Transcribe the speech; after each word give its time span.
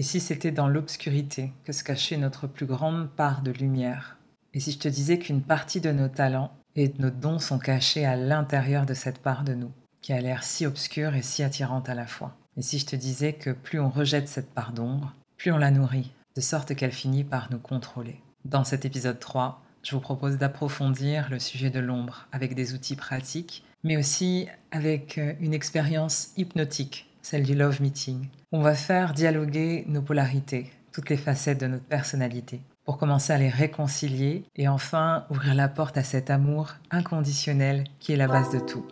Et 0.00 0.02
si 0.02 0.18
c'était 0.18 0.50
dans 0.50 0.66
l'obscurité 0.66 1.52
que 1.62 1.72
se 1.72 1.84
cachait 1.84 2.16
notre 2.16 2.46
plus 2.46 2.64
grande 2.64 3.10
part 3.10 3.42
de 3.42 3.50
lumière? 3.50 4.16
Et 4.54 4.58
si 4.58 4.72
je 4.72 4.78
te 4.78 4.88
disais 4.88 5.18
qu'une 5.18 5.42
partie 5.42 5.82
de 5.82 5.92
nos 5.92 6.08
talents 6.08 6.54
et 6.74 6.88
de 6.88 7.02
nos 7.02 7.10
dons 7.10 7.38
sont 7.38 7.58
cachés 7.58 8.06
à 8.06 8.16
l'intérieur 8.16 8.86
de 8.86 8.94
cette 8.94 9.18
part 9.18 9.44
de 9.44 9.52
nous, 9.52 9.70
qui 10.00 10.14
a 10.14 10.20
l'air 10.22 10.42
si 10.42 10.64
obscure 10.64 11.14
et 11.14 11.20
si 11.20 11.42
attirante 11.42 11.90
à 11.90 11.94
la 11.94 12.06
fois? 12.06 12.34
Et 12.56 12.62
si 12.62 12.78
je 12.78 12.86
te 12.86 12.96
disais 12.96 13.34
que 13.34 13.50
plus 13.50 13.78
on 13.78 13.90
rejette 13.90 14.26
cette 14.26 14.54
part 14.54 14.72
d'ombre, 14.72 15.12
plus 15.36 15.52
on 15.52 15.58
la 15.58 15.70
nourrit, 15.70 16.12
de 16.34 16.40
sorte 16.40 16.74
qu'elle 16.74 16.92
finit 16.92 17.24
par 17.24 17.50
nous 17.50 17.58
contrôler? 17.58 18.22
Dans 18.46 18.64
cet 18.64 18.86
épisode 18.86 19.20
3, 19.20 19.62
je 19.82 19.94
vous 19.94 20.00
propose 20.00 20.38
d'approfondir 20.38 21.28
le 21.28 21.38
sujet 21.38 21.68
de 21.68 21.78
l'ombre 21.78 22.26
avec 22.32 22.54
des 22.54 22.72
outils 22.72 22.96
pratiques, 22.96 23.64
mais 23.84 23.98
aussi 23.98 24.48
avec 24.70 25.18
euh, 25.18 25.34
une 25.40 25.52
expérience 25.52 26.30
hypnotique, 26.38 27.09
celle 27.22 27.42
du 27.42 27.54
Love 27.54 27.80
Meeting. 27.80 28.28
On 28.52 28.62
va 28.62 28.74
faire 28.74 29.14
dialoguer 29.14 29.84
nos 29.86 30.02
polarités, 30.02 30.70
toutes 30.92 31.10
les 31.10 31.16
facettes 31.16 31.60
de 31.60 31.66
notre 31.66 31.84
personnalité, 31.84 32.60
pour 32.84 32.98
commencer 32.98 33.32
à 33.32 33.38
les 33.38 33.48
réconcilier 33.48 34.44
et 34.56 34.68
enfin 34.68 35.26
ouvrir 35.30 35.54
la 35.54 35.68
porte 35.68 35.96
à 35.96 36.04
cet 36.04 36.30
amour 36.30 36.74
inconditionnel 36.90 37.84
qui 37.98 38.12
est 38.12 38.16
la 38.16 38.28
base 38.28 38.50
de 38.50 38.58
tout. 38.58 38.86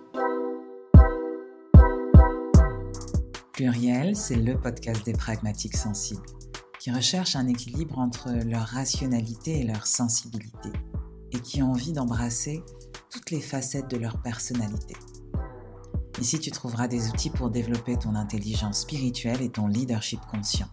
Pluriel, 3.53 4.15
c'est 4.15 4.37
le 4.37 4.57
podcast 4.57 5.05
des 5.05 5.15
pragmatiques 5.15 5.77
sensibles 5.77 6.23
qui 6.79 6.93
recherchent 6.93 7.37
un 7.37 7.49
équilibre 7.49 7.99
entre 7.99 8.31
leur 8.47 8.63
rationalité 8.63 9.61
et 9.61 9.65
leur 9.65 9.87
sensibilité, 9.87 10.71
et 11.33 11.41
qui 11.41 11.63
ont 11.63 11.73
envie 11.73 11.93
d'embrasser 11.93 12.63
toutes 13.11 13.31
les 13.31 13.41
facettes 13.41 13.91
de 13.91 13.97
leur 13.97 14.23
personnalité. 14.23 14.95
Ici, 16.21 16.41
tu 16.41 16.51
trouveras 16.51 16.89
des 16.89 17.09
outils 17.11 17.31
pour 17.31 17.49
développer 17.49 17.97
ton 17.97 18.17
intelligence 18.17 18.81
spirituelle 18.81 19.41
et 19.41 19.51
ton 19.51 19.69
leadership 19.69 20.21
conscient. 20.31 20.67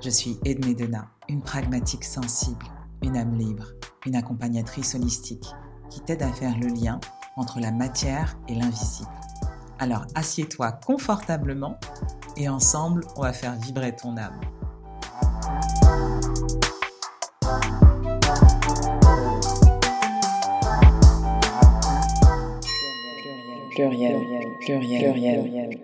Je 0.00 0.10
suis 0.10 0.38
Edme 0.44 0.74
Dena, 0.74 1.08
une 1.28 1.42
pragmatique 1.42 2.04
sensible, 2.04 2.66
une 3.02 3.16
âme 3.16 3.38
libre, 3.38 3.66
une 4.04 4.16
accompagnatrice 4.16 4.96
holistique 4.96 5.46
qui 5.90 6.00
t'aide 6.00 6.22
à 6.22 6.32
faire 6.32 6.58
le 6.58 6.66
lien 6.66 7.00
entre 7.36 7.60
la 7.60 7.70
matière 7.70 8.36
et 8.48 8.54
l'invisible. 8.54 9.10
Alors 9.78 10.06
assieds-toi 10.14 10.72
confortablement 10.72 11.78
et 12.36 12.48
ensemble, 12.48 13.06
on 13.16 13.22
va 13.22 13.32
faire 13.32 13.54
vibrer 13.56 13.94
ton 13.94 14.16
âme. 14.16 14.40
Pluriel, 23.70 24.20
pluriel, 24.60 25.12
pluriel. 25.12 25.78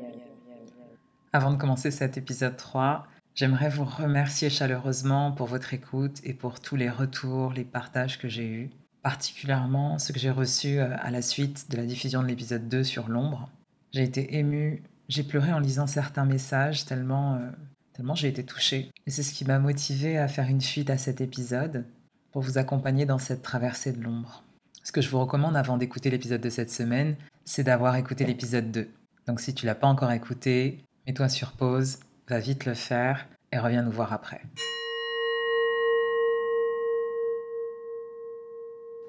Avant 1.33 1.51
de 1.51 1.57
commencer 1.57 1.91
cet 1.91 2.17
épisode 2.17 2.57
3, 2.57 3.07
j'aimerais 3.35 3.71
vous 3.71 3.85
remercier 3.85 4.51
chaleureusement 4.51 5.33
pour 5.33 5.47
votre 5.47 5.75
écoute 5.75 6.21
et 6.25 6.35
pour 6.35 6.61
tous 6.61 6.77
les 6.77 6.91
retours, 6.91 7.53
les 7.53 7.65
partages 7.65 8.19
que 8.19 8.29
j'ai 8.29 8.47
eus, 8.47 8.71
particulièrement 9.03 9.99
ceux 9.99 10.13
que 10.13 10.21
j'ai 10.21 10.31
reçus 10.31 10.79
euh, 10.79 10.95
à 11.01 11.11
la 11.11 11.23
suite 11.23 11.71
de 11.71 11.77
la 11.77 11.87
diffusion 11.87 12.23
de 12.23 12.29
l'épisode 12.29 12.69
2 12.69 12.85
sur 12.85 13.09
l'ombre. 13.09 13.49
J'ai 13.93 14.03
été 14.03 14.37
émue, 14.37 14.83
j'ai 15.09 15.23
pleuré 15.23 15.53
en 15.53 15.59
lisant 15.59 15.87
certains 15.87 16.25
messages 16.25 16.85
tellement, 16.85 17.37
euh, 17.37 17.51
tellement 17.95 18.15
j'ai 18.15 18.29
été 18.29 18.45
touchée. 18.45 18.91
Et 19.07 19.11
c'est 19.11 19.23
ce 19.23 19.33
qui 19.33 19.45
m'a 19.45 19.59
motivée 19.59 20.19
à 20.19 20.29
faire 20.29 20.49
une 20.49 20.61
fuite 20.61 20.91
à 20.91 20.99
cet 20.99 21.21
épisode 21.21 21.87
pour 22.31 22.43
vous 22.43 22.59
accompagner 22.59 23.07
dans 23.07 23.19
cette 23.19 23.43
traversée 23.43 23.93
de 23.93 24.03
l'ombre. 24.03 24.45
Ce 24.85 24.91
que 24.91 25.01
je 25.01 25.09
vous 25.09 25.21
recommande 25.21 25.57
avant 25.57 25.77
d'écouter 25.77 26.11
l'épisode 26.11 26.41
de 26.41 26.51
cette 26.51 26.71
semaine, 26.71 27.17
c'est 27.45 27.65
d'avoir 27.65 27.97
écouté 27.97 28.25
l'épisode 28.25 28.71
2. 28.71 28.89
Donc 29.27 29.41
si 29.41 29.55
tu 29.55 29.67
l'as 29.67 29.75
pas 29.75 29.87
encore 29.87 30.13
écouté, 30.13 30.85
mets-toi 31.07 31.29
sur 31.29 31.53
pause, 31.53 31.99
va 32.29 32.39
vite 32.39 32.65
le 32.65 32.75
faire 32.75 33.27
et 33.53 33.59
reviens 33.59 33.83
nous 33.83 33.91
voir 33.91 34.13
après. 34.13 34.41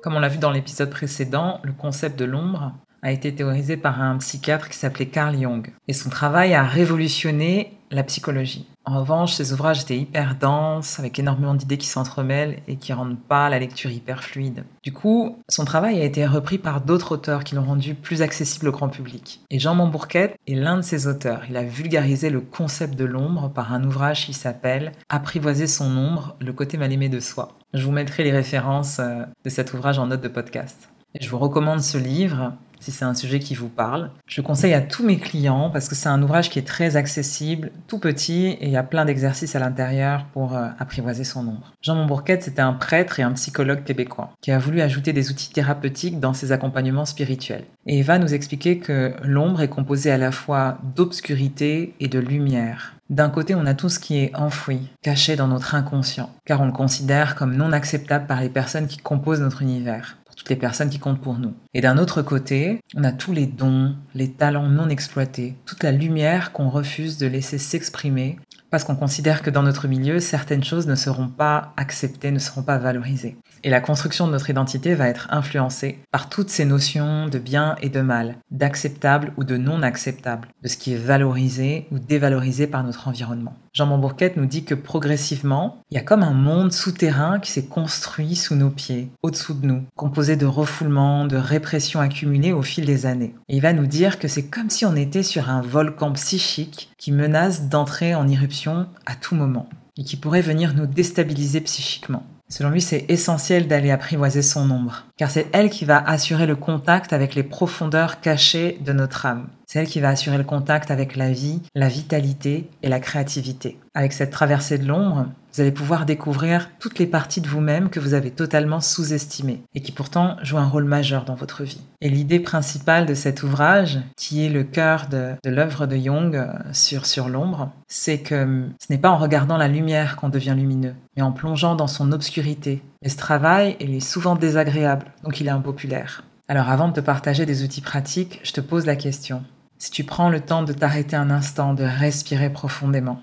Comme 0.01 0.15
on 0.15 0.19
l'a 0.19 0.27
vu 0.27 0.37
dans 0.37 0.51
l'épisode 0.51 0.89
précédent, 0.89 1.61
le 1.63 1.71
concept 1.71 2.19
de 2.19 2.25
l'ombre 2.25 2.73
a 3.01 3.11
été 3.11 3.33
théorisé 3.33 3.77
par 3.77 4.01
un 4.01 4.17
psychiatre 4.17 4.69
qui 4.69 4.77
s'appelait 4.77 5.07
Carl 5.07 5.37
Jung. 5.39 5.71
Et 5.87 5.93
son 5.93 6.09
travail 6.09 6.53
a 6.53 6.63
révolutionné 6.63 7.77
la 7.91 8.03
psychologie. 8.03 8.67
En 8.85 8.99
revanche, 8.99 9.33
ses 9.33 9.53
ouvrages 9.53 9.81
étaient 9.81 9.97
hyper 9.97 10.35
denses, 10.35 10.99
avec 10.99 11.17
énormément 11.17 11.53
d'idées 11.53 11.77
qui 11.77 11.87
s'entremêlent 11.87 12.59
et 12.67 12.75
qui 12.75 12.91
rendent 12.91 13.19
pas 13.19 13.49
la 13.49 13.59
lecture 13.59 13.89
hyper 13.89 14.23
fluide. 14.23 14.65
Du 14.83 14.91
coup, 14.91 15.37
son 15.47 15.63
travail 15.63 16.01
a 16.01 16.03
été 16.03 16.25
repris 16.25 16.57
par 16.57 16.81
d'autres 16.81 17.13
auteurs 17.13 17.45
qui 17.45 17.55
l'ont 17.55 17.63
rendu 17.63 17.95
plus 17.95 18.21
accessible 18.21 18.67
au 18.67 18.71
grand 18.71 18.89
public. 18.89 19.41
Et 19.49 19.59
Jean 19.59 19.73
Montbourquet 19.75 20.35
est 20.47 20.55
l'un 20.55 20.77
de 20.77 20.81
ces 20.81 21.07
auteurs. 21.07 21.43
Il 21.49 21.55
a 21.55 21.63
vulgarisé 21.63 22.29
le 22.29 22.41
concept 22.41 22.95
de 22.95 23.05
l'ombre 23.05 23.49
par 23.49 23.73
un 23.73 23.83
ouvrage 23.85 24.25
qui 24.25 24.33
s'appelle 24.33 24.91
Apprivoiser 25.07 25.67
son 25.67 25.95
ombre, 25.95 26.35
le 26.41 26.51
côté 26.51 26.77
mal 26.77 26.91
aimé 26.91 27.07
de 27.07 27.21
soi. 27.21 27.57
Je 27.73 27.85
vous 27.85 27.91
mettrai 27.91 28.25
les 28.25 28.31
références 28.31 28.99
euh, 28.99 29.23
de 29.45 29.49
cet 29.49 29.73
ouvrage 29.73 29.97
en 29.97 30.07
note 30.07 30.21
de 30.21 30.27
podcast. 30.27 30.89
Je 31.19 31.29
vous 31.29 31.37
recommande 31.37 31.79
ce 31.79 31.97
livre 31.97 32.53
si 32.83 32.91
c'est 32.91 33.05
un 33.05 33.13
sujet 33.13 33.39
qui 33.39 33.55
vous 33.55 33.69
parle. 33.69 34.09
Je 34.27 34.41
le 34.41 34.45
conseille 34.45 34.73
à 34.73 34.81
tous 34.81 35.05
mes 35.05 35.17
clients 35.17 35.69
parce 35.69 35.87
que 35.87 35.95
c'est 35.95 36.09
un 36.09 36.21
ouvrage 36.21 36.49
qui 36.49 36.59
est 36.59 36.67
très 36.67 36.97
accessible, 36.97 37.71
tout 37.87 37.97
petit, 37.97 38.47
et 38.47 38.65
il 38.65 38.71
y 38.71 38.77
a 38.77 38.83
plein 38.83 39.05
d'exercices 39.05 39.55
à 39.55 39.59
l'intérieur 39.59 40.25
pour 40.33 40.55
euh, 40.55 40.67
apprivoiser 40.79 41.23
son 41.23 41.47
ombre. 41.47 41.73
Jean 41.81 41.95
Montbourquet, 41.95 42.39
c'était 42.41 42.61
un 42.61 42.73
prêtre 42.73 43.19
et 43.19 43.23
un 43.23 43.31
psychologue 43.31 43.83
québécois 43.83 44.31
qui 44.41 44.51
a 44.51 44.59
voulu 44.59 44.81
ajouter 44.81 45.13
des 45.13 45.31
outils 45.31 45.51
thérapeutiques 45.51 46.19
dans 46.19 46.33
ses 46.33 46.51
accompagnements 46.51 47.05
spirituels. 47.05 47.63
Et 47.85 48.01
va 48.01 48.19
nous 48.19 48.33
expliquer 48.33 48.79
que 48.79 49.13
l'ombre 49.23 49.61
est 49.61 49.69
composée 49.69 50.11
à 50.11 50.17
la 50.17 50.31
fois 50.31 50.77
d'obscurité 50.95 51.93
et 52.01 52.09
de 52.09 52.19
lumière. 52.19 52.95
D'un 53.09 53.29
côté, 53.29 53.53
on 53.53 53.65
a 53.65 53.73
tout 53.73 53.89
ce 53.89 53.99
qui 53.99 54.17
est 54.17 54.35
enfoui, 54.35 54.89
caché 55.01 55.35
dans 55.35 55.47
notre 55.47 55.75
inconscient, 55.75 56.31
car 56.45 56.61
on 56.61 56.65
le 56.65 56.71
considère 56.71 57.35
comme 57.35 57.55
non 57.55 57.71
acceptable 57.71 58.27
par 58.27 58.41
les 58.41 58.49
personnes 58.49 58.87
qui 58.87 58.97
composent 58.97 59.41
notre 59.41 59.61
univers 59.61 60.17
toutes 60.35 60.49
les 60.49 60.55
personnes 60.55 60.89
qui 60.89 60.99
comptent 60.99 61.21
pour 61.21 61.37
nous. 61.39 61.53
Et 61.73 61.81
d'un 61.81 61.97
autre 61.97 62.21
côté, 62.21 62.79
on 62.95 63.03
a 63.03 63.11
tous 63.11 63.33
les 63.33 63.45
dons, 63.45 63.95
les 64.15 64.31
talents 64.31 64.69
non 64.69 64.89
exploités, 64.89 65.55
toute 65.65 65.83
la 65.83 65.91
lumière 65.91 66.51
qu'on 66.51 66.69
refuse 66.69 67.17
de 67.17 67.27
laisser 67.27 67.57
s'exprimer 67.57 68.37
parce 68.73 68.85
qu'on 68.85 68.95
considère 68.95 69.43
que 69.43 69.51
dans 69.51 69.61
notre 69.61 69.87
milieu, 69.87 70.19
certaines 70.19 70.63
choses 70.63 70.87
ne 70.87 70.95
seront 70.95 71.27
pas 71.27 71.73
acceptées, 71.77 72.31
ne 72.31 72.39
seront 72.39 72.63
pas 72.63 72.79
valorisées. 72.79 73.37
Et 73.63 73.69
la 73.69 73.81
construction 73.81 74.25
de 74.25 74.31
notre 74.31 74.49
identité 74.49 74.95
va 74.95 75.09
être 75.09 75.27
influencée 75.29 75.99
par 76.11 76.27
toutes 76.27 76.49
ces 76.49 76.65
notions 76.65 77.27
de 77.27 77.37
bien 77.37 77.75
et 77.83 77.89
de 77.89 78.01
mal, 78.01 78.37
d'acceptable 78.49 79.31
ou 79.37 79.43
de 79.43 79.57
non 79.57 79.83
acceptable, 79.83 80.47
de 80.63 80.67
ce 80.67 80.77
qui 80.77 80.93
est 80.93 80.97
valorisé 80.97 81.85
ou 81.91 81.99
dévalorisé 81.99 82.65
par 82.65 82.83
notre 82.83 83.07
environnement. 83.07 83.53
Jean 83.73 83.87
Montbourquette 83.87 84.37
nous 84.37 84.45
dit 84.45 84.65
que 84.65 84.75
progressivement, 84.75 85.81
il 85.89 85.95
y 85.95 85.97
a 85.97 86.03
comme 86.03 86.21
un 86.21 86.33
monde 86.33 86.71
souterrain 86.71 87.39
qui 87.39 87.51
s'est 87.51 87.65
construit 87.65 88.35
sous 88.35 88.53
nos 88.53 88.69
pieds, 88.69 89.09
au-dessous 89.23 89.55
de 89.55 89.65
nous, 89.65 89.83
composé 89.95 90.35
de 90.35 90.45
refoulements, 90.45 91.25
de 91.25 91.37
répressions 91.37 91.99
accumulées 91.99 92.53
au 92.53 92.61
fil 92.61 92.85
des 92.85 93.07
années. 93.07 93.33
Et 93.49 93.55
il 93.55 93.61
va 93.61 93.73
nous 93.73 93.87
dire 93.87 94.19
que 94.19 94.27
c'est 94.27 94.45
comme 94.45 94.69
si 94.69 94.85
on 94.85 94.95
était 94.95 95.23
sur 95.23 95.49
un 95.49 95.61
volcan 95.61 96.11
psychique 96.13 96.91
qui 96.99 97.11
menace 97.11 97.67
d'entrer 97.67 98.13
en 98.13 98.27
éruption 98.27 98.87
à 99.07 99.15
tout 99.15 99.33
moment 99.33 99.67
et 99.97 100.03
qui 100.03 100.17
pourrait 100.17 100.41
venir 100.41 100.75
nous 100.75 100.85
déstabiliser 100.85 101.61
psychiquement. 101.61 102.23
Selon 102.49 102.69
lui, 102.69 102.81
c'est 102.81 103.05
essentiel 103.09 103.67
d'aller 103.67 103.89
apprivoiser 103.89 104.41
son 104.41 104.69
ombre, 104.69 105.05
car 105.17 105.31
c'est 105.31 105.47
elle 105.53 105.69
qui 105.69 105.85
va 105.85 105.97
assurer 105.97 106.45
le 106.45 106.55
contact 106.55 107.13
avec 107.13 107.35
les 107.35 107.43
profondeurs 107.43 108.21
cachées 108.21 108.77
de 108.85 108.93
notre 108.93 109.25
âme. 109.25 109.47
C'est 109.65 109.79
elle 109.79 109.87
qui 109.87 110.01
va 110.01 110.09
assurer 110.09 110.37
le 110.37 110.43
contact 110.43 110.91
avec 110.91 111.15
la 111.15 111.31
vie, 111.31 111.61
la 111.73 111.87
vitalité 111.87 112.69
et 112.83 112.89
la 112.89 112.99
créativité. 112.99 113.79
Avec 113.95 114.13
cette 114.13 114.29
traversée 114.29 114.77
de 114.77 114.85
l'ombre, 114.85 115.27
vous 115.53 115.61
allez 115.61 115.71
pouvoir 115.71 116.05
découvrir 116.05 116.69
toutes 116.79 116.97
les 116.97 117.05
parties 117.05 117.41
de 117.41 117.47
vous-même 117.47 117.89
que 117.89 117.99
vous 117.99 118.15
avez 118.15 118.31
totalement 118.31 118.81
sous-estimées 118.81 119.61
et 119.75 119.81
qui 119.81 119.91
pourtant 119.91 120.37
jouent 120.41 120.57
un 120.57 120.67
rôle 120.67 120.85
majeur 120.85 121.25
dans 121.25 121.35
votre 121.35 121.63
vie. 121.63 121.81
Et 122.01 122.09
l'idée 122.09 122.39
principale 122.39 123.05
de 123.05 123.13
cet 123.13 123.43
ouvrage, 123.43 123.99
qui 124.17 124.45
est 124.45 124.49
le 124.49 124.63
cœur 124.63 125.07
de, 125.09 125.35
l'œuvre 125.45 125.85
de 125.85 125.95
Jung 125.95 126.35
euh, 126.35 126.47
sur, 126.71 127.05
sur 127.05 127.29
l'ombre, 127.29 127.71
c'est 127.87 128.19
que 128.19 128.43
hum, 128.43 128.73
ce 128.79 128.91
n'est 128.91 128.99
pas 128.99 129.11
en 129.11 129.17
regardant 129.17 129.57
la 129.57 129.67
lumière 129.67 130.15
qu'on 130.15 130.29
devient 130.29 130.55
lumineux, 130.57 130.95
mais 131.15 131.21
en 131.21 131.31
plongeant 131.31 131.75
dans 131.75 131.87
son 131.87 132.11
obscurité. 132.11 132.81
Et 133.03 133.09
ce 133.09 133.17
travail, 133.17 133.77
il 133.79 133.93
est 133.93 133.99
souvent 133.99 134.35
désagréable, 134.35 135.05
donc 135.23 135.39
il 135.39 135.47
est 135.47 135.51
impopulaire. 135.51 136.23
Alors 136.47 136.69
avant 136.69 136.87
de 136.87 136.93
te 136.93 136.99
partager 136.99 137.45
des 137.45 137.63
outils 137.63 137.81
pratiques, 137.81 138.39
je 138.43 138.51
te 138.51 138.61
pose 138.61 138.85
la 138.85 138.95
question. 138.95 139.43
Si 139.77 139.91
tu 139.91 140.03
prends 140.03 140.29
le 140.29 140.39
temps 140.39 140.63
de 140.63 140.73
t'arrêter 140.73 141.15
un 141.15 141.29
instant, 141.29 141.73
de 141.73 141.83
respirer 141.83 142.49
profondément, 142.49 143.19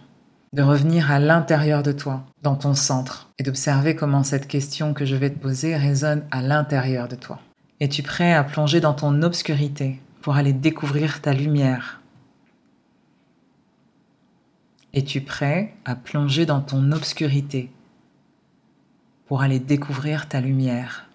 de 0.53 0.63
revenir 0.63 1.13
à 1.13 1.21
l'intérieur 1.21 1.83
de 1.83 1.93
toi, 1.93 2.25
dans 2.43 2.57
ton 2.57 2.75
centre, 2.75 3.31
et 3.39 3.45
d'observer 3.45 3.95
comment 3.95 4.25
cette 4.25 4.49
question 4.49 4.95
que 4.95 5.05
je 5.05 5.15
vais 5.15 5.31
te 5.31 5.39
poser 5.39 5.77
résonne 5.77 6.25
à 6.33 6.43
l'intérieur 6.43 7.07
de 7.07 7.15
toi. 7.15 7.41
Es-tu 7.79 8.03
prêt 8.03 8.35
à 8.35 8.43
plonger 8.43 8.81
dans 8.81 8.95
ton 8.95 9.23
obscurité 9.23 10.01
pour 10.21 10.37
aller 10.37 10.53
découvrir 10.53 11.21
ta 11.23 11.33
lumière? 11.33 12.01
Es-tu 14.93 15.21
prêt 15.21 15.73
à 15.85 15.95
plonger 15.95 16.47
dans 16.47 16.61
ton 16.61 16.91
obscurité 16.91 17.71
pour 19.27 19.43
aller 19.43 19.61
découvrir 19.61 20.29
ta 20.29 20.41
lumière? 20.41 21.09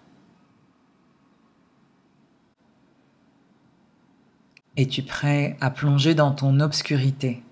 Es-tu 4.78 5.02
prêt 5.02 5.58
à 5.60 5.70
plonger 5.70 6.14
dans 6.14 6.32
ton 6.32 6.60
obscurité 6.60 7.42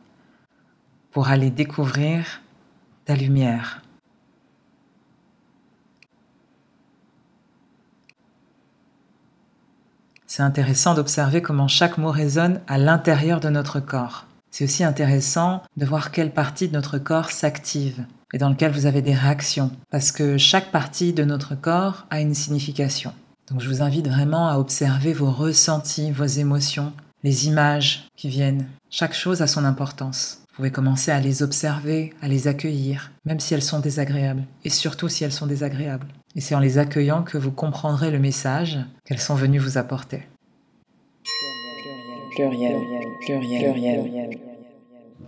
pour 1.14 1.28
aller 1.28 1.50
découvrir 1.50 2.42
ta 3.06 3.14
lumière. 3.14 3.80
C'est 10.26 10.42
intéressant 10.42 10.94
d'observer 10.94 11.40
comment 11.40 11.68
chaque 11.68 11.98
mot 11.98 12.10
résonne 12.10 12.60
à 12.66 12.78
l'intérieur 12.78 13.38
de 13.38 13.48
notre 13.48 13.78
corps. 13.78 14.26
C'est 14.50 14.64
aussi 14.64 14.82
intéressant 14.82 15.62
de 15.76 15.86
voir 15.86 16.10
quelle 16.10 16.32
partie 16.32 16.66
de 16.66 16.72
notre 16.72 16.98
corps 16.98 17.30
s'active 17.30 18.04
et 18.32 18.38
dans 18.38 18.48
lequel 18.48 18.72
vous 18.72 18.86
avez 18.86 19.00
des 19.00 19.14
réactions, 19.14 19.70
parce 19.90 20.10
que 20.10 20.36
chaque 20.36 20.72
partie 20.72 21.12
de 21.12 21.22
notre 21.22 21.54
corps 21.54 22.06
a 22.10 22.20
une 22.20 22.34
signification. 22.34 23.12
Donc 23.48 23.60
je 23.60 23.68
vous 23.68 23.82
invite 23.82 24.08
vraiment 24.08 24.48
à 24.48 24.58
observer 24.58 25.12
vos 25.12 25.30
ressentis, 25.30 26.10
vos 26.10 26.24
émotions, 26.24 26.92
les 27.22 27.46
images 27.46 28.08
qui 28.16 28.28
viennent. 28.28 28.66
Chaque 28.90 29.14
chose 29.14 29.42
a 29.42 29.46
son 29.46 29.64
importance. 29.64 30.43
Vous 30.54 30.58
pouvez 30.58 30.70
commencer 30.70 31.10
à 31.10 31.18
les 31.18 31.42
observer, 31.42 32.12
à 32.22 32.28
les 32.28 32.46
accueillir, 32.46 33.10
même 33.24 33.40
si 33.40 33.54
elles 33.54 33.62
sont 33.62 33.80
désagréables, 33.80 34.44
et 34.62 34.70
surtout 34.70 35.08
si 35.08 35.24
elles 35.24 35.32
sont 35.32 35.48
désagréables. 35.48 36.06
Et 36.36 36.40
c'est 36.40 36.54
en 36.54 36.60
les 36.60 36.78
accueillant 36.78 37.24
que 37.24 37.36
vous 37.36 37.50
comprendrez 37.50 38.12
le 38.12 38.20
message 38.20 38.78
qu'elles 39.04 39.18
sont 39.18 39.34
venues 39.34 39.58
vous 39.58 39.78
apporter. 39.78 40.22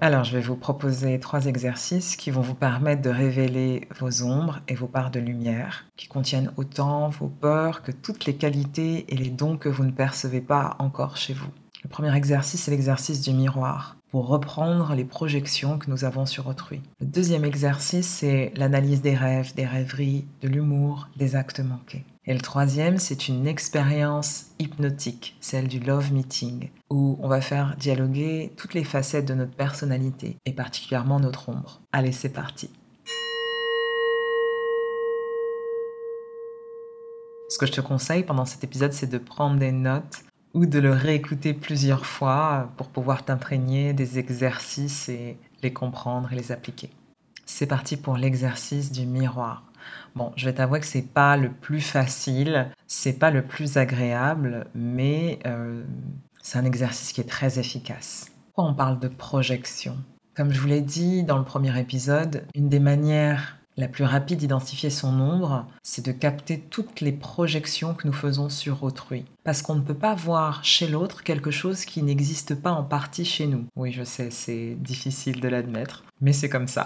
Alors, 0.00 0.22
je 0.22 0.32
vais 0.32 0.40
vous 0.40 0.54
proposer 0.54 1.18
trois 1.18 1.46
exercices 1.46 2.14
qui 2.14 2.30
vont 2.30 2.40
vous 2.40 2.54
permettre 2.54 3.02
de 3.02 3.10
révéler 3.10 3.88
vos 3.98 4.22
ombres 4.22 4.60
et 4.68 4.76
vos 4.76 4.86
parts 4.86 5.10
de 5.10 5.18
lumière, 5.18 5.86
qui 5.96 6.06
contiennent 6.06 6.52
autant 6.56 7.08
vos 7.08 7.26
peurs 7.26 7.82
que 7.82 7.90
toutes 7.90 8.26
les 8.26 8.36
qualités 8.36 9.12
et 9.12 9.16
les 9.16 9.30
dons 9.30 9.56
que 9.56 9.68
vous 9.68 9.82
ne 9.82 9.90
percevez 9.90 10.40
pas 10.40 10.76
encore 10.78 11.16
chez 11.16 11.32
vous. 11.32 11.50
Le 11.82 11.88
premier 11.88 12.14
exercice 12.14 12.68
est 12.68 12.70
l'exercice 12.70 13.22
du 13.22 13.32
miroir, 13.32 13.95
pour 14.10 14.28
reprendre 14.28 14.94
les 14.94 15.04
projections 15.04 15.78
que 15.78 15.90
nous 15.90 16.04
avons 16.04 16.26
sur 16.26 16.46
autrui. 16.46 16.80
Le 17.00 17.06
deuxième 17.06 17.44
exercice, 17.44 18.06
c'est 18.06 18.52
l'analyse 18.56 19.02
des 19.02 19.14
rêves, 19.14 19.54
des 19.54 19.66
rêveries, 19.66 20.26
de 20.42 20.48
l'humour, 20.48 21.08
des 21.16 21.36
actes 21.36 21.60
manqués. 21.60 22.04
Et 22.24 22.34
le 22.34 22.40
troisième, 22.40 22.98
c'est 22.98 23.28
une 23.28 23.46
expérience 23.46 24.46
hypnotique, 24.58 25.36
celle 25.40 25.68
du 25.68 25.78
love 25.78 26.12
meeting, 26.12 26.70
où 26.90 27.16
on 27.20 27.28
va 27.28 27.40
faire 27.40 27.76
dialoguer 27.78 28.52
toutes 28.56 28.74
les 28.74 28.82
facettes 28.82 29.28
de 29.28 29.34
notre 29.34 29.54
personnalité, 29.54 30.36
et 30.44 30.52
particulièrement 30.52 31.20
notre 31.20 31.48
ombre. 31.48 31.80
Allez, 31.92 32.12
c'est 32.12 32.32
parti. 32.32 32.70
Ce 37.48 37.58
que 37.58 37.66
je 37.66 37.72
te 37.72 37.80
conseille 37.80 38.24
pendant 38.24 38.44
cet 38.44 38.64
épisode, 38.64 38.92
c'est 38.92 39.06
de 39.06 39.18
prendre 39.18 39.58
des 39.58 39.70
notes 39.70 40.24
ou 40.54 40.66
de 40.66 40.78
le 40.78 40.90
réécouter 40.90 41.54
plusieurs 41.54 42.06
fois 42.06 42.70
pour 42.76 42.88
pouvoir 42.88 43.24
t'imprégner 43.24 43.92
des 43.92 44.18
exercices 44.18 45.08
et 45.08 45.38
les 45.62 45.72
comprendre 45.72 46.32
et 46.32 46.36
les 46.36 46.52
appliquer. 46.52 46.90
C'est 47.44 47.66
parti 47.66 47.96
pour 47.96 48.16
l'exercice 48.16 48.90
du 48.90 49.06
miroir. 49.06 49.64
Bon, 50.14 50.32
je 50.36 50.46
vais 50.46 50.54
t'avouer 50.54 50.80
que 50.80 50.86
c'est 50.86 51.02
pas 51.02 51.36
le 51.36 51.50
plus 51.50 51.80
facile, 51.80 52.70
c'est 52.86 53.18
pas 53.18 53.30
le 53.30 53.42
plus 53.42 53.76
agréable, 53.76 54.66
mais 54.74 55.38
euh, 55.46 55.84
c'est 56.42 56.58
un 56.58 56.64
exercice 56.64 57.12
qui 57.12 57.20
est 57.20 57.28
très 57.28 57.58
efficace. 57.58 58.32
Pourquoi 58.46 58.70
on 58.70 58.74
parle 58.74 58.98
de 58.98 59.08
projection? 59.08 59.96
Comme 60.34 60.52
je 60.52 60.60
vous 60.60 60.66
l'ai 60.66 60.80
dit 60.80 61.22
dans 61.22 61.38
le 61.38 61.44
premier 61.44 61.78
épisode, 61.78 62.44
une 62.54 62.68
des 62.68 62.80
manières 62.80 63.58
la 63.76 63.88
plus 63.88 64.04
rapide 64.04 64.38
d'identifier 64.38 64.90
son 64.90 65.20
ombre, 65.20 65.66
c'est 65.82 66.04
de 66.04 66.12
capter 66.12 66.58
toutes 66.58 67.00
les 67.00 67.12
projections 67.12 67.94
que 67.94 68.06
nous 68.06 68.12
faisons 68.12 68.48
sur 68.48 68.82
autrui. 68.82 69.24
Parce 69.44 69.62
qu'on 69.62 69.74
ne 69.74 69.82
peut 69.82 69.94
pas 69.94 70.14
voir 70.14 70.64
chez 70.64 70.88
l'autre 70.88 71.22
quelque 71.22 71.50
chose 71.50 71.84
qui 71.84 72.02
n'existe 72.02 72.54
pas 72.54 72.72
en 72.72 72.82
partie 72.82 73.24
chez 73.24 73.46
nous. 73.46 73.66
Oui, 73.76 73.92
je 73.92 74.02
sais, 74.02 74.30
c'est 74.30 74.76
difficile 74.80 75.40
de 75.40 75.48
l'admettre, 75.48 76.04
mais 76.20 76.32
c'est 76.32 76.48
comme 76.48 76.68
ça. 76.68 76.84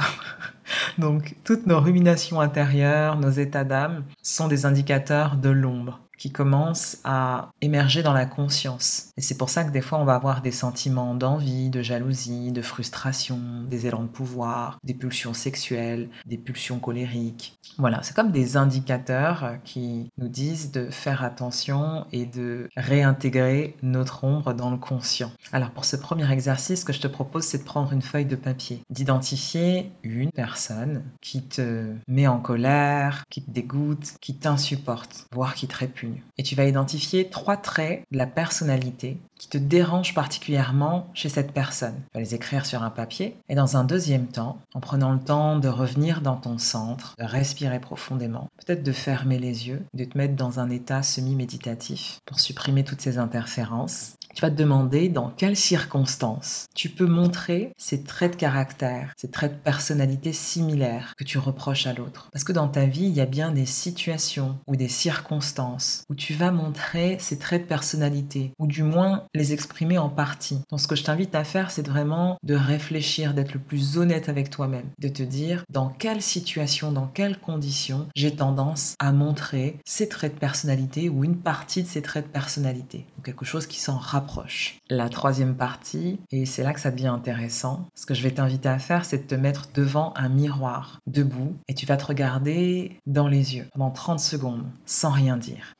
Donc, 0.98 1.37
toutes 1.44 1.66
nos 1.66 1.81
ruminations 1.81 2.40
intérieures, 2.40 3.19
nos 3.19 3.31
états 3.31 3.64
d'âme, 3.64 4.04
sont 4.22 4.48
des 4.48 4.66
indicateurs 4.66 5.37
de 5.37 5.50
l'ombre 5.50 6.00
qui 6.20 6.31
commence 6.31 6.99
à 7.02 7.50
émerger 7.62 8.02
dans 8.02 8.12
la 8.12 8.26
conscience. 8.26 9.08
Et 9.17 9.22
c'est 9.22 9.38
pour 9.38 9.49
ça 9.49 9.64
que 9.64 9.70
des 9.70 9.81
fois 9.81 9.99
on 9.99 10.05
va 10.05 10.14
avoir 10.14 10.43
des 10.43 10.52
sentiments 10.52 11.14
d'envie, 11.14 11.70
de 11.70 11.81
jalousie, 11.81 12.52
de 12.52 12.61
frustration, 12.61 13.40
des 13.69 13.87
élans 13.87 14.02
de 14.02 14.08
pouvoir, 14.08 14.78
des 14.84 14.93
pulsions 14.93 15.32
sexuelles, 15.32 16.11
des 16.26 16.37
pulsions 16.37 16.78
colériques. 16.78 17.58
Voilà, 17.78 18.02
c'est 18.02 18.14
comme 18.14 18.32
des 18.32 18.58
indicateurs 18.58 19.55
qui 19.64 20.11
nous 20.19 20.28
disent 20.28 20.72
de 20.72 20.90
faire 20.90 21.25
attention 21.25 22.05
et 22.12 22.26
de 22.26 22.69
réintégrer 22.76 23.76
notre 23.82 24.25
ombre 24.25 24.52
dans 24.52 24.70
le 24.70 24.76
conscient. 24.76 25.32
Alors 25.52 25.70
pour 25.70 25.87
ce 25.87 25.96
premier 25.96 26.31
exercice, 26.31 26.81
ce 26.81 26.84
que 26.84 26.93
je 26.93 27.00
te 27.00 27.08
propose, 27.08 27.44
c'est 27.44 27.58
de 27.58 27.64
prendre 27.64 27.94
une 27.94 28.02
feuille 28.02 28.26
de 28.26 28.37
papier, 28.37 28.82
d'identifier 28.90 29.90
une 30.02 30.32
personne 30.32 31.02
qui 31.23 31.43
te 31.43 31.94
met 32.08 32.26
en 32.26 32.40
colère, 32.40 33.25
qui 33.31 33.43
te 33.43 33.50
dégoûte, 33.50 34.16
qui 34.20 34.37
t'insupporte, 34.37 35.26
voire 35.32 35.55
qui 35.55 35.66
te 35.66 35.76
répugne. 35.76 36.10
Et 36.39 36.43
tu 36.43 36.55
vas 36.55 36.65
identifier 36.65 37.29
trois 37.29 37.57
traits 37.57 38.03
de 38.11 38.19
la 38.19 38.27
personnalité 38.27 39.19
qui 39.39 39.49
te 39.49 39.59
dérangent 39.59 40.15
particulièrement 40.15 41.09
chez 41.15 41.29
cette 41.29 41.53
personne. 41.53 41.95
Tu 41.95 42.15
vas 42.15 42.21
les 42.21 42.35
écrire 42.35 42.67
sur 42.67 42.83
un 42.83 42.91
papier. 42.91 43.37
Et 43.49 43.55
dans 43.55 43.77
un 43.77 43.85
deuxième 43.85 44.27
temps, 44.27 44.59
en 44.75 44.81
prenant 44.81 45.12
le 45.12 45.21
temps 45.21 45.59
de 45.59 45.69
revenir 45.69 46.21
dans 46.21 46.37
ton 46.37 46.59
centre, 46.59 47.15
de 47.19 47.25
respirer 47.25 47.81
profondément, 47.81 48.49
peut-être 48.65 48.83
de 48.83 48.93
fermer 48.93 49.39
les 49.39 49.69
yeux, 49.69 49.83
de 49.95 50.05
te 50.05 50.19
mettre 50.19 50.37
dans 50.37 50.61
un 50.61 50.71
état 50.71 51.03
semi-méditatif 51.03 52.19
pour 52.27 52.41
supprimer 52.41 52.85
toutes 52.85 53.01
ces 53.01 53.19
interférences, 53.19 54.15
tu 54.35 54.43
vas 54.43 54.50
te 54.50 54.56
demander 54.56 55.09
dans 55.09 55.31
quelles 55.31 55.56
circonstances 55.56 56.67
tu 56.75 56.88
peux 56.88 57.06
montrer 57.06 57.73
ces 57.77 58.03
traits 58.03 58.32
de 58.32 58.37
caractère, 58.37 59.12
ces 59.17 59.31
traits 59.31 59.53
de 59.53 59.59
personnalité 59.59 60.32
similaires 60.32 61.15
que 61.17 61.25
tu 61.25 61.38
reproches 61.38 61.87
à 61.87 61.93
l'autre. 61.93 62.29
Parce 62.32 62.44
que 62.44 62.53
dans 62.53 62.69
ta 62.69 62.87
vie, 62.87 63.06
il 63.06 63.12
y 63.12 63.21
a 63.21 63.27
bien 63.27 63.50
des 63.50 63.67
situations 63.67 64.59
ou 64.67 64.77
des 64.77 64.88
circonstances 64.88 66.05
où 66.09 66.15
tu 66.15 66.35
vas 66.35 66.53
montrer 66.53 67.17
ces 67.19 67.38
traits 67.38 67.62
de 67.62 67.69
personnalité, 67.69 68.53
ou 68.59 68.67
du 68.67 68.82
moins 68.82 69.25
les 69.35 69.53
exprimer 69.53 69.99
en 69.99 70.09
partie. 70.09 70.61
Donc 70.71 70.81
ce 70.81 70.88
que 70.88 70.97
je 70.97 71.05
t'invite 71.05 71.35
à 71.35 71.44
faire, 71.44 71.71
c'est 71.71 71.87
vraiment 71.87 72.38
de 72.43 72.55
réfléchir, 72.55 73.35
d'être 73.35 73.55
le 73.55 73.61
plus 73.61 73.99
honnête 73.99 74.29
avec 74.29 74.50
toi-même, 74.50 74.91
de 74.99 75.09
te 75.09 75.23
dire 75.23 75.65
dans 75.71 75.88
quelle 75.88 76.23
situation, 76.23 76.93
dans 76.93 77.06
quelles 77.06 77.38
conditions 77.38 78.09
j'ai 78.15 78.35
tendance 78.35 78.94
à 78.99 79.12
montrer 79.12 79.79
ces 79.85 80.09
traits 80.09 80.35
de 80.35 80.38
personnalité 80.38 81.09
ou 81.09 81.25
une 81.25 81.37
partie 81.37 81.83
de 81.83 81.88
ces 81.88 82.03
traits 82.03 82.26
de 82.26 82.33
personnalité, 82.33 83.06
ou 83.19 83.23
quelque 83.23 83.44
chose 83.44 83.67
qui 83.67 83.81
s'en 83.81 83.97
rapproche 83.97 84.19
la 84.88 85.08
troisième 85.08 85.55
partie, 85.55 86.20
et 86.31 86.46
c'est 86.46 86.62
là 86.62 86.72
que 86.72 86.81
ça 86.81 86.90
devient 86.90 87.08
intéressant, 87.08 87.88
ce 87.94 88.06
que 88.06 88.14
je 88.14 88.22
vais 88.22 88.32
t'inviter 88.32 88.69
à 88.69 88.78
faire, 88.78 89.05
c'est 89.05 89.19
de 89.19 89.26
te 89.26 89.34
mettre 89.34 89.69
devant 89.75 90.12
un 90.17 90.28
miroir, 90.28 91.00
debout, 91.06 91.56
et 91.69 91.75
tu 91.75 91.87
vas 91.87 91.96
te 91.96 92.06
regarder 92.06 92.99
dans 93.06 93.28
les 93.28 93.56
yeux 93.56 93.68
pendant 93.73 93.90
30 93.90 94.21
secondes, 94.21 94.66
sans 94.87 95.11
rien 95.11 95.37
dire. 95.37 95.75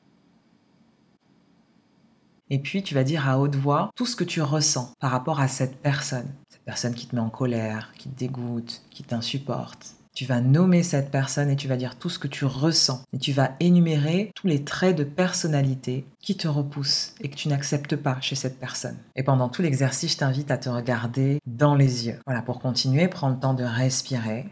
Et 2.53 2.59
puis 2.59 2.83
tu 2.83 2.95
vas 2.95 3.05
dire 3.05 3.29
à 3.29 3.39
haute 3.39 3.55
voix 3.55 3.91
tout 3.95 4.07
ce 4.07 4.17
que 4.17 4.25
tu 4.25 4.43
ressens 4.43 4.93
par 4.99 5.13
rapport 5.13 5.39
à 5.39 5.47
cette 5.47 5.81
personne. 5.81 6.35
Cette 6.49 6.65
personne 6.65 6.95
qui 6.95 7.07
te 7.07 7.15
met 7.15 7.23
en 7.23 7.31
colère, 7.31 7.93
qui 7.97 8.09
te 8.09 8.19
dégoûte, 8.19 8.83
qui 8.91 9.05
t'insupporte. 9.05 9.95
Tu 10.21 10.27
vas 10.27 10.43
nommer 10.43 10.83
cette 10.83 11.11
personne 11.11 11.49
et 11.49 11.57
tu 11.57 11.67
vas 11.67 11.79
dire 11.79 11.97
tout 11.97 12.11
ce 12.11 12.19
que 12.19 12.29
tu 12.29 12.45
ressens. 12.45 13.03
Et 13.15 13.19
tu 13.19 13.33
vas 13.33 13.53
énumérer 13.59 14.31
tous 14.35 14.49
les 14.49 14.65
traits 14.65 14.95
de 14.95 15.03
personnalité 15.03 16.05
qui 16.19 16.37
te 16.37 16.47
repoussent 16.47 17.15
et 17.23 17.31
que 17.31 17.37
tu 17.37 17.49
n'acceptes 17.49 17.97
pas 17.97 18.21
chez 18.21 18.35
cette 18.35 18.61
personne. 18.61 18.99
Et 19.17 19.23
pendant 19.23 19.49
tout 19.49 19.63
l'exercice, 19.63 20.13
je 20.13 20.19
t'invite 20.19 20.51
à 20.51 20.59
te 20.59 20.69
regarder 20.69 21.39
dans 21.47 21.75
les 21.75 22.07
yeux. 22.07 22.19
Voilà, 22.27 22.43
pour 22.43 22.61
continuer, 22.61 23.09
prends 23.09 23.31
le 23.31 23.39
temps 23.39 23.55
de 23.55 23.65
respirer. 23.65 24.45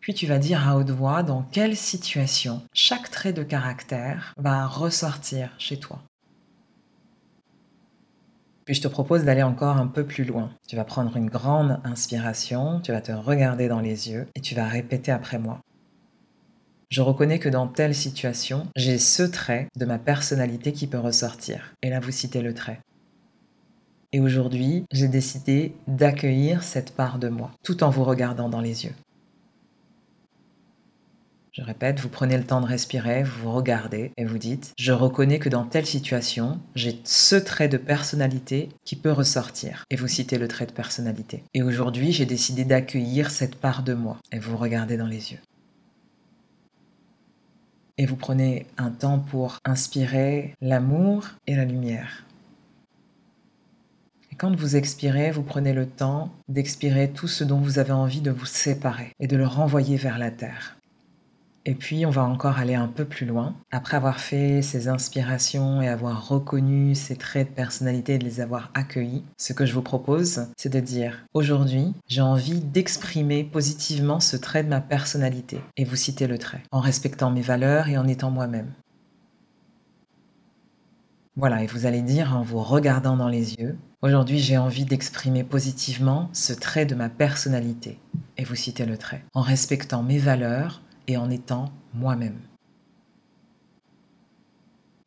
Puis 0.00 0.12
tu 0.12 0.26
vas 0.26 0.38
dire 0.38 0.68
à 0.68 0.76
haute 0.76 0.90
voix 0.90 1.22
dans 1.22 1.40
quelle 1.40 1.78
situation 1.78 2.60
chaque 2.74 3.10
trait 3.10 3.32
de 3.32 3.44
caractère 3.44 4.34
va 4.36 4.66
ressortir 4.66 5.54
chez 5.56 5.78
toi. 5.78 6.02
Puis 8.64 8.74
je 8.74 8.82
te 8.82 8.88
propose 8.88 9.24
d'aller 9.24 9.42
encore 9.42 9.76
un 9.76 9.86
peu 9.86 10.04
plus 10.04 10.24
loin. 10.24 10.50
Tu 10.66 10.76
vas 10.76 10.84
prendre 10.84 11.16
une 11.16 11.28
grande 11.28 11.80
inspiration, 11.84 12.80
tu 12.80 12.92
vas 12.92 13.00
te 13.00 13.12
regarder 13.12 13.68
dans 13.68 13.80
les 13.80 14.10
yeux 14.10 14.26
et 14.34 14.40
tu 14.40 14.54
vas 14.54 14.66
répéter 14.66 15.12
après 15.12 15.38
moi. 15.38 15.60
Je 16.90 17.02
reconnais 17.02 17.38
que 17.38 17.48
dans 17.48 17.66
telle 17.66 17.94
situation, 17.94 18.68
j'ai 18.76 18.98
ce 18.98 19.24
trait 19.24 19.68
de 19.76 19.84
ma 19.84 19.98
personnalité 19.98 20.72
qui 20.72 20.86
peut 20.86 20.98
ressortir. 20.98 21.74
Et 21.82 21.90
là, 21.90 22.00
vous 22.00 22.12
citez 22.12 22.40
le 22.40 22.54
trait. 22.54 22.80
Et 24.12 24.20
aujourd'hui, 24.20 24.84
j'ai 24.92 25.08
décidé 25.08 25.74
d'accueillir 25.88 26.62
cette 26.62 26.94
part 26.94 27.18
de 27.18 27.28
moi, 27.28 27.50
tout 27.64 27.82
en 27.82 27.90
vous 27.90 28.04
regardant 28.04 28.48
dans 28.48 28.60
les 28.60 28.84
yeux. 28.84 28.94
Je 31.54 31.62
répète, 31.62 32.00
vous 32.00 32.08
prenez 32.08 32.36
le 32.36 32.42
temps 32.42 32.60
de 32.60 32.66
respirer, 32.66 33.22
vous 33.22 33.42
vous 33.44 33.52
regardez 33.52 34.10
et 34.16 34.24
vous 34.24 34.38
dites, 34.38 34.72
je 34.76 34.90
reconnais 34.90 35.38
que 35.38 35.48
dans 35.48 35.64
telle 35.64 35.86
situation, 35.86 36.60
j'ai 36.74 36.98
ce 37.04 37.36
trait 37.36 37.68
de 37.68 37.76
personnalité 37.76 38.70
qui 38.84 38.96
peut 38.96 39.12
ressortir. 39.12 39.84
Et 39.88 39.94
vous 39.94 40.08
citez 40.08 40.36
le 40.36 40.48
trait 40.48 40.66
de 40.66 40.72
personnalité. 40.72 41.44
Et 41.54 41.62
aujourd'hui, 41.62 42.10
j'ai 42.10 42.26
décidé 42.26 42.64
d'accueillir 42.64 43.30
cette 43.30 43.54
part 43.54 43.84
de 43.84 43.94
moi. 43.94 44.18
Et 44.32 44.40
vous 44.40 44.56
regardez 44.56 44.96
dans 44.96 45.06
les 45.06 45.30
yeux. 45.30 45.38
Et 47.98 48.06
vous 48.06 48.16
prenez 48.16 48.66
un 48.76 48.90
temps 48.90 49.20
pour 49.20 49.58
inspirer 49.64 50.56
l'amour 50.60 51.28
et 51.46 51.54
la 51.54 51.66
lumière. 51.66 52.24
Et 54.32 54.34
quand 54.34 54.56
vous 54.56 54.74
expirez, 54.74 55.30
vous 55.30 55.44
prenez 55.44 55.72
le 55.72 55.86
temps 55.86 56.32
d'expirer 56.48 57.10
tout 57.10 57.28
ce 57.28 57.44
dont 57.44 57.60
vous 57.60 57.78
avez 57.78 57.92
envie 57.92 58.22
de 58.22 58.32
vous 58.32 58.44
séparer 58.44 59.12
et 59.20 59.28
de 59.28 59.36
le 59.36 59.46
renvoyer 59.46 59.96
vers 59.96 60.18
la 60.18 60.32
terre. 60.32 60.76
Et 61.66 61.74
puis, 61.74 62.04
on 62.04 62.10
va 62.10 62.24
encore 62.24 62.58
aller 62.58 62.74
un 62.74 62.88
peu 62.88 63.06
plus 63.06 63.24
loin. 63.24 63.54
Après 63.70 63.96
avoir 63.96 64.20
fait 64.20 64.60
ces 64.60 64.88
inspirations 64.88 65.80
et 65.80 65.88
avoir 65.88 66.28
reconnu 66.28 66.94
ces 66.94 67.16
traits 67.16 67.48
de 67.48 67.54
personnalité 67.54 68.14
et 68.14 68.18
de 68.18 68.24
les 68.24 68.42
avoir 68.42 68.70
accueillis, 68.74 69.24
ce 69.38 69.54
que 69.54 69.64
je 69.64 69.72
vous 69.72 69.80
propose, 69.80 70.48
c'est 70.58 70.72
de 70.72 70.80
dire 70.80 71.24
aujourd'hui, 71.32 71.94
j'ai 72.06 72.20
envie 72.20 72.60
d'exprimer 72.60 73.44
positivement 73.44 74.20
ce 74.20 74.36
trait 74.36 74.62
de 74.62 74.68
ma 74.68 74.82
personnalité. 74.82 75.58
Et 75.78 75.84
vous 75.84 75.96
citez 75.96 76.26
le 76.26 76.36
trait, 76.36 76.62
en 76.70 76.80
respectant 76.80 77.30
mes 77.30 77.40
valeurs 77.40 77.88
et 77.88 77.96
en 77.96 78.06
étant 78.06 78.30
moi-même. 78.30 78.72
Voilà, 81.36 81.62
et 81.62 81.66
vous 81.66 81.86
allez 81.86 82.02
dire 82.02 82.36
en 82.36 82.42
vous 82.42 82.62
regardant 82.62 83.16
dans 83.16 83.28
les 83.28 83.54
yeux, 83.54 83.76
aujourd'hui 84.02 84.38
j'ai 84.38 84.58
envie 84.58 84.84
d'exprimer 84.84 85.42
positivement 85.42 86.28
ce 86.32 86.52
trait 86.52 86.84
de 86.84 86.94
ma 86.94 87.08
personnalité. 87.08 87.98
Et 88.36 88.44
vous 88.44 88.54
citez 88.54 88.84
le 88.84 88.98
trait, 88.98 89.24
en 89.32 89.40
respectant 89.40 90.02
mes 90.02 90.18
valeurs 90.18 90.82
et 91.08 91.16
en 91.16 91.30
étant 91.30 91.72
moi-même. 91.92 92.40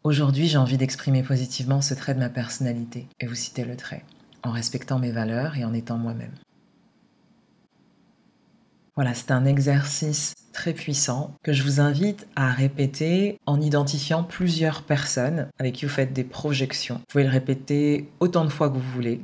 Aujourd'hui, 0.04 0.48
j'ai 0.48 0.58
envie 0.58 0.78
d'exprimer 0.78 1.24
positivement 1.24 1.82
ce 1.82 1.94
trait 1.94 2.14
de 2.14 2.20
ma 2.20 2.30
personnalité, 2.30 3.08
et 3.20 3.28
vous 3.28 3.36
citez 3.36 3.66
le 3.66 3.76
trait, 3.76 4.06
en 4.44 4.52
respectant 4.52 5.00
mes 5.00 5.12
valeurs 5.12 5.58
et 5.58 5.66
en 5.66 5.74
étant 5.74 5.98
moi-même. 5.98 6.34
Voilà, 8.96 9.14
c'est 9.14 9.32
un 9.32 9.46
exercice 9.46 10.34
très 10.54 10.74
puissant 10.74 11.36
que 11.44 11.54
je 11.54 11.62
vous 11.62 11.80
invite 11.80 12.28
à 12.36 12.50
répéter 12.52 13.38
en 13.46 13.62
identifiant 13.62 14.24
plusieurs 14.24 14.82
personnes 14.82 15.50
avec 15.60 15.76
qui 15.76 15.86
vous 15.86 15.92
faites 15.92 16.14
des 16.14 16.24
projections. 16.24 16.96
Vous 16.96 17.06
pouvez 17.10 17.24
le 17.26 17.30
répéter 17.30 18.10
autant 18.20 18.44
de 18.44 18.50
fois 18.50 18.70
que 18.70 18.76
vous 18.76 18.92
voulez. 18.92 19.22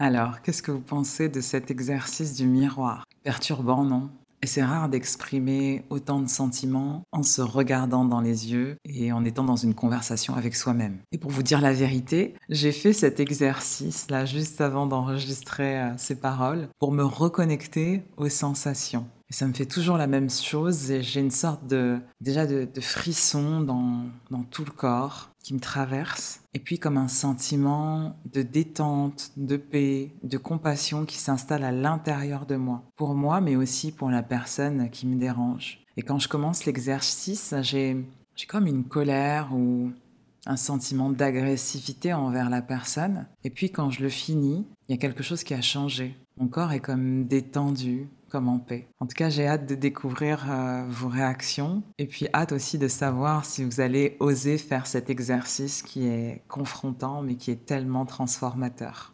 Alors, 0.00 0.42
qu'est-ce 0.42 0.62
que 0.62 0.72
vous 0.72 0.80
pensez 0.80 1.28
de 1.28 1.40
cet 1.40 1.70
exercice 1.70 2.34
du 2.34 2.46
miroir? 2.46 3.04
Perturbant, 3.22 3.84
non? 3.84 4.10
Et 4.42 4.46
c'est 4.46 4.64
rare 4.64 4.88
d'exprimer 4.88 5.84
autant 5.90 6.20
de 6.20 6.28
sentiments 6.28 7.02
en 7.12 7.22
se 7.22 7.40
regardant 7.42 8.04
dans 8.04 8.20
les 8.20 8.52
yeux 8.52 8.76
et 8.84 9.12
en 9.12 9.24
étant 9.24 9.44
dans 9.44 9.56
une 9.56 9.74
conversation 9.74 10.34
avec 10.34 10.54
soi-même. 10.54 10.98
Et 11.12 11.18
pour 11.18 11.30
vous 11.30 11.42
dire 11.42 11.60
la 11.60 11.72
vérité, 11.72 12.34
j'ai 12.48 12.72
fait 12.72 12.92
cet 12.92 13.20
exercice 13.20 14.10
là 14.10 14.24
juste 14.24 14.60
avant 14.60 14.86
d'enregistrer 14.86 15.80
euh, 15.80 15.90
ces 15.96 16.16
paroles 16.16 16.68
pour 16.78 16.92
me 16.92 17.04
reconnecter 17.04 18.02
aux 18.16 18.28
sensations. 18.28 19.06
Et 19.28 19.32
ça 19.32 19.46
me 19.48 19.52
fait 19.52 19.66
toujours 19.66 19.96
la 19.96 20.06
même 20.06 20.30
chose 20.30 20.90
et 20.90 21.02
j'ai 21.02 21.20
une 21.20 21.32
sorte 21.32 21.66
de, 21.66 21.98
déjà 22.20 22.46
de, 22.46 22.80
frisson 22.80 23.60
dans, 23.60 24.04
dans 24.30 24.44
tout 24.44 24.64
le 24.64 24.70
corps 24.70 25.30
qui 25.42 25.52
me 25.52 25.58
traverse. 25.58 26.42
Et 26.54 26.60
puis 26.60 26.78
comme 26.78 26.96
un 26.96 27.08
sentiment 27.08 28.16
de 28.32 28.42
détente, 28.42 29.32
de 29.36 29.56
paix, 29.56 30.12
de 30.22 30.38
compassion 30.38 31.04
qui 31.04 31.18
s'installe 31.18 31.64
à 31.64 31.72
l'intérieur 31.72 32.46
de 32.46 32.56
moi. 32.56 32.84
Pour 32.96 33.14
moi, 33.14 33.40
mais 33.40 33.56
aussi 33.56 33.90
pour 33.90 34.10
la 34.10 34.22
personne 34.22 34.90
qui 34.90 35.06
me 35.06 35.18
dérange. 35.18 35.84
Et 35.96 36.02
quand 36.02 36.18
je 36.18 36.28
commence 36.28 36.64
l'exercice, 36.64 37.54
j'ai, 37.62 37.96
j'ai 38.36 38.46
comme 38.46 38.68
une 38.68 38.84
colère 38.84 39.52
ou 39.52 39.90
un 40.46 40.56
sentiment 40.56 41.10
d'agressivité 41.10 42.12
envers 42.12 42.48
la 42.48 42.62
personne. 42.62 43.26
Et 43.42 43.50
puis 43.50 43.70
quand 43.70 43.90
je 43.90 44.02
le 44.02 44.08
finis, 44.08 44.64
il 44.88 44.92
y 44.92 44.94
a 44.94 45.00
quelque 45.00 45.24
chose 45.24 45.42
qui 45.42 45.54
a 45.54 45.60
changé. 45.60 46.16
Mon 46.38 46.48
corps 46.48 46.72
est 46.72 46.80
comme 46.80 47.26
détendu, 47.26 48.08
comme 48.30 48.48
en 48.48 48.58
paix. 48.58 48.88
En 49.00 49.06
tout 49.06 49.14
cas, 49.14 49.30
j'ai 49.30 49.46
hâte 49.46 49.68
de 49.68 49.74
découvrir 49.74 50.46
euh, 50.50 50.84
vos 50.88 51.08
réactions 51.08 51.82
et 51.98 52.06
puis 52.06 52.26
hâte 52.34 52.52
aussi 52.52 52.78
de 52.78 52.88
savoir 52.88 53.44
si 53.44 53.64
vous 53.64 53.80
allez 53.80 54.16
oser 54.20 54.58
faire 54.58 54.86
cet 54.86 55.10
exercice 55.10 55.82
qui 55.82 56.06
est 56.06 56.42
confrontant 56.48 57.22
mais 57.22 57.36
qui 57.36 57.50
est 57.50 57.66
tellement 57.66 58.06
transformateur. 58.06 59.12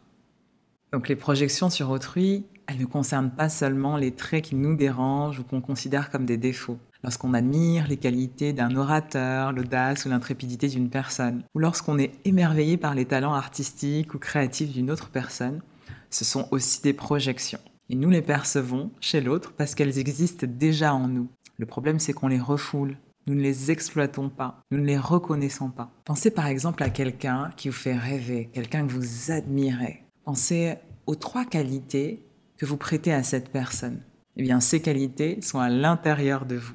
Donc 0.91 1.09
les 1.09 1.15
projections 1.15 1.69
sur 1.69 1.89
autrui, 1.89 2.45
elles 2.67 2.77
ne 2.77 2.85
concernent 2.85 3.31
pas 3.31 3.49
seulement 3.49 3.97
les 3.97 4.11
traits 4.11 4.45
qui 4.45 4.55
nous 4.55 4.75
dérangent 4.75 5.39
ou 5.39 5.43
qu'on 5.43 5.61
considère 5.61 6.09
comme 6.09 6.25
des 6.25 6.37
défauts. 6.37 6.77
Lorsqu'on 7.03 7.33
admire 7.33 7.87
les 7.87 7.97
qualités 7.97 8.53
d'un 8.53 8.75
orateur, 8.75 9.51
l'audace 9.51 10.05
ou 10.05 10.09
l'intrépidité 10.09 10.69
d'une 10.69 10.89
personne, 10.89 11.43
ou 11.53 11.59
lorsqu'on 11.59 11.97
est 11.97 12.13
émerveillé 12.25 12.77
par 12.77 12.95
les 12.95 13.05
talents 13.05 13.33
artistiques 13.33 14.13
ou 14.13 14.19
créatifs 14.19 14.71
d'une 14.71 14.89
autre 14.89 15.09
personne, 15.09 15.61
ce 16.09 16.23
sont 16.23 16.47
aussi 16.51 16.81
des 16.81 16.93
projections. 16.93 17.59
Et 17.93 17.95
nous 17.95 18.09
les 18.09 18.23
percevons 18.23 18.89
chez 19.01 19.21
l'autre 19.21 19.53
parce 19.55 19.75
qu'elles 19.75 19.99
existent 19.99 20.47
déjà 20.49 20.95
en 20.95 21.07
nous. 21.07 21.27
Le 21.59 21.67
problème, 21.67 21.99
c'est 21.99 22.11
qu'on 22.11 22.27
les 22.27 22.39
refoule. 22.39 22.97
Nous 23.27 23.35
ne 23.35 23.41
les 23.41 23.69
exploitons 23.69 24.29
pas, 24.29 24.63
nous 24.71 24.79
ne 24.79 24.85
les 24.87 24.97
reconnaissons 24.97 25.69
pas. 25.69 25.91
Pensez 26.03 26.31
par 26.31 26.47
exemple 26.47 26.81
à 26.81 26.89
quelqu'un 26.89 27.51
qui 27.55 27.69
vous 27.69 27.75
fait 27.75 27.95
rêver, 27.95 28.49
quelqu'un 28.51 28.87
que 28.87 28.91
vous 28.91 29.29
admirez. 29.31 30.05
Pensez 30.23 30.73
aux 31.05 31.13
trois 31.13 31.45
qualités 31.45 32.25
que 32.57 32.65
vous 32.65 32.77
prêtez 32.77 33.13
à 33.13 33.21
cette 33.21 33.49
personne. 33.49 34.01
Eh 34.37 34.41
bien, 34.41 34.59
ces 34.59 34.81
qualités 34.81 35.39
sont 35.43 35.59
à 35.59 35.69
l'intérieur 35.69 36.47
de 36.47 36.55
vous. 36.55 36.73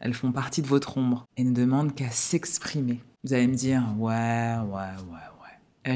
Elles 0.00 0.12
font 0.12 0.32
partie 0.32 0.60
de 0.60 0.66
votre 0.66 0.98
ombre 0.98 1.24
et 1.38 1.44
ne 1.44 1.54
demandent 1.54 1.94
qu'à 1.94 2.10
s'exprimer. 2.10 3.00
Vous 3.24 3.32
allez 3.32 3.46
me 3.46 3.54
dire, 3.54 3.84
ouais, 3.96 4.12
ouais, 4.66 4.76
ouais, 5.10 5.18
eh, 5.18 5.37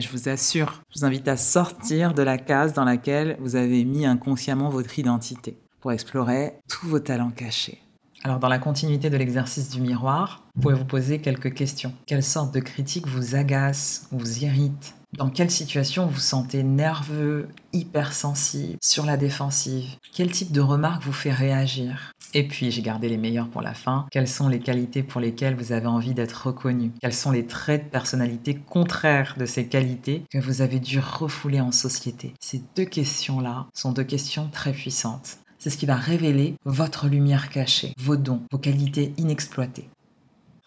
je 0.00 0.08
vous 0.08 0.28
assure, 0.28 0.82
je 0.90 1.00
vous 1.00 1.04
invite 1.04 1.28
à 1.28 1.36
sortir 1.36 2.14
de 2.14 2.22
la 2.22 2.38
case 2.38 2.72
dans 2.72 2.84
laquelle 2.84 3.36
vous 3.40 3.56
avez 3.56 3.84
mis 3.84 4.06
inconsciemment 4.06 4.70
votre 4.70 4.98
identité 4.98 5.56
pour 5.80 5.92
explorer 5.92 6.54
tous 6.68 6.86
vos 6.86 7.00
talents 7.00 7.30
cachés. 7.30 7.82
Alors 8.24 8.38
dans 8.38 8.48
la 8.48 8.58
continuité 8.58 9.10
de 9.10 9.16
l'exercice 9.16 9.68
du 9.70 9.80
miroir, 9.80 10.44
vous 10.54 10.62
pouvez 10.62 10.74
vous 10.74 10.84
poser 10.84 11.18
quelques 11.20 11.54
questions. 11.54 11.92
Quelle 12.06 12.22
sorte 12.22 12.54
de 12.54 12.60
critique 12.60 13.08
vous 13.08 13.34
agace, 13.34 14.06
vous 14.12 14.44
irrite? 14.44 14.94
Dans 15.18 15.28
quelle 15.28 15.50
situation 15.50 16.06
vous 16.06 16.20
sentez 16.20 16.62
nerveux, 16.62 17.48
hypersensible, 17.72 18.78
sur 18.80 19.04
la 19.04 19.16
défensive? 19.16 19.90
Quel 20.14 20.30
type 20.30 20.52
de 20.52 20.60
remarque 20.60 21.02
vous 21.02 21.12
fait 21.12 21.32
réagir? 21.32 22.12
Et 22.34 22.48
puis, 22.48 22.70
j'ai 22.70 22.82
gardé 22.82 23.08
les 23.08 23.18
meilleurs 23.18 23.48
pour 23.48 23.62
la 23.62 23.74
fin. 23.74 24.06
Quelles 24.10 24.28
sont 24.28 24.48
les 24.48 24.60
qualités 24.60 25.02
pour 25.02 25.20
lesquelles 25.20 25.54
vous 25.54 25.72
avez 25.72 25.86
envie 25.86 26.14
d'être 26.14 26.46
reconnu? 26.46 26.90
Quels 27.00 27.12
sont 27.12 27.30
les 27.30 27.46
traits 27.46 27.84
de 27.84 27.90
personnalité 27.90 28.54
contraires 28.54 29.34
de 29.38 29.44
ces 29.44 29.66
qualités 29.66 30.22
que 30.30 30.38
vous 30.38 30.62
avez 30.62 30.80
dû 30.80 30.98
refouler 30.98 31.60
en 31.60 31.72
société? 31.72 32.32
Ces 32.40 32.62
deux 32.76 32.86
questions-là 32.86 33.66
sont 33.74 33.92
deux 33.92 34.04
questions 34.04 34.48
très 34.50 34.72
puissantes. 34.72 35.38
C'est 35.58 35.70
ce 35.70 35.76
qui 35.76 35.86
va 35.86 35.94
révéler 35.94 36.54
votre 36.64 37.06
lumière 37.06 37.50
cachée, 37.50 37.92
vos 37.98 38.16
dons, 38.16 38.42
vos 38.50 38.58
qualités 38.58 39.12
inexploitées. 39.16 39.88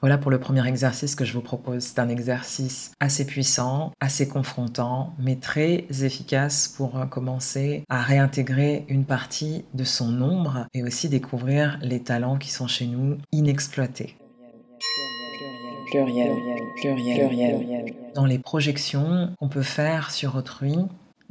Voilà 0.01 0.17
pour 0.17 0.29
le 0.29 0.39
premier 0.39 0.67
exercice 0.67 1.15
que 1.15 1.23
je 1.23 1.31
vous 1.31 1.41
propose. 1.41 1.83
C'est 1.83 1.99
un 1.99 2.09
exercice 2.09 2.91
assez 2.99 3.25
puissant, 3.25 3.93
assez 4.01 4.27
confrontant, 4.27 5.13
mais 5.19 5.37
très 5.37 5.85
efficace 6.03 6.67
pour 6.67 6.97
euh, 6.97 7.05
commencer 7.05 7.85
à 7.89 8.01
réintégrer 8.01 8.85
une 8.89 9.05
partie 9.05 9.63
de 9.73 9.85
son 9.85 10.21
ombre 10.21 10.67
et 10.73 10.83
aussi 10.83 11.07
découvrir 11.07 11.79
les 11.81 12.01
talents 12.03 12.37
qui 12.37 12.51
sont 12.51 12.67
chez 12.67 12.87
nous 12.87 13.17
inexploités. 13.31 14.17
Dans 18.15 18.25
les 18.25 18.39
projections 18.39 19.33
qu'on 19.39 19.49
peut 19.49 19.61
faire 19.61 20.11
sur 20.11 20.35
autrui, 20.35 20.75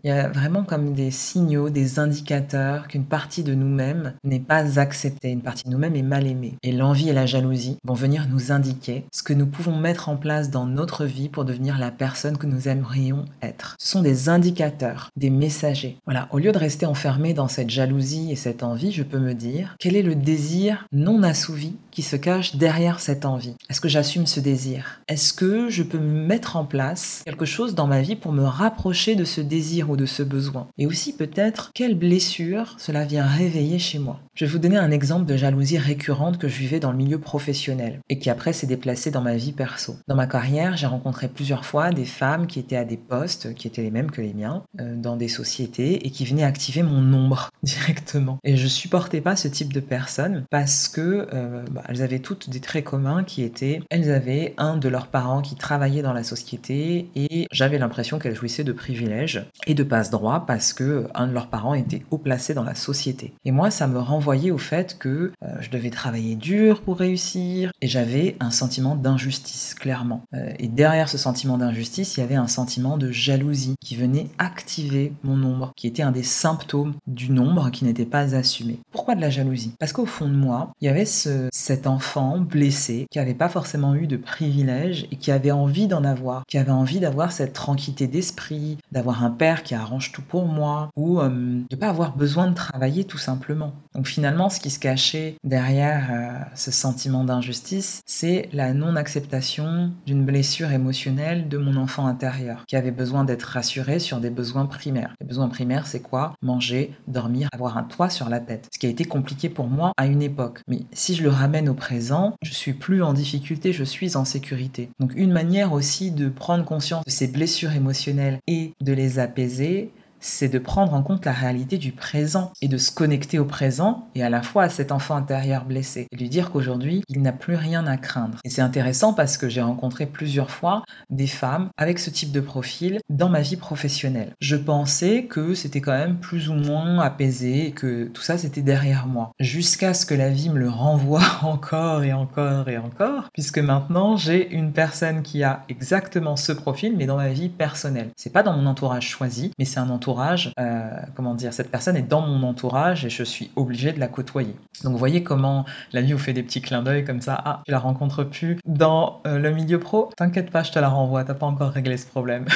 il 0.04 0.08
y 0.08 0.10
a 0.10 0.28
vraiment 0.28 0.64
comme 0.64 0.92
des 0.92 1.10
signaux, 1.10 1.70
des 1.70 1.98
indicateurs 1.98 2.88
qu'une 2.88 3.06
partie 3.06 3.42
de 3.42 3.54
nous-mêmes 3.54 4.12
n'est 4.22 4.38
pas 4.38 4.78
acceptée, 4.78 5.30
une 5.30 5.40
partie 5.40 5.64
de 5.64 5.70
nous-mêmes 5.70 5.96
est 5.96 6.02
mal 6.02 6.26
aimée. 6.26 6.58
Et 6.62 6.72
l'envie 6.72 7.08
et 7.08 7.14
la 7.14 7.24
jalousie 7.24 7.78
vont 7.84 7.94
venir 7.94 8.26
nous 8.28 8.52
indiquer 8.52 9.06
ce 9.10 9.22
que 9.22 9.32
nous 9.32 9.46
pouvons 9.46 9.78
mettre 9.78 10.10
en 10.10 10.16
place 10.16 10.50
dans 10.50 10.66
notre 10.66 11.06
vie 11.06 11.30
pour 11.30 11.46
devenir 11.46 11.78
la 11.78 11.90
personne 11.90 12.36
que 12.36 12.46
nous 12.46 12.68
aimerions 12.68 13.24
être. 13.40 13.76
Ce 13.80 13.92
sont 13.92 14.02
des 14.02 14.28
indicateurs, 14.28 15.08
des 15.16 15.30
messagers. 15.30 15.96
Voilà, 16.04 16.28
au 16.32 16.38
lieu 16.38 16.52
de 16.52 16.58
rester 16.58 16.84
enfermé 16.84 17.32
dans 17.32 17.48
cette 17.48 17.70
jalousie 17.70 18.30
et 18.30 18.36
cette 18.36 18.62
envie, 18.62 18.92
je 18.92 19.04
peux 19.04 19.18
me 19.18 19.32
dire 19.32 19.74
quel 19.78 19.96
est 19.96 20.02
le 20.02 20.16
désir 20.16 20.86
non 20.92 21.22
assouvi 21.22 21.76
qui 21.90 22.02
se 22.02 22.16
cache 22.16 22.56
derrière 22.56 23.00
cette 23.00 23.24
envie? 23.24 23.54
Est-ce 23.70 23.80
que 23.80 23.88
j'assume 23.88 24.26
ce 24.26 24.40
désir? 24.40 25.00
Est-ce 25.08 25.32
que 25.32 25.70
je 25.70 25.82
peux 25.82 25.98
mettre 25.98 26.56
en 26.56 26.66
place 26.66 27.22
quelque 27.24 27.46
chose 27.46 27.74
dans 27.74 27.86
ma 27.86 28.02
vie 28.02 28.16
pour 28.16 28.32
me 28.32 28.44
rapprocher 28.44 29.14
de 29.14 29.24
ce 29.24 29.40
désir 29.40 29.93
de 29.96 30.06
ce 30.06 30.22
besoin. 30.22 30.68
Et 30.78 30.86
aussi 30.86 31.16
peut-être 31.16 31.70
quelle 31.74 31.94
blessure 31.94 32.76
cela 32.78 33.04
vient 33.04 33.26
réveiller 33.26 33.78
chez 33.78 33.98
moi 33.98 34.20
Je 34.34 34.44
vais 34.44 34.50
vous 34.50 34.58
donner 34.58 34.78
un 34.78 34.90
exemple 34.90 35.26
de 35.26 35.36
jalousie 35.36 35.78
récurrente 35.78 36.38
que 36.38 36.48
je 36.48 36.58
vivais 36.58 36.80
dans 36.80 36.90
le 36.90 36.96
milieu 36.96 37.20
professionnel 37.20 38.00
et 38.08 38.18
qui 38.18 38.30
après 38.30 38.52
s'est 38.52 38.66
déplacée 38.66 39.12
dans 39.12 39.20
ma 39.20 39.36
vie 39.36 39.52
perso. 39.52 39.94
Dans 40.08 40.16
ma 40.16 40.26
carrière, 40.26 40.76
j'ai 40.76 40.88
rencontré 40.88 41.28
plusieurs 41.28 41.64
fois 41.64 41.92
des 41.92 42.04
femmes 42.04 42.48
qui 42.48 42.58
étaient 42.58 42.74
à 42.74 42.84
des 42.84 42.96
postes 42.96 43.54
qui 43.54 43.68
étaient 43.68 43.82
les 43.82 43.92
mêmes 43.92 44.10
que 44.10 44.20
les 44.20 44.34
miens 44.34 44.64
euh, 44.80 44.96
dans 44.96 45.14
des 45.14 45.28
sociétés 45.28 46.04
et 46.04 46.10
qui 46.10 46.24
venaient 46.24 46.42
activer 46.42 46.82
mon 46.82 47.12
ombre 47.12 47.50
directement. 47.62 48.38
Et 48.42 48.56
je 48.56 48.66
supportais 48.66 49.20
pas 49.20 49.36
ce 49.36 49.46
type 49.46 49.72
de 49.72 49.78
personnes 49.78 50.46
parce 50.50 50.88
que 50.88 51.28
euh, 51.32 51.64
bah, 51.70 51.84
elles 51.88 52.02
avaient 52.02 52.18
toutes 52.18 52.50
des 52.50 52.58
traits 52.58 52.86
communs 52.86 53.22
qui 53.22 53.44
étaient, 53.44 53.82
elles 53.88 54.10
avaient 54.10 54.54
un 54.58 54.76
de 54.76 54.88
leurs 54.88 55.06
parents 55.06 55.42
qui 55.42 55.54
travaillait 55.54 56.02
dans 56.02 56.12
la 56.12 56.24
société 56.24 57.08
et 57.14 57.46
j'avais 57.52 57.78
l'impression 57.78 58.18
qu'elles 58.18 58.34
jouissaient 58.34 58.64
de 58.64 58.72
privilèges 58.72 59.48
et 59.68 59.74
de 59.74 59.84
passe 59.84 60.10
droit 60.10 60.44
parce 60.44 60.72
que 60.72 61.06
un 61.14 61.28
de 61.28 61.32
leurs 61.32 61.50
parents 61.50 61.74
était 61.74 62.02
haut 62.10 62.18
placé 62.18 62.52
dans 62.52 62.64
la 62.64 62.74
société. 62.74 63.32
Et 63.44 63.52
moi, 63.52 63.70
ça 63.70 63.86
me 63.86 64.00
renvoyait 64.24 64.50
au 64.50 64.58
fait 64.58 64.96
que 64.98 65.32
euh, 65.42 65.46
je 65.60 65.68
devais 65.68 65.90
travailler 65.90 66.34
dur 66.34 66.80
pour 66.80 66.98
réussir 66.98 67.70
et 67.82 67.86
j'avais 67.86 68.36
un 68.40 68.50
sentiment 68.50 68.96
d'injustice, 68.96 69.74
clairement. 69.74 70.22
Euh, 70.32 70.50
et 70.58 70.66
derrière 70.66 71.10
ce 71.10 71.18
sentiment 71.18 71.58
d'injustice, 71.58 72.16
il 72.16 72.20
y 72.20 72.22
avait 72.22 72.34
un 72.34 72.46
sentiment 72.46 72.96
de 72.96 73.10
jalousie 73.10 73.74
qui 73.82 73.96
venait 73.96 74.28
activer 74.38 75.12
mon 75.24 75.42
ombre, 75.42 75.72
qui 75.76 75.86
était 75.86 76.02
un 76.02 76.10
des 76.10 76.22
symptômes 76.22 76.94
du 77.06 77.30
nombre 77.30 77.68
qui 77.68 77.84
n'était 77.84 78.06
pas 78.06 78.34
assumé. 78.34 78.78
Pourquoi 78.92 79.14
de 79.14 79.20
la 79.20 79.28
jalousie? 79.28 79.74
Parce 79.78 79.92
qu'au 79.92 80.06
fond 80.06 80.26
de 80.26 80.34
moi, 80.34 80.72
il 80.80 80.86
y 80.86 80.88
avait 80.88 81.04
ce, 81.04 81.50
cet 81.52 81.86
enfant 81.86 82.38
blessé 82.38 83.06
qui 83.10 83.18
n'avait 83.18 83.34
pas 83.34 83.50
forcément 83.50 83.94
eu 83.94 84.06
de 84.06 84.16
privilèges 84.16 85.06
et 85.12 85.16
qui 85.16 85.32
avait 85.32 85.50
envie 85.50 85.86
d'en 85.86 86.02
avoir, 86.02 86.46
qui 86.46 86.56
avait 86.56 86.70
envie 86.70 86.98
d'avoir 86.98 87.30
cette 87.30 87.52
tranquillité 87.52 88.06
d'esprit, 88.06 88.78
d'avoir 88.90 89.22
un 89.22 89.30
père 89.30 89.64
qui 89.64 89.74
arrange 89.74 90.12
tout 90.12 90.22
pour 90.22 90.46
moi, 90.46 90.88
ou 90.96 91.20
euh, 91.20 91.28
de 91.28 91.66
ne 91.70 91.76
pas 91.76 91.90
avoir 91.90 92.16
besoin 92.16 92.46
de 92.46 92.54
travailler 92.54 93.04
tout 93.04 93.18
simplement. 93.18 93.74
Donc 93.94 94.13
finalement, 94.14 94.48
ce 94.48 94.60
qui 94.60 94.70
se 94.70 94.78
cachait 94.78 95.34
derrière 95.42 96.08
euh, 96.12 96.38
ce 96.54 96.70
sentiment 96.70 97.24
d'injustice, 97.24 98.00
c'est 98.06 98.48
la 98.52 98.72
non-acceptation 98.72 99.90
d'une 100.06 100.24
blessure 100.24 100.70
émotionnelle 100.70 101.48
de 101.48 101.58
mon 101.58 101.74
enfant 101.74 102.06
intérieur, 102.06 102.64
qui 102.68 102.76
avait 102.76 102.92
besoin 102.92 103.24
d'être 103.24 103.42
rassuré 103.42 103.98
sur 103.98 104.20
des 104.20 104.30
besoins 104.30 104.66
primaires. 104.66 105.14
Les 105.20 105.26
besoins 105.26 105.48
primaires, 105.48 105.88
c'est 105.88 106.00
quoi? 106.00 106.34
Manger, 106.42 106.94
dormir, 107.08 107.48
avoir 107.52 107.76
un 107.76 107.82
toit 107.82 108.08
sur 108.08 108.28
la 108.28 108.38
tête. 108.38 108.68
Ce 108.72 108.78
qui 108.78 108.86
a 108.86 108.88
été 108.88 109.04
compliqué 109.04 109.48
pour 109.48 109.66
moi 109.66 109.90
à 109.96 110.06
une 110.06 110.22
époque. 110.22 110.60
Mais 110.68 110.82
si 110.92 111.16
je 111.16 111.24
le 111.24 111.30
ramène 111.30 111.68
au 111.68 111.74
présent, 111.74 112.36
je 112.40 112.54
suis 112.54 112.72
plus 112.72 113.02
en 113.02 113.14
difficulté, 113.14 113.72
je 113.72 113.82
suis 113.82 114.16
en 114.16 114.24
sécurité. 114.24 114.90
Donc 115.00 115.12
une 115.16 115.32
manière 115.32 115.72
aussi 115.72 116.12
de 116.12 116.28
prendre 116.28 116.64
conscience 116.64 117.04
de 117.04 117.10
ces 117.10 117.26
blessures 117.26 117.72
émotionnelles 117.72 118.38
et 118.46 118.74
de 118.80 118.92
les 118.92 119.18
apaiser, 119.18 119.90
c'est 120.24 120.48
de 120.48 120.58
prendre 120.58 120.94
en 120.94 121.02
compte 121.02 121.26
la 121.26 121.32
réalité 121.32 121.76
du 121.76 121.92
présent 121.92 122.50
et 122.62 122.68
de 122.68 122.78
se 122.78 122.90
connecter 122.90 123.38
au 123.38 123.44
présent 123.44 124.08
et 124.14 124.22
à 124.22 124.30
la 124.30 124.40
fois 124.40 124.62
à 124.62 124.68
cet 124.70 124.90
enfant 124.90 125.16
intérieur 125.16 125.66
blessé 125.66 126.06
et 126.10 126.16
lui 126.16 126.30
dire 126.30 126.50
qu'aujourd'hui, 126.50 127.02
il 127.08 127.20
n'a 127.20 127.32
plus 127.32 127.56
rien 127.56 127.86
à 127.86 127.98
craindre. 127.98 128.38
Et 128.42 128.48
c'est 128.48 128.62
intéressant 128.62 129.12
parce 129.12 129.36
que 129.36 129.50
j'ai 129.50 129.60
rencontré 129.60 130.06
plusieurs 130.06 130.50
fois 130.50 130.82
des 131.10 131.26
femmes 131.26 131.68
avec 131.76 131.98
ce 131.98 132.08
type 132.08 132.32
de 132.32 132.40
profil 132.40 133.00
dans 133.10 133.28
ma 133.28 133.42
vie 133.42 133.56
professionnelle. 133.56 134.32
Je 134.40 134.56
pensais 134.56 135.24
que 135.24 135.54
c'était 135.54 135.82
quand 135.82 135.92
même 135.92 136.16
plus 136.16 136.48
ou 136.48 136.54
moins 136.54 137.00
apaisé 137.00 137.66
et 137.66 137.72
que 137.72 138.04
tout 138.04 138.22
ça 138.22 138.38
c'était 138.38 138.62
derrière 138.62 139.06
moi. 139.06 139.32
Jusqu'à 139.40 139.92
ce 139.92 140.06
que 140.06 140.14
la 140.14 140.30
vie 140.30 140.48
me 140.48 140.58
le 140.58 140.70
renvoie 140.70 141.20
encore 141.42 142.02
et 142.02 142.14
encore 142.14 142.70
et 142.70 142.78
encore, 142.78 143.28
puisque 143.34 143.58
maintenant 143.58 144.16
j'ai 144.16 144.50
une 144.54 144.72
personne 144.72 145.20
qui 145.20 145.42
a 145.42 145.64
exactement 145.68 146.36
ce 146.36 146.52
profil 146.52 146.96
mais 146.96 147.04
dans 147.04 147.18
ma 147.18 147.28
vie 147.28 147.50
personnelle. 147.50 148.08
C'est 148.16 148.32
pas 148.32 148.42
dans 148.42 148.56
mon 148.56 148.64
entourage 148.64 149.06
choisi, 149.06 149.50
mais 149.58 149.66
c'est 149.66 149.80
un 149.80 149.90
entourage 149.90 150.13
euh, 150.58 150.90
comment 151.14 151.34
dire, 151.34 151.52
cette 151.52 151.70
personne 151.70 151.96
est 151.96 152.02
dans 152.02 152.20
mon 152.20 152.46
entourage 152.46 153.04
et 153.04 153.10
je 153.10 153.22
suis 153.22 153.50
obligé 153.56 153.92
de 153.92 154.00
la 154.00 154.08
côtoyer. 154.08 154.54
Donc 154.82 154.96
voyez 154.96 155.22
comment 155.22 155.64
la 155.92 156.00
vie 156.00 156.12
vous 156.12 156.18
fait 156.18 156.32
des 156.32 156.42
petits 156.42 156.60
clins 156.60 156.82
d'œil 156.82 157.04
comme 157.04 157.20
ça. 157.20 157.40
Ah, 157.44 157.62
tu 157.64 157.72
la 157.72 157.78
rencontres 157.78 158.24
plus 158.24 158.58
dans 158.66 159.20
euh, 159.26 159.38
le 159.38 159.50
milieu 159.50 159.78
pro 159.78 160.10
T'inquiète 160.16 160.50
pas, 160.50 160.62
je 160.62 160.72
te 160.72 160.78
la 160.78 160.88
renvoie. 160.88 161.24
T'as 161.24 161.34
pas 161.34 161.46
encore 161.46 161.70
réglé 161.70 161.96
ce 161.96 162.06
problème. 162.06 162.46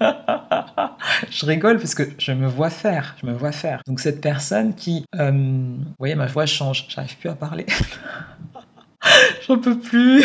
je 1.30 1.46
rigole 1.46 1.78
parce 1.78 1.94
que 1.94 2.04
je 2.18 2.32
me 2.32 2.46
vois 2.46 2.70
faire, 2.70 3.16
je 3.20 3.26
me 3.26 3.32
vois 3.32 3.52
faire. 3.52 3.82
Donc 3.86 4.00
cette 4.00 4.20
personne 4.20 4.74
qui, 4.74 5.04
euh, 5.16 5.30
vous 5.30 5.94
voyez, 5.98 6.14
ma 6.14 6.26
voix 6.26 6.46
change, 6.46 6.86
j'arrive 6.88 7.16
plus 7.16 7.28
à 7.30 7.34
parler. 7.34 7.66
J'en 9.46 9.58
peux 9.58 9.78
plus. 9.78 10.24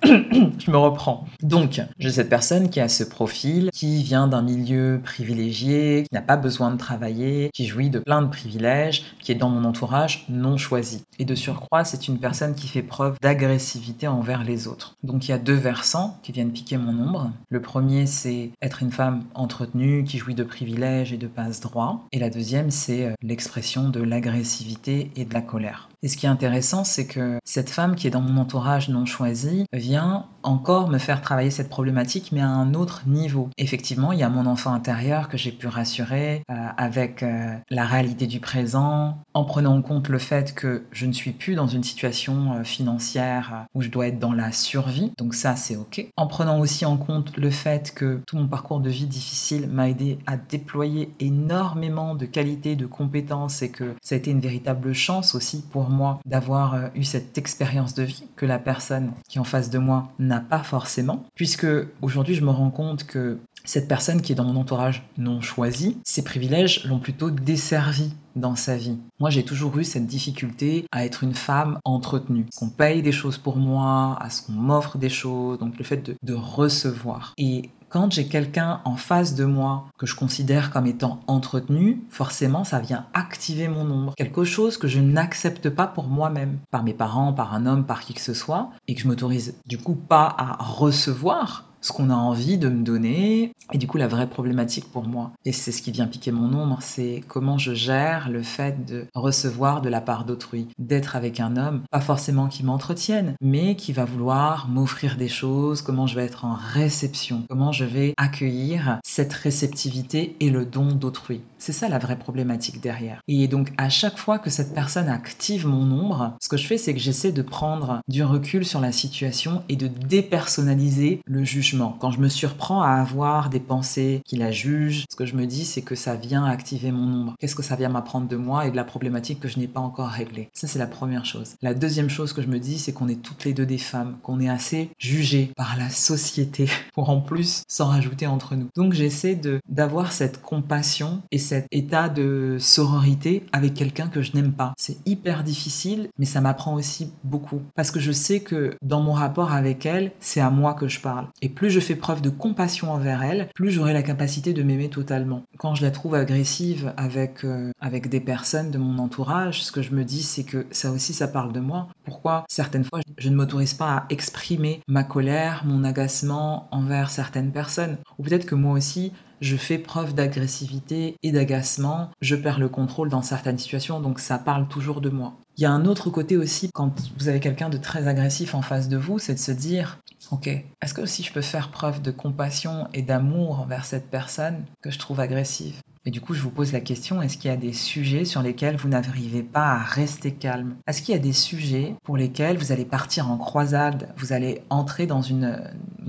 je 0.04 0.70
me 0.70 0.76
reprends. 0.76 1.26
Donc, 1.42 1.80
j'ai 1.98 2.10
cette 2.10 2.28
personne 2.28 2.70
qui 2.70 2.80
a 2.80 2.88
ce 2.88 3.04
profil, 3.04 3.70
qui 3.72 4.02
vient 4.02 4.28
d'un 4.28 4.42
milieu 4.42 5.00
privilégié, 5.02 6.04
qui 6.08 6.14
n'a 6.14 6.22
pas 6.22 6.36
besoin 6.36 6.70
de 6.70 6.76
travailler, 6.76 7.50
qui 7.52 7.66
jouit 7.66 7.90
de 7.90 7.98
plein 7.98 8.22
de 8.22 8.28
privilèges, 8.28 9.04
qui 9.20 9.32
est 9.32 9.36
dans 9.36 9.50
mon 9.50 9.64
entourage 9.64 10.24
non 10.28 10.56
choisi. 10.56 11.04
Et 11.18 11.24
de 11.24 11.34
surcroît, 11.34 11.84
c'est 11.84 12.08
une 12.08 12.18
personne 12.18 12.54
qui 12.54 12.68
fait 12.68 12.82
preuve 12.82 13.16
d'agressivité 13.20 14.06
envers 14.06 14.44
les 14.44 14.68
autres. 14.68 14.94
Donc, 15.02 15.26
il 15.26 15.30
y 15.30 15.34
a 15.34 15.38
deux 15.38 15.54
versants 15.54 16.18
qui 16.22 16.32
viennent 16.32 16.52
piquer 16.52 16.76
mon 16.76 16.92
ombre. 17.02 17.30
Le 17.48 17.60
premier, 17.60 18.06
c'est 18.06 18.50
être 18.62 18.82
une 18.82 18.92
femme 18.92 19.24
entretenue, 19.34 20.04
qui 20.04 20.18
jouit 20.18 20.34
de 20.34 20.44
privilèges 20.44 21.12
et 21.12 21.16
de 21.16 21.26
passe 21.26 21.60
droit. 21.60 22.06
Et 22.12 22.18
la 22.18 22.30
deuxième, 22.30 22.70
c'est 22.70 23.06
euh, 23.06 23.12
l'expression 23.22 23.88
de 23.88 24.00
l'agressivité 24.00 25.10
et 25.16 25.24
de 25.24 25.34
la 25.34 25.42
colère. 25.42 25.88
Et 26.02 26.08
ce 26.08 26.16
qui 26.16 26.26
est 26.26 26.28
intéressant, 26.28 26.84
c'est 26.84 27.06
que 27.06 27.38
cette 27.44 27.70
femme 27.70 27.96
qui 27.96 28.06
est 28.06 28.10
dans 28.10 28.20
mon 28.20 28.40
entourage 28.40 28.88
non 28.88 29.04
choisi 29.04 29.66
vient 29.72 30.26
encore 30.44 30.88
me 30.88 30.98
faire 30.98 31.20
travailler 31.20 31.50
cette 31.50 31.68
problématique, 31.68 32.30
mais 32.30 32.40
à 32.40 32.48
un 32.48 32.74
autre 32.74 33.02
niveau. 33.06 33.50
Effectivement, 33.58 34.12
il 34.12 34.20
y 34.20 34.22
a 34.22 34.28
mon 34.28 34.46
enfant 34.46 34.72
intérieur 34.72 35.28
que 35.28 35.36
j'ai 35.36 35.50
pu 35.50 35.66
rassurer 35.66 36.42
euh, 36.50 36.54
avec 36.76 37.22
euh, 37.22 37.56
la 37.70 37.84
réalité 37.84 38.26
du 38.28 38.38
présent, 38.38 39.18
en 39.34 39.44
prenant 39.44 39.76
en 39.76 39.82
compte 39.82 40.08
le 40.08 40.18
fait 40.18 40.54
que 40.54 40.84
je 40.92 41.06
ne 41.06 41.12
suis 41.12 41.32
plus 41.32 41.56
dans 41.56 41.66
une 41.66 41.82
situation 41.82 42.52
euh, 42.54 42.64
financière 42.64 43.66
où 43.74 43.82
je 43.82 43.88
dois 43.88 44.06
être 44.06 44.20
dans 44.20 44.32
la 44.32 44.52
survie. 44.52 45.12
Donc 45.18 45.34
ça, 45.34 45.56
c'est 45.56 45.76
OK. 45.76 46.06
En 46.16 46.28
prenant 46.28 46.60
aussi 46.60 46.86
en 46.86 46.96
compte 46.96 47.36
le 47.36 47.50
fait 47.50 47.92
que 47.92 48.20
tout 48.26 48.36
mon 48.36 48.46
parcours 48.46 48.80
de 48.80 48.90
vie 48.90 49.06
difficile 49.06 49.68
m'a 49.68 49.88
aidé 49.88 50.18
à 50.26 50.36
déployer 50.36 51.12
énormément 51.18 52.14
de 52.14 52.24
qualités, 52.24 52.76
de 52.76 52.86
compétences 52.86 53.62
et 53.62 53.70
que 53.70 53.94
ça 54.00 54.14
a 54.14 54.18
été 54.18 54.30
une 54.30 54.40
véritable 54.40 54.92
chance 54.92 55.34
aussi 55.34 55.64
pour 55.70 55.87
moi 55.88 56.20
d'avoir 56.26 56.90
eu 56.94 57.04
cette 57.04 57.38
expérience 57.38 57.94
de 57.94 58.02
vie 58.02 58.24
que 58.36 58.46
la 58.46 58.58
personne 58.58 59.12
qui 59.28 59.38
est 59.38 59.40
en 59.40 59.44
face 59.44 59.70
de 59.70 59.78
moi 59.78 60.08
n'a 60.18 60.40
pas 60.40 60.62
forcément, 60.62 61.24
puisque 61.34 61.66
aujourd'hui 62.02 62.34
je 62.34 62.44
me 62.44 62.50
rends 62.50 62.70
compte 62.70 63.04
que 63.04 63.38
cette 63.64 63.88
personne 63.88 64.22
qui 64.22 64.32
est 64.32 64.34
dans 64.34 64.44
mon 64.44 64.58
entourage 64.58 65.04
non 65.18 65.40
choisi, 65.40 65.98
ses 66.02 66.24
privilèges 66.24 66.84
l'ont 66.84 67.00
plutôt 67.00 67.30
desservi 67.30 68.14
dans 68.34 68.56
sa 68.56 68.76
vie. 68.76 68.96
Moi, 69.20 69.30
j'ai 69.30 69.44
toujours 69.44 69.76
eu 69.78 69.84
cette 69.84 70.06
difficulté 70.06 70.86
à 70.90 71.04
être 71.04 71.22
une 71.22 71.34
femme 71.34 71.78
entretenue. 71.84 72.46
Qu'on 72.56 72.70
paye 72.70 73.02
des 73.02 73.12
choses 73.12 73.36
pour 73.36 73.56
moi, 73.56 74.16
à 74.20 74.30
ce 74.30 74.42
qu'on 74.42 74.52
m'offre 74.52 74.96
des 74.96 75.08
choses, 75.08 75.58
donc 75.58 75.76
le 75.76 75.84
fait 75.84 75.98
de, 75.98 76.16
de 76.22 76.34
recevoir. 76.34 77.34
Et 77.36 77.68
quand 77.88 78.12
j'ai 78.12 78.26
quelqu'un 78.26 78.80
en 78.84 78.96
face 78.96 79.34
de 79.34 79.44
moi 79.44 79.86
que 79.98 80.06
je 80.06 80.14
considère 80.14 80.70
comme 80.70 80.86
étant 80.86 81.20
entretenu, 81.26 82.02
forcément 82.10 82.64
ça 82.64 82.80
vient 82.80 83.06
activer 83.14 83.68
mon 83.68 83.90
ombre. 83.90 84.14
Quelque 84.16 84.44
chose 84.44 84.76
que 84.76 84.88
je 84.88 85.00
n'accepte 85.00 85.70
pas 85.70 85.86
pour 85.86 86.08
moi-même, 86.08 86.58
par 86.70 86.82
mes 86.82 86.94
parents, 86.94 87.32
par 87.32 87.54
un 87.54 87.66
homme, 87.66 87.84
par 87.84 88.00
qui 88.00 88.14
que 88.14 88.20
ce 88.20 88.34
soit, 88.34 88.70
et 88.86 88.94
que 88.94 89.00
je 89.00 89.08
m'autorise 89.08 89.54
du 89.66 89.78
coup 89.78 89.94
pas 89.94 90.34
à 90.38 90.56
recevoir 90.62 91.67
ce 91.88 91.92
qu'on 91.92 92.10
a 92.10 92.14
envie 92.14 92.58
de 92.58 92.68
me 92.68 92.82
donner. 92.82 93.52
Et 93.72 93.78
du 93.78 93.86
coup, 93.86 93.96
la 93.96 94.08
vraie 94.08 94.28
problématique 94.28 94.90
pour 94.92 95.04
moi, 95.04 95.32
et 95.44 95.52
c'est 95.52 95.72
ce 95.72 95.82
qui 95.82 95.90
vient 95.90 96.06
piquer 96.06 96.32
mon 96.32 96.52
ombre, 96.52 96.78
c'est 96.80 97.22
comment 97.28 97.56
je 97.58 97.72
gère 97.72 98.28
le 98.28 98.42
fait 98.42 98.84
de 98.84 99.06
recevoir 99.14 99.80
de 99.80 99.88
la 99.88 100.00
part 100.00 100.24
d'autrui, 100.24 100.68
d'être 100.78 101.16
avec 101.16 101.40
un 101.40 101.56
homme, 101.56 101.82
pas 101.90 102.00
forcément 102.00 102.48
qui 102.48 102.62
m'entretienne, 102.62 103.34
mais 103.40 103.74
qui 103.74 103.92
va 103.92 104.04
vouloir 104.04 104.68
m'offrir 104.68 105.16
des 105.16 105.28
choses, 105.28 105.80
comment 105.80 106.06
je 106.06 106.14
vais 106.14 106.24
être 106.24 106.44
en 106.44 106.54
réception, 106.54 107.44
comment 107.48 107.72
je 107.72 107.84
vais 107.84 108.12
accueillir 108.18 108.98
cette 109.02 109.32
réceptivité 109.32 110.36
et 110.40 110.50
le 110.50 110.66
don 110.66 110.92
d'autrui. 110.92 111.40
C'est 111.56 111.72
ça 111.72 111.88
la 111.88 111.98
vraie 111.98 112.18
problématique 112.18 112.82
derrière. 112.82 113.22
Et 113.28 113.48
donc, 113.48 113.72
à 113.78 113.88
chaque 113.88 114.18
fois 114.18 114.38
que 114.38 114.50
cette 114.50 114.74
personne 114.74 115.08
active 115.08 115.66
mon 115.66 115.90
ombre, 115.90 116.36
ce 116.40 116.50
que 116.50 116.58
je 116.58 116.66
fais, 116.66 116.78
c'est 116.78 116.92
que 116.92 117.00
j'essaie 117.00 117.32
de 117.32 117.42
prendre 117.42 118.00
du 118.08 118.22
recul 118.22 118.66
sur 118.66 118.80
la 118.80 118.92
situation 118.92 119.62
et 119.68 119.76
de 119.76 119.88
dépersonnaliser 119.88 121.20
le 121.26 121.44
jugement 121.44 121.77
quand 121.98 122.10
je 122.10 122.20
me 122.20 122.28
surprends 122.28 122.82
à 122.82 122.90
avoir 122.90 123.50
des 123.50 123.60
pensées 123.60 124.22
qui 124.24 124.36
la 124.36 124.50
jugent, 124.50 125.04
ce 125.10 125.16
que 125.16 125.26
je 125.26 125.34
me 125.34 125.46
dis, 125.46 125.64
c'est 125.64 125.82
que 125.82 125.94
ça 125.94 126.14
vient 126.14 126.44
activer 126.44 126.90
mon 126.92 127.20
ombre. 127.20 127.34
Qu'est-ce 127.38 127.54
que 127.54 127.62
ça 127.62 127.76
vient 127.76 127.88
m'apprendre 127.88 128.28
de 128.28 128.36
moi 128.36 128.66
et 128.66 128.70
de 128.70 128.76
la 128.76 128.84
problématique 128.84 129.40
que 129.40 129.48
je 129.48 129.58
n'ai 129.58 129.68
pas 129.68 129.80
encore 129.80 130.08
réglée? 130.08 130.50
Ça, 130.52 130.66
c'est 130.66 130.78
la 130.78 130.86
première 130.86 131.24
chose. 131.24 131.54
La 131.62 131.74
deuxième 131.74 132.10
chose 132.10 132.32
que 132.32 132.42
je 132.42 132.48
me 132.48 132.58
dis, 132.58 132.78
c'est 132.78 132.92
qu'on 132.92 133.08
est 133.08 133.22
toutes 133.22 133.44
les 133.44 133.52
deux 133.52 133.66
des 133.66 133.78
femmes, 133.78 134.16
qu'on 134.22 134.40
est 134.40 134.48
assez 134.48 134.90
jugées 134.98 135.52
par 135.56 135.76
la 135.76 135.90
société 135.90 136.68
pour 136.94 137.10
en 137.10 137.20
plus 137.20 137.62
s'en 137.68 137.86
rajouter 137.86 138.26
entre 138.26 138.56
nous. 138.56 138.68
Donc, 138.76 138.92
j'essaie 138.92 139.40
d'avoir 139.68 140.12
cette 140.12 140.42
compassion 140.42 141.22
et 141.30 141.38
cet 141.38 141.66
état 141.70 142.08
de 142.08 142.56
sororité 142.58 143.44
avec 143.52 143.74
quelqu'un 143.74 144.08
que 144.08 144.22
je 144.22 144.32
n'aime 144.34 144.52
pas. 144.52 144.74
C'est 144.76 144.98
hyper 145.06 145.44
difficile, 145.44 146.08
mais 146.18 146.26
ça 146.26 146.40
m'apprend 146.40 146.74
aussi 146.74 147.12
beaucoup 147.24 147.62
parce 147.74 147.90
que 147.90 148.00
je 148.00 148.12
sais 148.12 148.40
que 148.40 148.76
dans 148.82 149.00
mon 149.00 149.12
rapport 149.12 149.52
avec 149.52 149.86
elle, 149.86 150.12
c'est 150.20 150.40
à 150.40 150.50
moi 150.50 150.74
que 150.74 150.88
je 150.88 151.00
parle. 151.00 151.28
Plus 151.58 151.70
je 151.70 151.80
fais 151.80 151.96
preuve 151.96 152.22
de 152.22 152.30
compassion 152.30 152.92
envers 152.92 153.24
elle, 153.24 153.48
plus 153.52 153.72
j'aurai 153.72 153.92
la 153.92 154.04
capacité 154.04 154.52
de 154.52 154.62
m'aimer 154.62 154.88
totalement. 154.88 155.42
Quand 155.58 155.74
je 155.74 155.82
la 155.82 155.90
trouve 155.90 156.14
agressive 156.14 156.94
avec, 156.96 157.44
euh, 157.44 157.72
avec 157.80 158.08
des 158.08 158.20
personnes 158.20 158.70
de 158.70 158.78
mon 158.78 158.98
entourage, 158.98 159.64
ce 159.64 159.72
que 159.72 159.82
je 159.82 159.92
me 159.92 160.04
dis, 160.04 160.22
c'est 160.22 160.44
que 160.44 160.66
ça 160.70 160.92
aussi, 160.92 161.12
ça 161.12 161.26
parle 161.26 161.52
de 161.52 161.58
moi. 161.58 161.88
Pourquoi 162.04 162.44
certaines 162.48 162.84
fois, 162.84 163.00
je 163.18 163.28
ne 163.28 163.34
m'autorise 163.34 163.74
pas 163.74 163.90
à 163.90 164.06
exprimer 164.08 164.82
ma 164.86 165.02
colère, 165.02 165.64
mon 165.66 165.82
agacement 165.82 166.68
envers 166.70 167.10
certaines 167.10 167.50
personnes? 167.50 167.98
Ou 168.18 168.22
peut-être 168.22 168.46
que 168.46 168.54
moi 168.54 168.74
aussi, 168.74 169.12
je 169.40 169.56
fais 169.56 169.78
preuve 169.78 170.14
d'agressivité 170.14 171.16
et 171.22 171.32
d'agacement, 171.32 172.10
je 172.20 172.36
perds 172.36 172.60
le 172.60 172.68
contrôle 172.68 173.08
dans 173.08 173.22
certaines 173.22 173.58
situations, 173.58 174.00
donc 174.00 174.20
ça 174.20 174.38
parle 174.38 174.68
toujours 174.68 175.00
de 175.00 175.10
moi. 175.10 175.34
Il 175.56 175.62
y 175.62 175.66
a 175.66 175.72
un 175.72 175.86
autre 175.86 176.10
côté 176.10 176.36
aussi 176.36 176.70
quand 176.72 176.94
vous 177.18 177.28
avez 177.28 177.40
quelqu'un 177.40 177.68
de 177.68 177.78
très 177.78 178.06
agressif 178.06 178.54
en 178.54 178.62
face 178.62 178.88
de 178.88 178.96
vous, 178.96 179.18
c'est 179.18 179.34
de 179.34 179.38
se 179.40 179.50
dire, 179.50 179.98
ok, 180.30 180.46
est-ce 180.46 180.94
que 180.94 181.00
aussi 181.00 181.22
je 181.22 181.32
peux 181.32 181.42
faire 181.42 181.70
preuve 181.70 182.02
de 182.02 182.10
compassion 182.10 182.88
et 182.94 183.02
d'amour 183.02 183.60
envers 183.60 183.84
cette 183.84 184.10
personne 184.10 184.64
que 184.82 184.90
je 184.90 184.98
trouve 184.98 185.20
agressive? 185.20 185.80
Et 186.04 186.10
du 186.10 186.20
coup, 186.20 186.32
je 186.32 186.40
vous 186.40 186.50
pose 186.50 186.72
la 186.72 186.80
question, 186.80 187.20
est-ce 187.20 187.36
qu'il 187.36 187.50
y 187.50 187.54
a 187.54 187.58
des 187.58 187.74
sujets 187.74 188.24
sur 188.24 188.40
lesquels 188.40 188.76
vous 188.76 188.88
n'arrivez 188.88 189.42
pas 189.42 189.72
à 189.72 189.78
rester 189.78 190.32
calme? 190.32 190.76
Est-ce 190.86 191.02
qu'il 191.02 191.14
y 191.14 191.18
a 191.18 191.20
des 191.20 191.34
sujets 191.34 191.96
pour 192.02 192.16
lesquels 192.16 192.56
vous 192.56 192.72
allez 192.72 192.86
partir 192.86 193.30
en 193.30 193.36
croisade, 193.36 194.14
vous 194.16 194.32
allez 194.32 194.62
entrer 194.70 195.06
dans 195.06 195.20
une, 195.20 195.60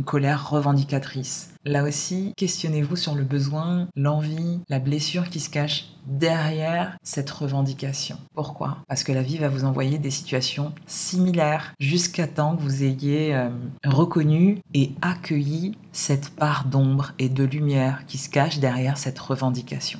colère 0.04 0.50
revendicatrice 0.50 1.50
Là 1.66 1.84
aussi, 1.84 2.34
questionnez-vous 2.38 2.96
sur 2.96 3.16
le 3.16 3.24
besoin, 3.24 3.90
l'envie, 3.96 4.62
la 4.70 4.80
blessure 4.80 5.30
qui 5.30 5.42
se 5.42 5.50
cache 5.50 5.90
derrière 6.08 6.98
cette 7.04 7.30
revendication. 7.30 8.18
Pourquoi? 8.34 8.78
Parce 8.88 9.04
que 9.04 9.12
la 9.12 9.22
vie 9.22 9.38
va 9.38 9.50
vous 9.50 9.66
envoyer 9.66 9.98
des 9.98 10.10
situations 10.10 10.74
similaires 10.88 11.74
jusqu'à 11.80 12.28
temps 12.28 12.56
que 12.56 12.62
vous 12.62 12.84
ayez 12.84 13.36
euh, 13.36 13.50
reconnu 13.84 14.62
et 14.74 14.92
accueilli 15.02 15.78
cette 15.92 16.30
part 16.30 16.66
d'ombre 16.66 17.12
et 17.20 17.30
de 17.30 17.44
lumière 17.44 18.06
qui 18.08 18.18
se 18.18 18.30
cache 18.30 18.60
derrière 18.60 18.98
cette 18.98 19.20
revendication. 19.20 20.00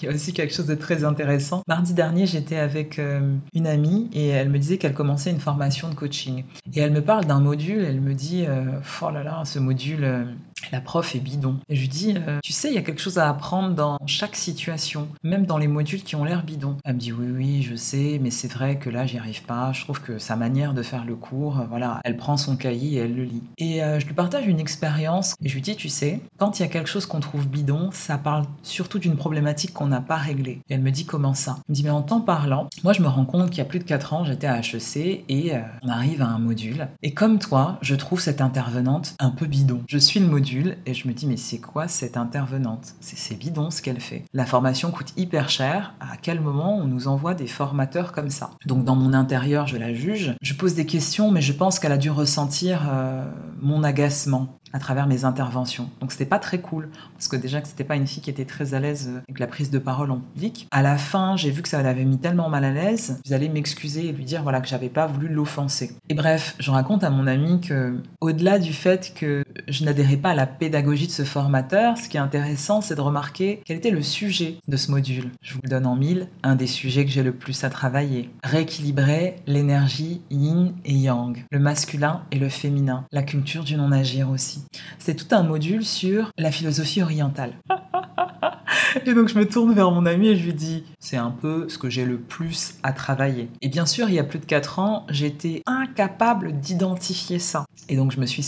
Il 0.00 0.04
y 0.04 0.08
a 0.08 0.14
aussi 0.14 0.32
quelque 0.32 0.54
chose 0.54 0.66
de 0.66 0.74
très 0.74 1.04
intéressant. 1.04 1.62
Mardi 1.66 1.94
dernier, 1.94 2.26
j'étais 2.26 2.58
avec 2.58 2.98
euh, 2.98 3.34
une 3.54 3.66
amie 3.66 4.10
et 4.12 4.28
elle 4.28 4.50
me 4.50 4.58
disait 4.58 4.76
qu'elle 4.76 4.94
commençait 4.94 5.30
une 5.30 5.40
formation 5.40 5.88
de 5.88 5.94
coaching. 5.94 6.44
Et 6.74 6.80
elle 6.80 6.92
me 6.92 7.02
parle 7.02 7.24
d'un 7.24 7.40
module, 7.40 7.82
elle 7.84 8.00
me 8.00 8.14
dit, 8.14 8.44
euh, 8.46 8.64
oh 9.00 9.10
là 9.10 9.22
là, 9.22 9.42
ce 9.44 9.58
module, 9.58 10.04
euh, 10.04 10.24
la 10.72 10.80
prof 10.80 11.14
est 11.14 11.20
bidon. 11.20 11.56
Et 11.68 11.76
je 11.76 11.80
lui 11.80 11.88
dis, 11.88 12.14
tu 12.42 12.52
sais, 12.52 12.68
il 12.68 12.74
y 12.74 12.78
a 12.78 12.82
quelque 12.82 13.00
chose 13.00 13.18
à 13.18 13.28
apprendre 13.28 13.74
dans 13.74 13.98
chaque 14.06 14.34
situation, 14.34 15.08
même 15.22 15.46
dans 15.46 15.58
les 15.58 15.68
modules 15.68 16.02
qui 16.02 16.16
ont 16.16 16.24
l'air 16.24 16.44
bidon. 16.44 16.76
Elle 16.84 16.94
me 16.94 16.98
dit, 16.98 17.12
oui, 17.12 17.26
oui, 17.30 17.62
je 17.62 17.76
sais, 17.76 18.18
mais 18.20 18.30
c'est 18.30 18.50
vrai 18.50 18.78
que 18.78 18.90
là, 18.90 19.06
j'y 19.06 19.18
arrive 19.18 19.42
pas. 19.44 19.72
Je 19.72 19.82
trouve 19.82 20.00
que 20.00 20.18
sa 20.18 20.34
manière 20.34 20.74
de 20.74 20.82
faire 20.82 21.04
le 21.04 21.14
cours, 21.14 21.64
voilà, 21.68 22.00
elle 22.04 22.16
prend 22.16 22.36
son 22.36 22.56
cahier 22.56 22.96
et 22.96 23.00
elle 23.02 23.14
le 23.14 23.24
lit. 23.24 23.44
Et 23.58 23.80
je 23.80 24.06
lui 24.06 24.14
partage 24.14 24.46
une 24.46 24.58
expérience 24.58 25.34
et 25.42 25.48
je 25.48 25.54
lui 25.54 25.62
dis, 25.62 25.76
tu 25.76 25.88
sais, 25.88 26.20
quand 26.36 26.58
il 26.58 26.62
y 26.62 26.64
a 26.64 26.68
quelque 26.68 26.88
chose 26.88 27.06
qu'on 27.06 27.20
trouve 27.20 27.46
bidon, 27.46 27.90
ça 27.92 28.18
parle 28.18 28.44
surtout 28.62 28.98
d'une 28.98 29.16
problématique 29.16 29.55
qu'on 29.72 29.86
n'a 29.86 30.00
pas 30.00 30.16
réglé. 30.16 30.60
Et 30.68 30.74
elle 30.74 30.82
me 30.82 30.90
dit 30.90 31.06
comment 31.06 31.34
ça? 31.34 31.56
Elle 31.58 31.72
me 31.72 31.74
dit 31.74 31.82
mais 31.84 31.90
en 31.90 32.02
temps 32.02 32.20
parlant, 32.20 32.68
moi 32.84 32.92
je 32.92 33.02
me 33.02 33.08
rends 33.08 33.24
compte 33.24 33.50
qu'il 33.50 33.58
y 33.58 33.62
a 33.62 33.64
plus 33.66 33.78
de 33.78 33.84
4 33.84 34.12
ans, 34.12 34.24
j'étais 34.24 34.46
à 34.46 34.60
HEC 34.60 35.24
et 35.28 35.54
euh, 35.54 35.60
on 35.82 35.88
arrive 35.88 36.22
à 36.22 36.26
un 36.26 36.38
module. 36.38 36.88
Et 37.02 37.12
comme 37.12 37.38
toi, 37.38 37.78
je 37.82 37.94
trouve 37.94 38.20
cette 38.20 38.40
intervenante 38.40 39.14
un 39.18 39.30
peu 39.30 39.46
bidon. 39.46 39.82
Je 39.88 39.98
suis 39.98 40.20
le 40.20 40.26
module 40.26 40.76
et 40.86 40.94
je 40.94 41.08
me 41.08 41.12
dis 41.12 41.26
mais 41.26 41.36
c'est 41.36 41.58
quoi 41.58 41.88
cette 41.88 42.16
intervenante? 42.16 42.94
C'est 43.00 43.38
bidon 43.38 43.70
ce 43.70 43.82
qu'elle 43.82 44.00
fait. 44.00 44.24
La 44.32 44.46
formation 44.46 44.90
coûte 44.90 45.12
hyper 45.16 45.48
cher. 45.48 45.94
À 46.00 46.16
quel 46.16 46.40
moment 46.40 46.76
on 46.76 46.86
nous 46.86 47.08
envoie 47.08 47.34
des 47.34 47.46
formateurs 47.46 48.12
comme 48.12 48.30
ça? 48.30 48.50
Donc 48.66 48.84
dans 48.84 48.96
mon 48.96 49.12
intérieur, 49.12 49.66
je 49.66 49.76
la 49.76 49.94
juge. 49.94 50.34
Je 50.42 50.54
pose 50.54 50.74
des 50.74 50.86
questions, 50.86 51.30
mais 51.30 51.40
je 51.40 51.52
pense 51.52 51.78
qu'elle 51.78 51.92
a 51.92 51.98
dû 51.98 52.10
ressentir 52.10 52.86
euh, 52.88 53.24
mon 53.60 53.82
agacement 53.82 54.58
à 54.72 54.78
travers 54.78 55.06
mes 55.06 55.24
interventions. 55.24 55.88
Donc 56.00 56.12
c'était 56.12 56.26
pas 56.26 56.38
très 56.38 56.60
cool 56.60 56.90
parce 57.14 57.28
que 57.28 57.36
déjà 57.36 57.60
que 57.60 57.68
c'était 57.68 57.84
pas 57.84 57.96
une 57.96 58.06
fille 58.06 58.22
qui 58.22 58.30
était 58.30 58.44
très 58.44 58.74
à 58.74 58.80
l'aise 58.80 59.10
avec 59.28 59.38
la 59.38 59.45
prise 59.46 59.70
de 59.70 59.78
parole 59.78 60.10
en 60.10 60.18
public. 60.18 60.68
À 60.70 60.82
la 60.82 60.98
fin, 60.98 61.36
j'ai 61.36 61.50
vu 61.50 61.62
que 61.62 61.68
ça 61.68 61.82
l'avait 61.82 62.04
mis 62.04 62.18
tellement 62.18 62.48
mal 62.48 62.64
à 62.64 62.72
l'aise, 62.72 63.20
j'allais 63.26 63.48
m'excuser 63.48 64.08
et 64.08 64.12
lui 64.12 64.24
dire 64.24 64.42
voilà 64.42 64.60
que 64.60 64.68
j'avais 64.68 64.88
pas 64.88 65.06
voulu 65.06 65.28
l'offenser. 65.28 65.96
Et 66.08 66.14
bref, 66.14 66.56
je 66.58 66.70
raconte 66.70 67.04
à 67.04 67.10
mon 67.10 67.26
ami 67.26 67.60
que 67.60 67.96
au-delà 68.20 68.58
du 68.58 68.72
fait 68.72 69.12
que 69.14 69.44
je 69.68 69.84
n'adhérais 69.84 70.16
pas 70.16 70.30
à 70.30 70.34
la 70.34 70.46
pédagogie 70.46 71.06
de 71.06 71.12
ce 71.12 71.24
formateur, 71.24 71.96
ce 71.98 72.08
qui 72.08 72.16
est 72.16 72.20
intéressant, 72.20 72.80
c'est 72.80 72.94
de 72.94 73.00
remarquer 73.00 73.60
quel 73.64 73.78
était 73.78 73.90
le 73.90 74.02
sujet 74.02 74.56
de 74.68 74.76
ce 74.76 74.90
module. 74.90 75.30
Je 75.42 75.54
vous 75.54 75.60
le 75.62 75.68
donne 75.68 75.86
en 75.86 75.96
mille, 75.96 76.28
un 76.42 76.56
des 76.56 76.66
sujets 76.66 77.04
que 77.04 77.10
j'ai 77.10 77.22
le 77.22 77.32
plus 77.32 77.64
à 77.64 77.70
travailler. 77.70 78.30
Rééquilibrer 78.42 79.36
l'énergie 79.46 80.22
yin 80.30 80.74
et 80.84 80.94
yang, 80.94 81.44
le 81.50 81.58
masculin 81.58 82.22
et 82.30 82.38
le 82.38 82.48
féminin, 82.48 83.04
la 83.12 83.22
culture 83.22 83.64
du 83.64 83.76
non-agir 83.76 84.30
aussi. 84.30 84.64
C'est 84.98 85.14
tout 85.14 85.34
un 85.34 85.42
module 85.42 85.84
sur 85.84 86.30
la 86.38 86.50
philosophie 86.50 87.02
orientale. 87.02 87.52
Et 89.04 89.14
donc 89.14 89.28
je 89.28 89.38
me 89.38 89.48
tourne 89.48 89.72
vers 89.74 89.90
mon 89.90 90.06
ami 90.06 90.28
et 90.28 90.36
je 90.36 90.44
lui 90.44 90.54
dis, 90.54 90.84
c'est 90.98 91.16
un 91.16 91.30
peu 91.30 91.68
ce 91.68 91.78
que 91.78 91.90
j'ai 91.90 92.04
le 92.04 92.18
plus 92.18 92.74
à 92.82 92.92
travailler. 92.92 93.48
Et 93.62 93.68
bien 93.68 93.86
sûr, 93.86 94.08
il 94.08 94.14
y 94.14 94.18
a 94.18 94.24
plus 94.24 94.38
de 94.38 94.46
4 94.46 94.78
ans, 94.78 95.06
j'étais 95.10 95.62
incapable 95.66 96.52
d'identifier 96.60 97.38
ça. 97.38 97.64
Et 97.88 97.96
donc 97.96 98.12
je 98.12 98.20
me 98.20 98.26
suis 98.26 98.42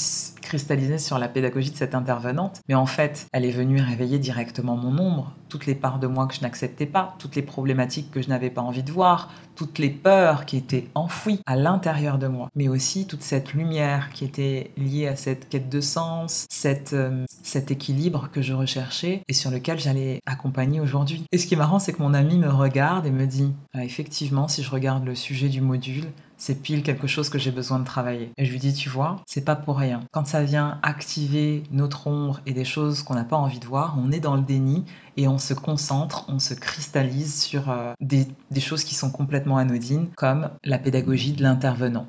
cristallisée 0.49 0.99
sur 0.99 1.19
la 1.19 1.29
pédagogie 1.29 1.71
de 1.71 1.77
cette 1.77 1.95
intervenante. 1.95 2.61
Mais 2.69 2.75
en 2.75 2.87
fait, 2.87 3.27
elle 3.33 3.45
est 3.45 3.51
venue 3.51 3.81
réveiller 3.81 4.19
directement 4.19 4.77
mon 4.77 4.99
ombre, 4.99 5.35
toutes 5.51 5.67
les 5.67 5.75
parts 5.75 5.99
de 5.99 6.07
moi 6.07 6.27
que 6.27 6.35
je 6.35 6.41
n'acceptais 6.41 6.87
pas, 6.87 7.15
toutes 7.19 7.37
les 7.37 7.43
problématiques 7.43 8.11
que 8.11 8.23
je 8.23 8.29
n'avais 8.29 8.51
pas 8.51 8.63
envie 8.63 8.83
de 8.83 8.91
voir, 8.91 9.31
toutes 9.55 9.79
les 9.79 9.91
peurs 9.91 10.47
qui 10.47 10.57
étaient 10.57 10.89
enfouies 10.95 11.41
à 11.45 11.57
l'intérieur 11.57 12.19
de 12.19 12.29
moi, 12.29 12.49
mais 12.55 12.69
aussi 12.69 13.07
toute 13.07 13.23
cette 13.23 13.53
lumière 13.53 14.11
qui 14.11 14.25
était 14.25 14.71
liée 14.77 15.09
à 15.09 15.17
cette 15.17 15.49
quête 15.49 15.69
de 15.69 15.81
sens, 15.81 16.47
cette, 16.49 16.93
euh, 16.93 17.25
cet 17.43 17.71
équilibre 17.71 18.31
que 18.33 18.41
je 18.41 18.55
recherchais 18.55 19.23
et 19.29 19.33
sur 19.33 19.51
lequel 19.51 19.79
j'allais 19.79 20.21
accompagner 20.27 20.81
aujourd'hui. 20.81 21.25
Et 21.33 21.39
ce 21.39 21.47
qui 21.47 21.55
est 21.55 21.59
marrant, 21.59 21.79
c'est 21.79 21.93
que 21.93 22.03
mon 22.03 22.15
ami 22.15 22.39
me 22.39 22.49
regarde 22.49 23.05
et 23.05 23.11
me 23.11 23.27
dit, 23.27 23.53
ah, 23.75 23.85
effectivement, 23.85 24.49
si 24.49 24.63
je 24.63 24.71
regarde 24.71 25.05
le 25.05 25.15
sujet 25.15 25.49
du 25.49 25.61
module, 25.61 26.07
c'est 26.39 26.63
pile 26.63 26.83
quelque 26.83 27.07
chose 27.07 27.29
que 27.29 27.39
j'ai 27.39 27.51
besoin 27.51 27.81
de 27.81 27.85
travailler. 27.85 28.31
Et 28.39 28.45
je 28.45 28.53
lui 28.53 28.59
dis, 28.59 28.73
tu 28.73 28.89
vois, 28.89 29.23
c'est 29.27 29.45
pas 29.45 29.57
pour 29.57 29.77
rien. 29.77 30.01
Quand 30.13 30.27
ça 30.27 30.43
vient 30.43 30.79
activer 30.83 31.65
notre 31.71 32.07
ombre 32.07 32.41
et 32.47 32.55
des 32.55 32.65
choses 32.65 33.03
qu'on 33.03 33.15
n'a 33.15 33.25
pas 33.25 33.37
envie 33.37 33.59
de 33.59 33.67
voir, 33.67 33.99
on 34.03 34.11
est 34.13 34.21
dans 34.21 34.37
le 34.37 34.43
déni 34.43 34.85
et 35.17 35.29
on 35.29 35.39
se 35.39 35.53
concentre, 35.53 36.25
on 36.29 36.39
se 36.39 36.55
cristallise 36.55 37.43
sur 37.43 37.71
euh, 37.71 37.93
des, 38.01 38.27
des 38.51 38.61
choses 38.61 38.85
qui 38.85 38.95
sont 38.95 39.11
complètement 39.11 39.59
anodines, 39.59 40.09
comme 40.17 40.51
la 40.65 40.79
pédagogie 40.79 41.33
de 41.33 41.43
l'intervenant. 41.43 42.07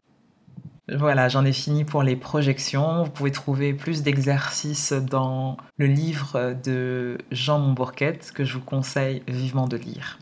Voilà, 0.95 1.29
j'en 1.29 1.45
ai 1.45 1.53
fini 1.53 1.85
pour 1.85 2.01
les 2.01 2.15
projections. 2.15 3.03
Vous 3.03 3.11
pouvez 3.11 3.31
trouver 3.31 3.73
plus 3.73 4.01
d'exercices 4.01 4.93
dans 4.93 5.57
le 5.77 5.85
livre 5.85 6.55
de 6.63 7.17
Jean 7.31 7.59
Montbourquette 7.59 8.31
que 8.33 8.43
je 8.43 8.55
vous 8.55 8.63
conseille 8.63 9.21
vivement 9.27 9.67
de 9.67 9.77
lire. 9.77 10.17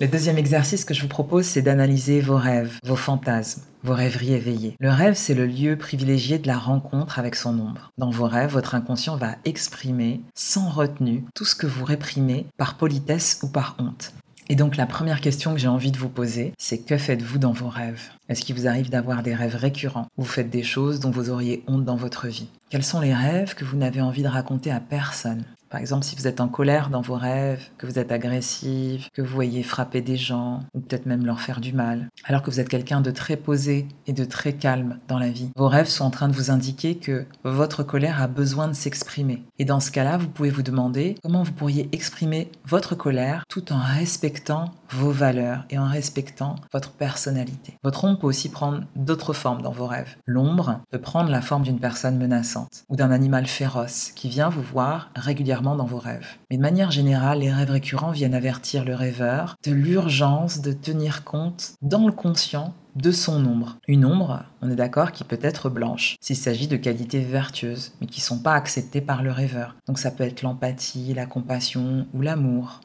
Le 0.00 0.08
deuxième 0.08 0.38
exercice 0.38 0.84
que 0.84 0.92
je 0.92 1.02
vous 1.02 1.08
propose, 1.08 1.44
c'est 1.44 1.62
d'analyser 1.62 2.20
vos 2.20 2.36
rêves, 2.36 2.80
vos 2.82 2.96
fantasmes, 2.96 3.62
vos 3.84 3.94
rêveries 3.94 4.32
éveillées. 4.32 4.74
Le 4.80 4.90
rêve, 4.90 5.14
c'est 5.14 5.34
le 5.34 5.46
lieu 5.46 5.78
privilégié 5.78 6.40
de 6.40 6.48
la 6.48 6.58
rencontre 6.58 7.20
avec 7.20 7.36
son 7.36 7.56
ombre. 7.60 7.92
Dans 7.96 8.10
vos 8.10 8.26
rêves, 8.26 8.50
votre 8.50 8.74
inconscient 8.74 9.16
va 9.16 9.36
exprimer, 9.44 10.20
sans 10.34 10.68
retenue, 10.68 11.24
tout 11.32 11.44
ce 11.44 11.54
que 11.54 11.68
vous 11.68 11.84
réprimez 11.84 12.46
par 12.56 12.76
politesse 12.76 13.38
ou 13.44 13.48
par 13.48 13.76
honte. 13.78 14.12
Et 14.48 14.56
donc 14.56 14.76
la 14.76 14.86
première 14.86 15.20
question 15.20 15.54
que 15.54 15.60
j'ai 15.60 15.68
envie 15.68 15.92
de 15.92 15.96
vous 15.96 16.08
poser, 16.08 16.52
c'est 16.58 16.78
que 16.78 16.98
faites-vous 16.98 17.38
dans 17.38 17.52
vos 17.52 17.68
rêves? 17.68 18.10
Est-ce 18.28 18.42
qu'il 18.42 18.56
vous 18.56 18.66
arrive 18.66 18.90
d'avoir 18.90 19.22
des 19.22 19.34
rêves 19.34 19.54
récurrents? 19.54 20.08
Vous 20.16 20.24
faites 20.24 20.50
des 20.50 20.64
choses 20.64 20.98
dont 20.98 21.12
vous 21.12 21.30
auriez 21.30 21.62
honte 21.68 21.84
dans 21.84 21.96
votre 21.96 22.26
vie 22.26 22.48
Quels 22.68 22.84
sont 22.84 23.00
les 23.00 23.14
rêves 23.14 23.54
que 23.54 23.64
vous 23.64 23.76
n'avez 23.76 24.02
envie 24.02 24.24
de 24.24 24.28
raconter 24.28 24.72
à 24.72 24.80
personne? 24.80 25.44
Par 25.74 25.80
exemple, 25.80 26.04
si 26.04 26.14
vous 26.14 26.28
êtes 26.28 26.40
en 26.40 26.46
colère 26.46 26.88
dans 26.88 27.00
vos 27.00 27.16
rêves, 27.16 27.60
que 27.78 27.86
vous 27.88 27.98
êtes 27.98 28.12
agressive, 28.12 29.08
que 29.12 29.20
vous 29.20 29.34
voyez 29.34 29.64
frapper 29.64 30.02
des 30.02 30.16
gens, 30.16 30.60
ou 30.72 30.78
peut-être 30.78 31.04
même 31.04 31.26
leur 31.26 31.40
faire 31.40 31.60
du 31.60 31.72
mal, 31.72 32.10
alors 32.22 32.44
que 32.44 32.50
vous 32.52 32.60
êtes 32.60 32.68
quelqu'un 32.68 33.00
de 33.00 33.10
très 33.10 33.36
posé 33.36 33.88
et 34.06 34.12
de 34.12 34.24
très 34.24 34.52
calme 34.52 35.00
dans 35.08 35.18
la 35.18 35.30
vie. 35.30 35.50
Vos 35.56 35.66
rêves 35.66 35.88
sont 35.88 36.04
en 36.04 36.10
train 36.10 36.28
de 36.28 36.32
vous 36.32 36.52
indiquer 36.52 36.94
que 36.94 37.26
votre 37.42 37.82
colère 37.82 38.22
a 38.22 38.28
besoin 38.28 38.68
de 38.68 38.72
s'exprimer. 38.72 39.42
Et 39.58 39.64
dans 39.64 39.80
ce 39.80 39.90
cas-là, 39.90 40.16
vous 40.16 40.28
pouvez 40.28 40.50
vous 40.50 40.62
demander 40.62 41.16
comment 41.24 41.42
vous 41.42 41.50
pourriez 41.50 41.88
exprimer 41.90 42.52
votre 42.64 42.94
colère 42.94 43.42
tout 43.48 43.72
en 43.72 43.80
respectant 43.80 44.66
vos 44.94 45.10
valeurs 45.10 45.64
et 45.70 45.78
en 45.78 45.86
respectant 45.86 46.56
votre 46.72 46.92
personnalité. 46.92 47.76
Votre 47.82 48.04
ombre 48.04 48.20
peut 48.20 48.26
aussi 48.26 48.48
prendre 48.48 48.82
d'autres 48.96 49.32
formes 49.32 49.62
dans 49.62 49.72
vos 49.72 49.86
rêves. 49.86 50.16
L'ombre 50.26 50.80
peut 50.90 51.00
prendre 51.00 51.30
la 51.30 51.40
forme 51.40 51.64
d'une 51.64 51.80
personne 51.80 52.16
menaçante 52.16 52.84
ou 52.88 52.96
d'un 52.96 53.10
animal 53.10 53.46
féroce 53.46 54.12
qui 54.14 54.28
vient 54.28 54.48
vous 54.48 54.62
voir 54.62 55.10
régulièrement 55.16 55.76
dans 55.76 55.84
vos 55.84 55.98
rêves. 55.98 56.36
Mais 56.50 56.56
de 56.56 56.62
manière 56.62 56.90
générale, 56.90 57.40
les 57.40 57.52
rêves 57.52 57.70
récurrents 57.70 58.12
viennent 58.12 58.34
avertir 58.34 58.84
le 58.84 58.94
rêveur 58.94 59.56
de 59.64 59.72
l'urgence 59.72 60.60
de 60.60 60.72
tenir 60.72 61.24
compte 61.24 61.74
dans 61.82 62.06
le 62.06 62.12
conscient 62.12 62.74
de 62.96 63.10
son 63.10 63.44
ombre. 63.44 63.78
Une 63.88 64.04
ombre, 64.04 64.44
on 64.62 64.70
est 64.70 64.76
d'accord, 64.76 65.12
qui 65.12 65.24
peut 65.24 65.38
être 65.42 65.68
blanche, 65.68 66.16
s'il 66.20 66.36
s'agit 66.36 66.68
de 66.68 66.76
qualités 66.76 67.20
vertueuses, 67.20 67.92
mais 68.00 68.06
qui 68.06 68.20
ne 68.20 68.24
sont 68.24 68.38
pas 68.38 68.54
acceptées 68.54 69.00
par 69.00 69.22
le 69.22 69.32
rêveur. 69.32 69.74
Donc 69.86 69.98
ça 69.98 70.10
peut 70.10 70.24
être 70.24 70.42
l'empathie, 70.42 71.12
la 71.14 71.26
compassion 71.26 72.06
ou 72.14 72.20
l'amour. 72.20 72.80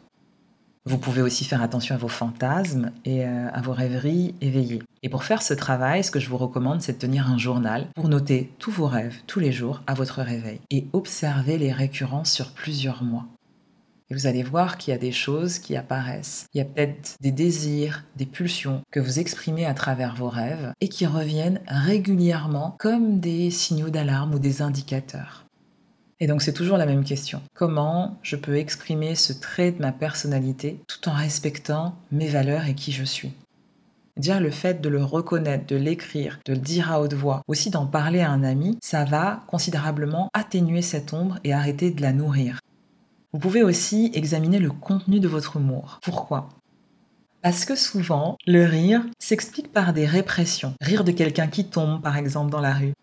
Vous 0.89 0.97
pouvez 0.97 1.21
aussi 1.21 1.45
faire 1.45 1.62
attention 1.62 1.93
à 1.93 1.99
vos 1.99 2.08
fantasmes 2.08 2.91
et 3.06 3.23
euh, 3.23 3.47
à 3.54 3.62
vos 3.62 3.73
rêveries 3.73 4.34
éveillées. 4.41 4.82
Et 5.04 5.10
pour 5.10 5.23
faire 5.23 5.43
ce 5.43 5.54
travail, 5.54 6.04
ce 6.04 6.10
que 6.10 6.19
je 6.19 6.28
vous 6.28 6.38
recommande, 6.38 6.82
c'est 6.82 6.93
de 6.93 6.97
tenir 6.97 7.30
un 7.30 7.38
journal 7.38 7.89
pour 7.93 8.10
noter 8.10 8.52
tous 8.58 8.71
vos 8.71 8.88
rêves 8.88 9.17
tous 9.28 9.39
les 9.39 9.52
jours 9.52 9.84
à 9.86 9.93
votre 9.93 10.23
réveil 10.23 10.62
et 10.71 10.88
observer 10.91 11.60
les 11.60 11.71
récurrences 11.71 12.32
sur 12.32 12.54
plusieurs 12.54 13.04
mois. 13.04 13.28
Et 14.10 14.15
vous 14.15 14.25
allez 14.25 14.41
voir 14.41 14.80
qu'il 14.80 14.91
y 14.91 14.95
a 14.95 14.99
des 14.99 15.12
choses 15.12 15.60
qui 15.60 15.75
apparaissent. 15.75 16.47
Il 16.56 16.58
y 16.58 16.62
a 16.62 16.65
peut-être 16.65 17.17
des 17.21 17.32
désirs, 17.32 18.06
des 18.15 18.25
pulsions 18.25 18.82
que 18.91 18.99
vous 18.99 19.19
exprimez 19.19 19.67
à 19.67 19.75
travers 19.75 20.15
vos 20.15 20.30
rêves 20.30 20.73
et 20.82 20.89
qui 20.89 21.06
reviennent 21.06 21.62
régulièrement 21.67 22.75
comme 22.80 23.19
des 23.19 23.52
signaux 23.52 23.91
d'alarme 23.91 24.34
ou 24.34 24.39
des 24.39 24.63
indicateurs. 24.63 25.45
Et 26.21 26.27
donc 26.27 26.41
c'est 26.41 26.53
toujours 26.53 26.77
la 26.77 26.86
même 26.86 27.05
question. 27.05 27.41
Comment 27.53 28.17
je 28.23 28.36
peux 28.36 28.58
exprimer 28.58 29.15
ce 29.15 29.32
trait 29.32 29.71
de 29.71 29.82
ma 29.82 29.91
personnalité 29.91 30.82
tout 30.88 31.08
en 31.08 31.13
respectant 31.13 31.95
mes 32.12 32.27
valeurs 32.27 32.65
et 32.65 32.75
qui 32.75 32.91
je 32.91 33.05
suis? 33.05 33.32
Dire 34.17 34.41
le 34.41 34.51
fait 34.51 34.82
de 34.82 34.89
le 34.89 35.01
reconnaître, 35.01 35.65
de 35.65 35.77
l'écrire, 35.77 36.39
de 36.45 36.51
le 36.51 36.60
dire 36.60 36.91
à 36.91 36.99
haute 36.99 37.13
voix, 37.13 37.41
aussi 37.47 37.69
d'en 37.69 37.86
parler 37.86 38.19
à 38.19 38.32
un 38.32 38.43
ami, 38.43 38.77
ça 38.82 39.05
va 39.05 39.43
considérablement 39.47 40.29
atténuer 40.34 40.82
cette 40.82 41.13
ombre 41.13 41.39
et 41.45 41.53
arrêter 41.53 41.89
de 41.89 42.01
la 42.01 42.12
nourrir. 42.12 42.60
Vous 43.32 43.39
pouvez 43.39 43.63
aussi 43.63 44.12
examiner 44.13 44.60
le 44.60 44.71
contenu 44.71 45.21
de 45.21 45.27
votre 45.29 45.55
humour. 45.55 45.99
Pourquoi? 46.01 46.49
Parce 47.41 47.63
que 47.63 47.75
souvent, 47.77 48.38
le 48.45 48.65
rire 48.65 49.05
s'explique 49.19 49.71
par 49.71 49.93
des 49.93 50.05
répressions. 50.05 50.73
Rire 50.82 51.05
de 51.05 51.12
quelqu'un 51.12 51.47
qui 51.47 51.63
tombe, 51.63 52.01
par 52.01 52.17
exemple, 52.17 52.51
dans 52.51 52.60
la 52.60 52.73
rue. 52.73 52.93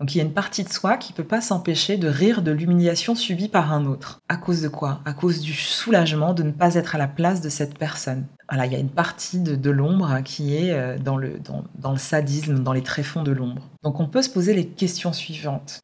Donc 0.00 0.14
il 0.14 0.18
y 0.18 0.20
a 0.20 0.24
une 0.24 0.32
partie 0.32 0.64
de 0.64 0.72
soi 0.72 0.96
qui 0.96 1.12
ne 1.12 1.16
peut 1.16 1.24
pas 1.24 1.40
s'empêcher 1.40 1.96
de 1.96 2.08
rire 2.08 2.42
de 2.42 2.50
l'humiliation 2.50 3.14
subie 3.14 3.48
par 3.48 3.72
un 3.72 3.86
autre. 3.86 4.20
À 4.28 4.36
cause 4.36 4.60
de 4.60 4.68
quoi? 4.68 5.00
À 5.04 5.12
cause 5.12 5.40
du 5.40 5.52
soulagement 5.52 6.34
de 6.34 6.42
ne 6.42 6.50
pas 6.50 6.74
être 6.74 6.94
à 6.94 6.98
la 6.98 7.06
place 7.08 7.40
de 7.40 7.48
cette 7.48 7.78
personne. 7.78 8.26
Voilà, 8.48 8.66
il 8.66 8.72
y 8.72 8.76
a 8.76 8.80
une 8.80 8.90
partie 8.90 9.40
de, 9.40 9.70
l'ombre 9.70 10.20
qui 10.24 10.54
est 10.54 10.72
euh, 10.72 10.98
dans 10.98 11.16
le, 11.16 11.38
dans 11.78 11.92
le 11.92 11.98
sadisme, 11.98 12.62
dans 12.62 12.72
les 12.72 12.82
tréfonds 12.82 13.22
de 13.22 13.32
l'ombre. 13.32 13.68
Donc 13.82 14.00
on 14.00 14.08
peut 14.08 14.22
se 14.22 14.30
poser 14.30 14.54
les 14.54 14.66
questions 14.66 15.12
suivantes. 15.12 15.80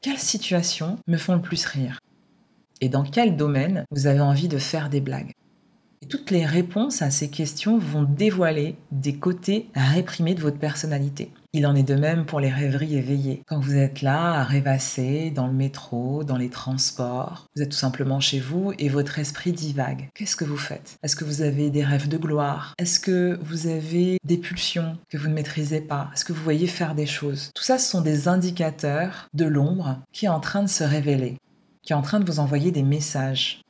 Quelles 0.00 0.18
situations 0.18 0.98
me 1.06 1.16
font 1.16 1.34
le 1.34 1.42
plus 1.42 1.64
rire? 1.64 2.00
Et 2.80 2.88
dans 2.88 3.04
quel 3.04 3.36
domaine 3.36 3.84
vous 3.92 4.06
avez 4.06 4.20
envie 4.20 4.48
de 4.48 4.58
faire 4.58 4.88
des 4.88 5.00
blagues? 5.00 5.32
Et 6.02 6.06
toutes 6.06 6.30
les 6.30 6.44
réponses 6.44 7.00
à 7.00 7.10
ces 7.10 7.30
questions 7.30 7.78
vont 7.78 8.02
dévoiler 8.02 8.76
des 8.90 9.14
côtés 9.14 9.68
réprimés 9.74 10.34
de 10.34 10.42
votre 10.42 10.58
personnalité. 10.58 11.30
Il 11.54 11.66
en 11.66 11.76
est 11.76 11.82
de 11.82 11.94
même 11.94 12.24
pour 12.24 12.40
les 12.40 12.48
rêveries 12.48 12.96
éveillées. 12.96 13.42
Quand 13.46 13.60
vous 13.60 13.76
êtes 13.76 14.02
là 14.02 14.40
à 14.40 14.42
rêvasser 14.42 15.30
dans 15.30 15.46
le 15.46 15.52
métro, 15.52 16.24
dans 16.24 16.38
les 16.38 16.48
transports, 16.48 17.46
vous 17.54 17.62
êtes 17.62 17.70
tout 17.70 17.76
simplement 17.76 18.20
chez 18.20 18.40
vous 18.40 18.72
et 18.78 18.88
votre 18.88 19.18
esprit 19.18 19.52
divague. 19.52 20.08
Qu'est-ce 20.14 20.34
que 20.34 20.46
vous 20.46 20.56
faites? 20.56 20.96
Est-ce 21.02 21.14
que 21.14 21.26
vous 21.26 21.42
avez 21.42 21.70
des 21.70 21.84
rêves 21.84 22.08
de 22.08 22.16
gloire? 22.16 22.74
Est-ce 22.78 22.98
que 22.98 23.38
vous 23.42 23.66
avez 23.66 24.16
des 24.24 24.38
pulsions 24.38 24.96
que 25.10 25.18
vous 25.18 25.28
ne 25.28 25.34
maîtrisez 25.34 25.82
pas? 25.82 26.10
Est-ce 26.14 26.24
que 26.24 26.32
vous 26.32 26.42
voyez 26.42 26.66
faire 26.66 26.94
des 26.94 27.06
choses? 27.06 27.50
Tout 27.54 27.62
ça, 27.62 27.78
ce 27.78 27.90
sont 27.90 28.00
des 28.00 28.28
indicateurs 28.28 29.28
de 29.34 29.44
l'ombre 29.44 29.98
qui 30.12 30.24
est 30.24 30.30
en 30.30 30.40
train 30.40 30.62
de 30.62 30.68
se 30.68 30.84
révéler, 30.84 31.36
qui 31.82 31.92
est 31.92 31.96
en 31.96 32.02
train 32.02 32.18
de 32.18 32.24
vous 32.24 32.40
envoyer 32.40 32.70
des 32.70 32.82
messages. 32.82 33.60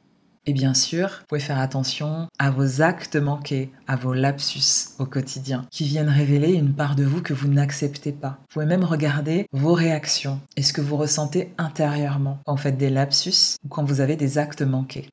Et 0.45 0.53
bien 0.53 0.75
sûr, 0.75 1.09
vous 1.09 1.27
pouvez 1.29 1.41
faire 1.41 1.61
attention 1.61 2.29
à 2.39 2.51
vos 2.51 2.83
actes 2.83 3.15
manqués, 3.15 3.71
à 3.87 3.95
vos 3.95 4.13
lapsus 4.13 4.91
au 4.99 5.07
quotidien, 5.07 5.65
qui 5.71 5.85
viennent 5.85 6.09
révéler 6.09 6.53
une 6.55 6.75
part 6.75 6.97
de 6.97 7.05
vous 7.05 7.23
que 7.23 7.33
vous 7.33 7.47
n'acceptez 7.47 8.11
pas. 8.11 8.39
Vous 8.41 8.55
pouvez 8.55 8.67
même 8.67 8.83
regarder 8.83 9.47
vos 9.53 9.73
réactions 9.73 10.41
et 10.57 10.63
ce 10.63 10.73
que 10.73 10.81
vous 10.81 10.97
ressentez 10.97 11.55
intérieurement 11.59 12.41
quand 12.45 12.57
vous 12.57 12.63
faites 12.63 12.77
des 12.77 12.91
lapsus 12.91 13.57
ou 13.65 13.69
quand 13.69 13.85
vous 13.85 14.01
avez 14.01 14.17
des 14.17 14.39
actes 14.39 14.63
manqués. 14.63 15.09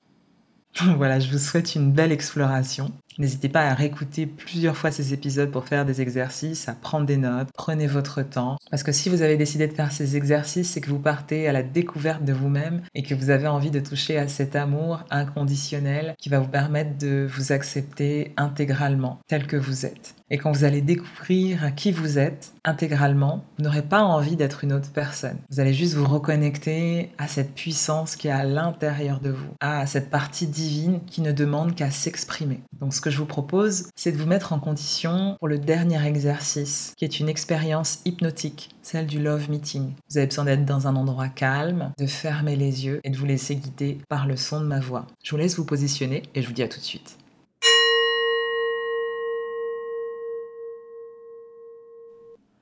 voilà, 0.98 1.20
je 1.20 1.32
vous 1.32 1.38
souhaite 1.38 1.76
une 1.76 1.92
belle 1.92 2.12
exploration. 2.12 2.92
N'hésitez 3.20 3.50
pas 3.50 3.64
à 3.64 3.74
réécouter 3.74 4.26
plusieurs 4.26 4.78
fois 4.78 4.92
ces 4.92 5.14
épisodes 5.14 5.52
pour 5.52 5.68
faire 5.68 5.86
des 5.86 6.02
exercices, 6.02 6.70
à 6.70 6.74
prendre 6.74 7.06
des 7.06 7.18
notes. 7.18 7.50
Prenez 7.54 7.86
votre 7.86 8.22
temps. 8.22 8.58
Parce 8.72 8.82
que 8.82 8.94
si 8.94 9.10
vous 9.10 9.22
avez 9.22 9.36
décidé 9.36 9.68
de 9.68 9.74
faire 9.74 9.92
ces 9.92 10.16
exercices, 10.16 10.72
c'est 10.72 10.80
que 10.82 10.90
vous 10.90 11.00
partez 11.00 11.48
à 11.50 11.52
la 11.52 11.62
découverte 11.62 12.24
de 12.24 12.32
vous-même 12.32 12.82
et 12.96 13.04
que 13.04 13.14
vous 13.14 13.30
avez 13.30 13.48
envie 13.48 13.72
de 13.72 13.82
toucher 13.82 14.18
à 14.18 14.30
cet 14.30 14.56
amour 14.56 15.04
inconditionnel 15.12 16.16
qui 16.18 16.30
va 16.30 16.40
vous 16.40 16.48
permettre 16.48 16.98
de 16.98 17.28
vous 17.30 17.52
accepter 17.52 18.34
intégralement 18.38 19.20
tel 19.28 19.48
que 19.48 19.58
vous 19.58 19.86
êtes. 19.86 20.16
Et 20.32 20.38
quand 20.38 20.52
vous 20.52 20.64
allez 20.64 20.82
découvrir 20.82 21.74
qui 21.76 21.92
vous 21.92 22.20
êtes 22.20 22.54
intégralement, 22.64 23.44
vous 23.58 23.64
n'aurez 23.64 23.82
pas 23.82 24.04
envie 24.04 24.36
d'être 24.36 24.64
une 24.64 24.74
autre 24.74 24.92
personne. 24.92 25.38
Vous 25.50 25.60
allez 25.60 25.74
juste 25.74 25.96
vous 25.96 26.06
reconnecter 26.06 27.10
à 27.18 27.28
cette 27.28 27.56
puissance 27.56 28.16
qui 28.16 28.28
est 28.28 28.32
à 28.32 28.44
l'intérieur 28.44 29.20
de 29.22 29.32
vous, 29.32 29.50
à 29.60 29.88
cette 29.88 30.12
partie 30.12 30.46
divine 30.46 31.00
qui 31.08 31.22
ne 31.22 31.32
demande 31.32 31.74
qu'à 31.74 31.90
s'exprimer. 31.90 32.62
Donc 32.80 32.94
ce 32.94 33.02
que 33.02 33.09
je 33.10 33.18
vous 33.18 33.26
propose, 33.26 33.90
c'est 33.96 34.12
de 34.12 34.18
vous 34.18 34.28
mettre 34.28 34.54
en 34.54 34.60
condition 34.60 35.36
pour 35.40 35.48
le 35.48 35.58
dernier 35.58 36.06
exercice, 36.06 36.94
qui 36.98 37.06
est 37.06 37.20
une 37.20 37.30
expérience 37.30 38.02
hypnotique, 38.06 38.70
celle 38.82 39.08
du 39.08 39.22
Love 39.22 39.50
Meeting. 39.50 39.94
Vous 40.10 40.18
avez 40.18 40.28
besoin 40.28 40.46
d'être 40.46 40.66
dans 40.66 40.88
un 40.88 40.96
endroit 40.96 41.30
calme, 41.30 41.92
de 41.98 42.06
fermer 42.06 42.56
les 42.56 42.86
yeux 42.86 43.00
et 43.04 43.10
de 43.10 43.18
vous 43.18 43.26
laisser 43.26 43.56
guider 43.56 43.98
par 44.10 44.28
le 44.28 44.36
son 44.36 44.62
de 44.62 44.66
ma 44.66 44.80
voix. 44.80 45.08
Je 45.24 45.32
vous 45.32 45.38
laisse 45.38 45.58
vous 45.58 45.66
positionner 45.66 46.24
et 46.36 46.42
je 46.42 46.48
vous 46.48 46.54
dis 46.54 46.64
à 46.64 46.68
tout 46.68 46.80
de 46.80 46.86
suite. 46.86 47.18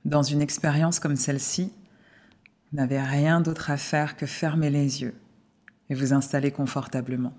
Dans 0.04 0.22
une 0.22 0.40
expérience 0.40 1.00
comme 1.00 1.16
celle-ci, 1.16 1.72
vous 2.70 2.78
n'avez 2.78 3.00
rien 3.00 3.40
d'autre 3.40 3.70
à 3.70 3.76
faire 3.76 4.16
que 4.16 4.26
fermer 4.26 4.70
les 4.70 5.02
yeux 5.02 5.14
et 5.90 5.94
vous 5.94 6.12
installer 6.12 6.50
confortablement. 6.50 7.34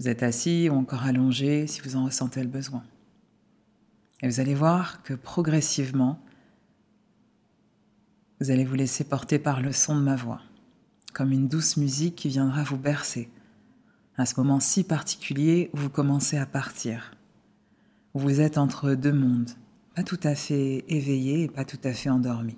Vous 0.00 0.08
êtes 0.08 0.22
assis 0.22 0.68
ou 0.68 0.74
encore 0.74 1.04
allongé 1.04 1.66
si 1.66 1.80
vous 1.80 1.96
en 1.96 2.04
ressentez 2.04 2.42
le 2.42 2.48
besoin. 2.48 2.82
Et 4.22 4.28
vous 4.28 4.40
allez 4.40 4.54
voir 4.54 5.02
que 5.02 5.14
progressivement, 5.14 6.18
vous 8.40 8.50
allez 8.50 8.64
vous 8.64 8.74
laisser 8.74 9.04
porter 9.04 9.38
par 9.38 9.60
le 9.60 9.72
son 9.72 9.96
de 9.96 10.02
ma 10.02 10.16
voix, 10.16 10.40
comme 11.12 11.30
une 11.30 11.48
douce 11.48 11.76
musique 11.76 12.16
qui 12.16 12.28
viendra 12.28 12.64
vous 12.64 12.76
bercer, 12.76 13.30
à 14.16 14.26
ce 14.26 14.34
moment 14.36 14.60
si 14.60 14.82
particulier 14.82 15.70
où 15.72 15.78
vous 15.78 15.90
commencez 15.90 16.38
à 16.38 16.46
partir, 16.46 17.12
où 18.14 18.18
vous 18.18 18.40
êtes 18.40 18.58
entre 18.58 18.94
deux 18.94 19.12
mondes, 19.12 19.50
pas 19.94 20.02
tout 20.02 20.20
à 20.24 20.34
fait 20.34 20.84
éveillé 20.88 21.44
et 21.44 21.48
pas 21.48 21.64
tout 21.64 21.78
à 21.84 21.92
fait 21.92 22.10
endormi, 22.10 22.56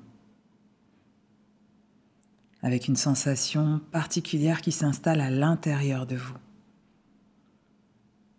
avec 2.63 2.89
une 2.89 2.97
sensation 2.97 3.81
particulière 3.93 4.63
qui 4.63 4.73
s'installe 4.73 5.21
à 5.21 5.31
l'intérieur 5.31 6.07
de 6.07 6.17
vous 6.17 6.37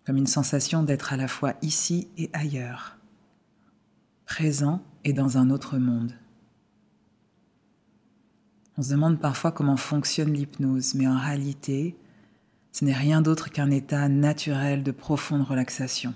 comme 0.07 0.15
une 0.15 0.25
sensation 0.25 0.83
d'être 0.83 1.11
à 1.11 1.17
la 1.17 1.27
fois 1.27 1.55
ici 1.61 2.07
et 2.17 2.29
ailleurs, 2.31 2.95
présent 4.25 4.81
et 5.03 5.11
dans 5.11 5.37
un 5.37 5.49
autre 5.49 5.77
monde. 5.77 6.13
On 8.77 8.83
se 8.83 8.91
demande 8.91 9.19
parfois 9.19 9.51
comment 9.51 9.75
fonctionne 9.75 10.31
l'hypnose, 10.31 10.95
mais 10.95 11.07
en 11.09 11.19
réalité, 11.19 11.97
ce 12.71 12.85
n'est 12.85 12.93
rien 12.93 13.21
d'autre 13.21 13.49
qu'un 13.49 13.69
état 13.69 14.07
naturel 14.07 14.81
de 14.81 14.91
profonde 14.91 15.41
relaxation, 15.41 16.13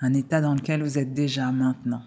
un 0.00 0.12
état 0.12 0.42
dans 0.42 0.54
lequel 0.54 0.82
vous 0.82 0.98
êtes 0.98 1.14
déjà 1.14 1.50
maintenant. 1.52 2.02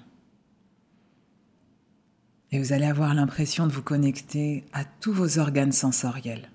Et 2.51 2.59
vous 2.59 2.71
allez 2.71 2.85
avoir 2.85 3.15
l'impression 3.15 3.65
de 3.65 3.71
vous 3.71 3.81
connecter 3.81 4.63
à 4.73 4.85
tous 4.85 5.11
vos 5.11 5.39
organes 5.39 5.71
sensoriels, 5.71 6.51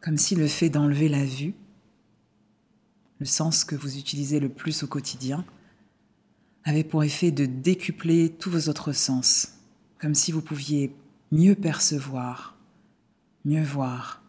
comme 0.00 0.16
si 0.16 0.34
le 0.34 0.48
fait 0.48 0.68
d'enlever 0.68 1.08
la 1.08 1.24
vue 1.24 1.54
le 3.22 3.26
sens 3.26 3.62
que 3.62 3.76
vous 3.76 3.98
utilisez 3.98 4.40
le 4.40 4.48
plus 4.48 4.82
au 4.82 4.88
quotidien, 4.88 5.44
avait 6.64 6.82
pour 6.82 7.04
effet 7.04 7.30
de 7.30 7.46
décupler 7.46 8.30
tous 8.30 8.50
vos 8.50 8.68
autres 8.68 8.90
sens, 8.90 9.58
comme 10.00 10.16
si 10.16 10.32
vous 10.32 10.42
pouviez 10.42 10.92
mieux 11.30 11.54
percevoir, 11.54 12.56
mieux 13.44 13.62
voir, 13.62 14.22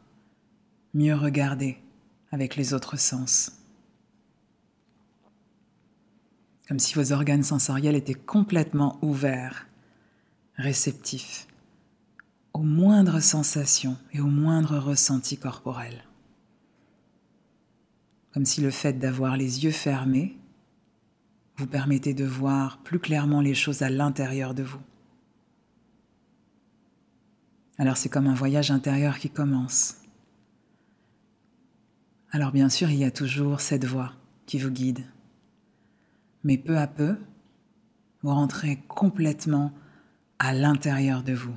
mieux 0.94 1.16
regarder 1.16 1.80
avec 2.32 2.56
les 2.56 2.76
autres 2.76 3.00
sens. 3.00 3.54
Comme 6.68 6.78
si 6.78 6.94
vos 6.94 7.14
organes 7.14 7.44
sensoriels 7.44 7.96
étaient 7.96 8.14
complètement 8.14 9.00
ouverts, 9.02 9.66
réceptifs, 10.56 11.48
aux 12.54 12.62
moindres 12.62 13.24
sensations 13.24 13.98
et 14.12 14.22
aux 14.22 14.28
moindres 14.28 14.78
ressentis 14.78 15.38
corporels 15.38 16.04
comme 18.34 18.46
si 18.46 18.62
le 18.62 18.72
fait 18.72 18.94
d'avoir 18.94 19.38
les 19.38 19.64
yeux 19.64 19.72
fermés 19.72 20.38
vous 21.58 21.68
permettait 21.68 22.16
de 22.16 22.26
voir 22.26 22.80
plus 22.80 23.00
clairement 23.00 23.42
les 23.42 23.54
choses 23.54 23.84
à 23.84 23.90
l'intérieur 23.90 24.56
de 24.56 24.64
vous. 24.64 24.82
Alors 27.78 27.98
c'est 27.98 28.10
comme 28.10 28.28
un 28.28 28.34
voyage 28.34 28.72
intérieur 28.72 29.20
qui 29.20 29.30
commence. 29.30 29.98
Alors 32.32 32.52
bien 32.52 32.70
sûr, 32.70 32.90
il 32.90 32.98
y 32.98 33.04
a 33.04 33.12
toujours 33.12 33.62
cette 33.62 33.86
voix 33.86 34.14
qui 34.48 34.58
vous 34.58 34.72
guide. 34.72 35.06
Mais 36.44 36.58
peu 36.58 36.78
à 36.78 36.88
peu, 36.88 37.18
vous 38.24 38.32
rentrez 38.32 38.78
complètement 38.88 39.72
à 40.40 40.54
l'intérieur 40.54 41.22
de 41.22 41.34
vous, 41.34 41.56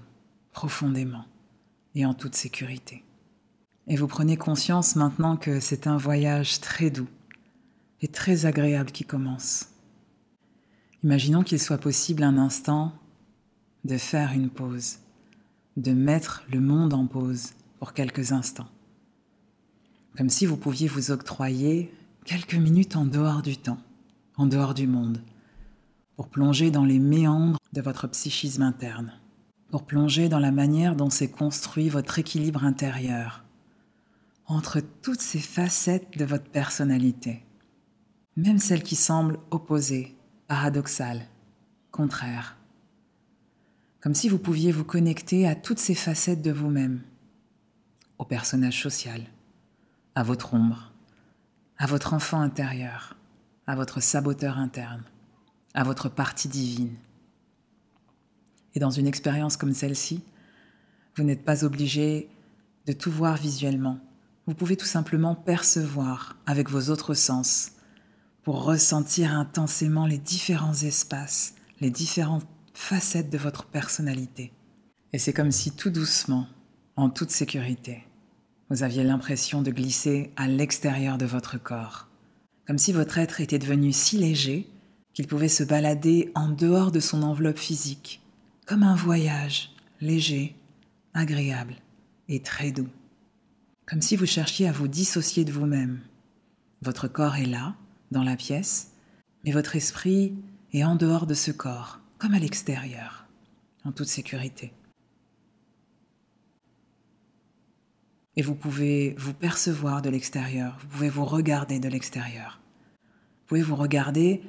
profondément 0.52 1.24
et 1.94 2.04
en 2.04 2.12
toute 2.12 2.34
sécurité. 2.34 3.05
Et 3.88 3.96
vous 3.96 4.08
prenez 4.08 4.36
conscience 4.36 4.96
maintenant 4.96 5.36
que 5.36 5.60
c'est 5.60 5.86
un 5.86 5.96
voyage 5.96 6.60
très 6.60 6.90
doux 6.90 7.08
et 8.00 8.08
très 8.08 8.44
agréable 8.44 8.90
qui 8.90 9.04
commence. 9.04 9.68
Imaginons 11.04 11.44
qu'il 11.44 11.60
soit 11.60 11.78
possible 11.78 12.24
un 12.24 12.36
instant 12.36 12.92
de 13.84 13.96
faire 13.96 14.32
une 14.32 14.50
pause, 14.50 14.98
de 15.76 15.92
mettre 15.92 16.44
le 16.52 16.60
monde 16.60 16.94
en 16.94 17.06
pause 17.06 17.52
pour 17.78 17.92
quelques 17.92 18.32
instants. 18.32 18.68
Comme 20.16 20.30
si 20.30 20.46
vous 20.46 20.56
pouviez 20.56 20.88
vous 20.88 21.12
octroyer 21.12 21.94
quelques 22.24 22.54
minutes 22.54 22.96
en 22.96 23.04
dehors 23.04 23.42
du 23.42 23.56
temps, 23.56 23.78
en 24.36 24.46
dehors 24.46 24.74
du 24.74 24.88
monde, 24.88 25.20
pour 26.16 26.28
plonger 26.28 26.72
dans 26.72 26.84
les 26.84 26.98
méandres 26.98 27.60
de 27.72 27.80
votre 27.82 28.08
psychisme 28.08 28.62
interne, 28.62 29.12
pour 29.70 29.84
plonger 29.84 30.28
dans 30.28 30.40
la 30.40 30.50
manière 30.50 30.96
dont 30.96 31.10
s'est 31.10 31.30
construit 31.30 31.88
votre 31.88 32.18
équilibre 32.18 32.64
intérieur, 32.64 33.44
entre 34.46 34.80
toutes 34.80 35.20
ces 35.20 35.40
facettes 35.40 36.16
de 36.16 36.24
votre 36.24 36.48
personnalité, 36.50 37.44
même 38.36 38.58
celles 38.58 38.82
qui 38.82 38.96
semblent 38.96 39.38
opposées, 39.50 40.16
paradoxales, 40.46 41.26
contraires. 41.90 42.56
Comme 44.00 44.14
si 44.14 44.28
vous 44.28 44.38
pouviez 44.38 44.70
vous 44.70 44.84
connecter 44.84 45.48
à 45.48 45.54
toutes 45.54 45.80
ces 45.80 45.94
facettes 45.94 46.42
de 46.42 46.52
vous-même, 46.52 47.02
au 48.18 48.24
personnage 48.24 48.80
social, 48.80 49.22
à 50.14 50.22
votre 50.22 50.54
ombre, 50.54 50.92
à 51.78 51.86
votre 51.86 52.14
enfant 52.14 52.40
intérieur, 52.40 53.16
à 53.66 53.74
votre 53.74 54.00
saboteur 54.00 54.58
interne, 54.58 55.02
à 55.74 55.82
votre 55.82 56.08
partie 56.08 56.48
divine. 56.48 56.94
Et 58.74 58.78
dans 58.78 58.90
une 58.90 59.06
expérience 59.06 59.56
comme 59.56 59.74
celle-ci, 59.74 60.22
vous 61.16 61.24
n'êtes 61.24 61.44
pas 61.44 61.64
obligé 61.64 62.28
de 62.86 62.92
tout 62.92 63.10
voir 63.10 63.36
visuellement. 63.36 63.98
Vous 64.46 64.54
pouvez 64.54 64.76
tout 64.76 64.86
simplement 64.86 65.34
percevoir 65.34 66.36
avec 66.46 66.70
vos 66.70 66.90
autres 66.90 67.14
sens 67.14 67.72
pour 68.44 68.62
ressentir 68.62 69.32
intensément 69.32 70.06
les 70.06 70.18
différents 70.18 70.74
espaces, 70.74 71.54
les 71.80 71.90
différentes 71.90 72.46
facettes 72.72 73.28
de 73.28 73.38
votre 73.38 73.66
personnalité. 73.66 74.52
Et 75.12 75.18
c'est 75.18 75.32
comme 75.32 75.50
si 75.50 75.72
tout 75.72 75.90
doucement, 75.90 76.46
en 76.94 77.10
toute 77.10 77.32
sécurité, 77.32 78.04
vous 78.70 78.84
aviez 78.84 79.02
l'impression 79.02 79.62
de 79.62 79.72
glisser 79.72 80.32
à 80.36 80.46
l'extérieur 80.46 81.18
de 81.18 81.26
votre 81.26 81.60
corps, 81.60 82.08
comme 82.68 82.78
si 82.78 82.92
votre 82.92 83.18
être 83.18 83.40
était 83.40 83.58
devenu 83.58 83.92
si 83.92 84.16
léger 84.16 84.68
qu'il 85.12 85.26
pouvait 85.26 85.48
se 85.48 85.64
balader 85.64 86.30
en 86.36 86.48
dehors 86.48 86.92
de 86.92 87.00
son 87.00 87.22
enveloppe 87.24 87.58
physique, 87.58 88.22
comme 88.64 88.84
un 88.84 88.94
voyage 88.94 89.72
léger, 90.00 90.54
agréable 91.14 91.74
et 92.28 92.42
très 92.42 92.70
doux, 92.70 92.88
comme 93.86 94.02
si 94.02 94.16
vous 94.16 94.26
cherchiez 94.26 94.68
à 94.68 94.72
vous 94.72 94.88
dissocier 94.88 95.44
de 95.44 95.52
vous-même. 95.52 96.00
Votre 96.82 97.06
corps 97.06 97.36
est 97.36 97.46
là, 97.46 97.76
dans 98.10 98.24
la 98.24 98.36
pièce, 98.36 98.92
mais 99.44 99.52
votre 99.52 99.76
esprit 99.76 100.34
est 100.72 100.84
en 100.84 100.96
dehors 100.96 101.26
de 101.26 101.34
ce 101.34 101.52
corps, 101.52 102.00
comme 102.18 102.34
à 102.34 102.38
l'extérieur, 102.38 103.26
en 103.84 103.92
toute 103.92 104.08
sécurité. 104.08 104.72
Et 108.34 108.42
vous 108.42 108.54
pouvez 108.54 109.14
vous 109.18 109.32
percevoir 109.32 110.02
de 110.02 110.10
l'extérieur, 110.10 110.76
vous 110.80 110.88
pouvez 110.88 111.08
vous 111.08 111.24
regarder 111.24 111.78
de 111.78 111.88
l'extérieur. 111.88 112.60
Vous 112.98 113.46
pouvez 113.46 113.62
vous 113.62 113.76
regarder 113.76 114.42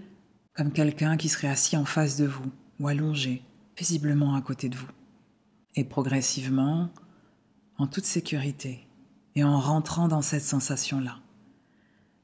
comme 0.54 0.74
quelqu'un 0.74 1.16
qui 1.16 1.30
serait 1.30 1.48
assis 1.48 1.78
en 1.78 1.86
face 1.86 2.18
de 2.18 2.26
vous 2.26 2.52
ou 2.80 2.88
allongé, 2.88 3.44
paisiblement 3.76 4.36
à 4.36 4.42
côté 4.42 4.68
de 4.68 4.76
vous. 4.76 4.90
Et 5.76 5.84
progressivement, 5.84 6.90
en 7.78 7.86
toute 7.86 8.06
sécurité, 8.06 8.87
et 9.38 9.44
en 9.44 9.60
rentrant 9.60 10.08
dans 10.08 10.24
cette 10.24 10.42
sensation-là, 10.42 11.20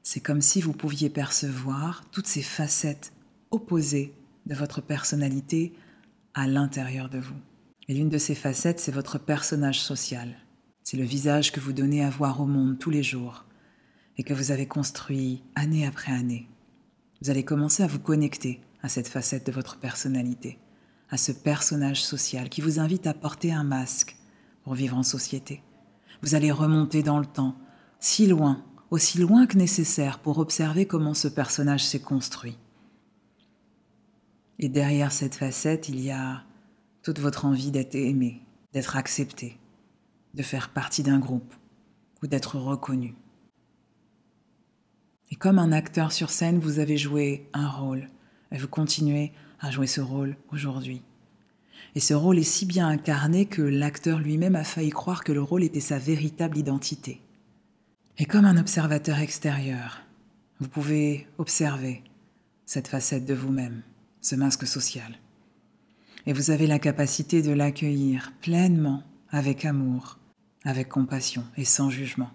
c'est 0.02 0.18
comme 0.18 0.40
si 0.40 0.60
vous 0.60 0.72
pouviez 0.72 1.08
percevoir 1.08 2.02
toutes 2.10 2.26
ces 2.26 2.42
facettes 2.42 3.12
opposées 3.52 4.12
de 4.46 4.54
votre 4.56 4.80
personnalité 4.80 5.74
à 6.34 6.48
l'intérieur 6.48 7.08
de 7.08 7.20
vous. 7.20 7.36
Et 7.86 7.94
l'une 7.94 8.08
de 8.08 8.18
ces 8.18 8.34
facettes, 8.34 8.80
c'est 8.80 8.90
votre 8.90 9.18
personnage 9.18 9.80
social. 9.80 10.34
C'est 10.82 10.96
le 10.96 11.04
visage 11.04 11.52
que 11.52 11.60
vous 11.60 11.72
donnez 11.72 12.04
à 12.04 12.10
voir 12.10 12.40
au 12.40 12.46
monde 12.46 12.80
tous 12.80 12.90
les 12.90 13.04
jours 13.04 13.44
et 14.18 14.24
que 14.24 14.34
vous 14.34 14.50
avez 14.50 14.66
construit 14.66 15.44
année 15.54 15.86
après 15.86 16.10
année. 16.10 16.48
Vous 17.22 17.30
allez 17.30 17.44
commencer 17.44 17.84
à 17.84 17.86
vous 17.86 18.00
connecter 18.00 18.60
à 18.82 18.88
cette 18.88 19.06
facette 19.06 19.46
de 19.46 19.52
votre 19.52 19.78
personnalité, 19.78 20.58
à 21.10 21.16
ce 21.16 21.30
personnage 21.30 22.02
social 22.02 22.48
qui 22.48 22.60
vous 22.60 22.80
invite 22.80 23.06
à 23.06 23.14
porter 23.14 23.52
un 23.52 23.62
masque 23.62 24.16
pour 24.64 24.74
vivre 24.74 24.96
en 24.96 25.04
société. 25.04 25.62
Vous 26.24 26.34
allez 26.34 26.50
remonter 26.50 27.02
dans 27.02 27.18
le 27.18 27.26
temps, 27.26 27.54
si 28.00 28.26
loin, 28.26 28.64
aussi 28.90 29.18
loin 29.18 29.46
que 29.46 29.58
nécessaire 29.58 30.20
pour 30.20 30.38
observer 30.38 30.86
comment 30.86 31.12
ce 31.12 31.28
personnage 31.28 31.84
s'est 31.84 32.00
construit. 32.00 32.56
Et 34.58 34.70
derrière 34.70 35.12
cette 35.12 35.34
facette, 35.34 35.90
il 35.90 36.00
y 36.00 36.10
a 36.10 36.42
toute 37.02 37.18
votre 37.18 37.44
envie 37.44 37.70
d'être 37.70 37.94
aimé, 37.94 38.40
d'être 38.72 38.96
accepté, 38.96 39.58
de 40.32 40.42
faire 40.42 40.70
partie 40.70 41.02
d'un 41.02 41.18
groupe 41.18 41.52
ou 42.22 42.26
d'être 42.26 42.56
reconnu. 42.58 43.14
Et 45.30 45.34
comme 45.34 45.58
un 45.58 45.72
acteur 45.72 46.10
sur 46.10 46.30
scène, 46.30 46.58
vous 46.58 46.78
avez 46.78 46.96
joué 46.96 47.50
un 47.52 47.68
rôle 47.68 48.08
et 48.50 48.56
vous 48.56 48.68
continuez 48.68 49.34
à 49.60 49.70
jouer 49.70 49.86
ce 49.86 50.00
rôle 50.00 50.38
aujourd'hui. 50.50 51.02
Et 51.94 52.00
ce 52.00 52.14
rôle 52.14 52.38
est 52.38 52.42
si 52.42 52.66
bien 52.66 52.88
incarné 52.88 53.46
que 53.46 53.62
l'acteur 53.62 54.18
lui-même 54.18 54.56
a 54.56 54.64
failli 54.64 54.90
croire 54.90 55.22
que 55.22 55.32
le 55.32 55.42
rôle 55.42 55.62
était 55.62 55.80
sa 55.80 55.98
véritable 55.98 56.58
identité. 56.58 57.20
Et 58.18 58.24
comme 58.24 58.44
un 58.44 58.56
observateur 58.56 59.18
extérieur, 59.18 60.02
vous 60.60 60.68
pouvez 60.68 61.26
observer 61.38 62.02
cette 62.66 62.88
facette 62.88 63.26
de 63.26 63.34
vous-même, 63.34 63.82
ce 64.20 64.34
masque 64.34 64.66
social. 64.66 65.18
Et 66.26 66.32
vous 66.32 66.50
avez 66.50 66.66
la 66.66 66.78
capacité 66.78 67.42
de 67.42 67.52
l'accueillir 67.52 68.32
pleinement, 68.40 69.02
avec 69.30 69.64
amour, 69.64 70.18
avec 70.64 70.88
compassion 70.88 71.44
et 71.56 71.64
sans 71.64 71.90
jugement. 71.90 72.30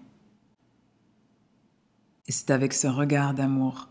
Et 2.27 2.31
c'est 2.31 2.51
avec 2.51 2.73
ce 2.73 2.87
regard 2.87 3.33
d'amour 3.33 3.89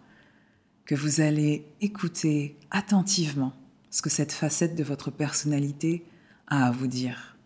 que 0.85 0.95
vous 0.95 1.21
allez 1.21 1.67
écouter 1.81 2.57
attentivement 2.71 3.53
ce 3.91 4.03
que 4.03 4.11
cette 4.11 4.33
facette 4.33 4.75
de 4.75 4.85
votre 4.85 5.11
personnalité 5.11 6.05
a 6.47 6.67
à 6.67 6.71
vous 6.71 6.87
dire. 6.87 7.37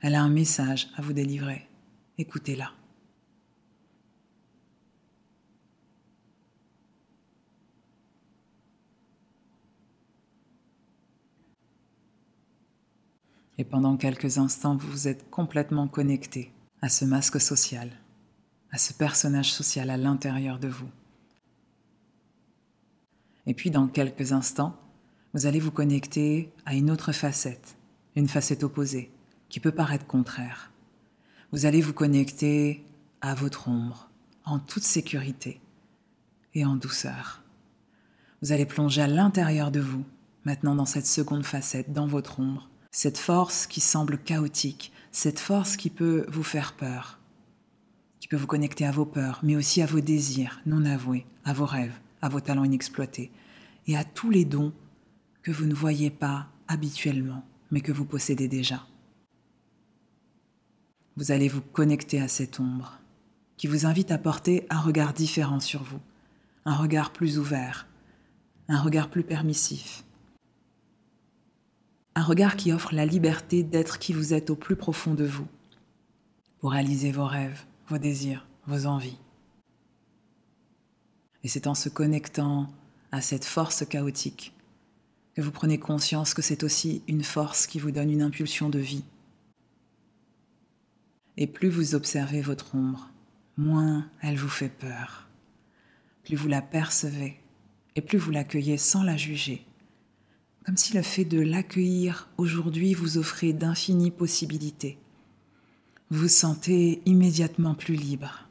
Elle 0.00 0.14
a 0.14 0.22
un 0.22 0.30
message 0.30 0.88
à 0.96 1.02
vous 1.02 1.12
délivrer. 1.12 1.68
Écoutez-la. 2.18 2.72
et 13.60 13.64
pendant 13.64 13.98
quelques 13.98 14.38
instants 14.38 14.74
vous 14.74 14.90
vous 14.90 15.06
êtes 15.06 15.28
complètement 15.28 15.86
connecté 15.86 16.50
à 16.80 16.88
ce 16.88 17.04
masque 17.04 17.38
social, 17.38 17.90
à 18.70 18.78
ce 18.78 18.94
personnage 18.94 19.52
social 19.52 19.90
à 19.90 19.98
l'intérieur 19.98 20.58
de 20.58 20.68
vous. 20.68 20.88
Et 23.44 23.52
puis 23.52 23.70
dans 23.70 23.86
quelques 23.86 24.32
instants, 24.32 24.74
vous 25.32 25.46
allez 25.46 25.60
vous 25.60 25.70
connecter 25.70 26.52
à 26.66 26.74
une 26.74 26.90
autre 26.90 27.12
facette, 27.12 27.76
une 28.16 28.28
facette 28.28 28.64
opposée, 28.64 29.10
qui 29.48 29.60
peut 29.60 29.72
paraître 29.72 30.06
contraire. 30.06 30.72
Vous 31.52 31.66
allez 31.66 31.80
vous 31.80 31.92
connecter 31.92 32.84
à 33.20 33.34
votre 33.34 33.68
ombre, 33.68 34.08
en 34.44 34.58
toute 34.58 34.82
sécurité 34.82 35.60
et 36.54 36.64
en 36.64 36.74
douceur. 36.74 37.42
Vous 38.42 38.52
allez 38.52 38.66
plonger 38.66 39.02
à 39.02 39.06
l'intérieur 39.06 39.70
de 39.70 39.80
vous, 39.80 40.04
maintenant 40.44 40.74
dans 40.74 40.86
cette 40.86 41.06
seconde 41.06 41.44
facette, 41.44 41.92
dans 41.92 42.06
votre 42.06 42.40
ombre, 42.40 42.68
cette 42.90 43.18
force 43.18 43.66
qui 43.66 43.80
semble 43.80 44.18
chaotique, 44.18 44.92
cette 45.12 45.38
force 45.38 45.76
qui 45.76 45.90
peut 45.90 46.26
vous 46.28 46.42
faire 46.42 46.72
peur, 46.72 47.20
qui 48.18 48.26
peut 48.26 48.36
vous 48.36 48.46
connecter 48.48 48.84
à 48.84 48.90
vos 48.90 49.04
peurs, 49.04 49.40
mais 49.44 49.54
aussi 49.54 49.80
à 49.80 49.86
vos 49.86 50.00
désirs 50.00 50.60
non 50.66 50.84
avoués, 50.84 51.26
à 51.44 51.52
vos 51.52 51.66
rêves, 51.66 51.98
à 52.20 52.28
vos 52.28 52.40
talents 52.40 52.64
inexploités, 52.64 53.30
et 53.86 53.96
à 53.96 54.04
tous 54.04 54.30
les 54.30 54.44
dons 54.44 54.72
que 55.42 55.50
vous 55.50 55.66
ne 55.66 55.74
voyez 55.74 56.10
pas 56.10 56.48
habituellement, 56.68 57.44
mais 57.70 57.80
que 57.80 57.92
vous 57.92 58.04
possédez 58.04 58.48
déjà. 58.48 58.86
Vous 61.16 61.32
allez 61.32 61.48
vous 61.48 61.60
connecter 61.60 62.20
à 62.20 62.28
cette 62.28 62.60
ombre, 62.60 62.98
qui 63.56 63.66
vous 63.66 63.86
invite 63.86 64.10
à 64.10 64.18
porter 64.18 64.66
un 64.70 64.80
regard 64.80 65.12
différent 65.12 65.60
sur 65.60 65.82
vous, 65.82 66.00
un 66.64 66.74
regard 66.74 67.12
plus 67.12 67.38
ouvert, 67.38 67.86
un 68.68 68.80
regard 68.80 69.10
plus 69.10 69.24
permissif, 69.24 70.04
un 72.14 72.22
regard 72.22 72.56
qui 72.56 72.72
offre 72.72 72.94
la 72.94 73.06
liberté 73.06 73.62
d'être 73.62 73.98
qui 73.98 74.12
vous 74.12 74.34
êtes 74.34 74.50
au 74.50 74.56
plus 74.56 74.76
profond 74.76 75.14
de 75.14 75.24
vous, 75.24 75.46
pour 76.60 76.72
réaliser 76.72 77.12
vos 77.12 77.26
rêves, 77.26 77.64
vos 77.88 77.98
désirs, 77.98 78.46
vos 78.66 78.86
envies. 78.86 79.18
Et 81.42 81.48
c'est 81.48 81.66
en 81.66 81.74
se 81.74 81.88
connectant 81.88 82.68
à 83.12 83.20
cette 83.22 83.46
force 83.46 83.86
chaotique 83.86 84.54
vous 85.42 85.50
prenez 85.50 85.78
conscience 85.78 86.34
que 86.34 86.42
c'est 86.42 86.64
aussi 86.64 87.02
une 87.08 87.24
force 87.24 87.66
qui 87.66 87.78
vous 87.78 87.90
donne 87.90 88.10
une 88.10 88.22
impulsion 88.22 88.68
de 88.68 88.78
vie. 88.78 89.04
Et 91.36 91.46
plus 91.46 91.68
vous 91.68 91.94
observez 91.94 92.40
votre 92.40 92.74
ombre, 92.74 93.10
moins 93.56 94.08
elle 94.20 94.36
vous 94.36 94.48
fait 94.48 94.68
peur. 94.68 95.28
Plus 96.24 96.36
vous 96.36 96.48
la 96.48 96.62
percevez 96.62 97.38
et 97.96 98.00
plus 98.00 98.18
vous 98.18 98.30
l'accueillez 98.30 98.76
sans 98.76 99.02
la 99.02 99.16
juger 99.16 99.64
comme 100.64 100.76
si 100.76 100.94
le 100.94 101.02
fait 101.02 101.24
de 101.24 101.40
l'accueillir 101.40 102.28
aujourd'hui 102.36 102.94
vous 102.94 103.18
offrait 103.18 103.52
d'infinies 103.52 104.10
possibilités. 104.10 104.98
vous 106.10 106.20
vous 106.20 106.28
sentez 106.28 107.02
immédiatement 107.06 107.74
plus 107.74 107.94
libre, 107.94 108.46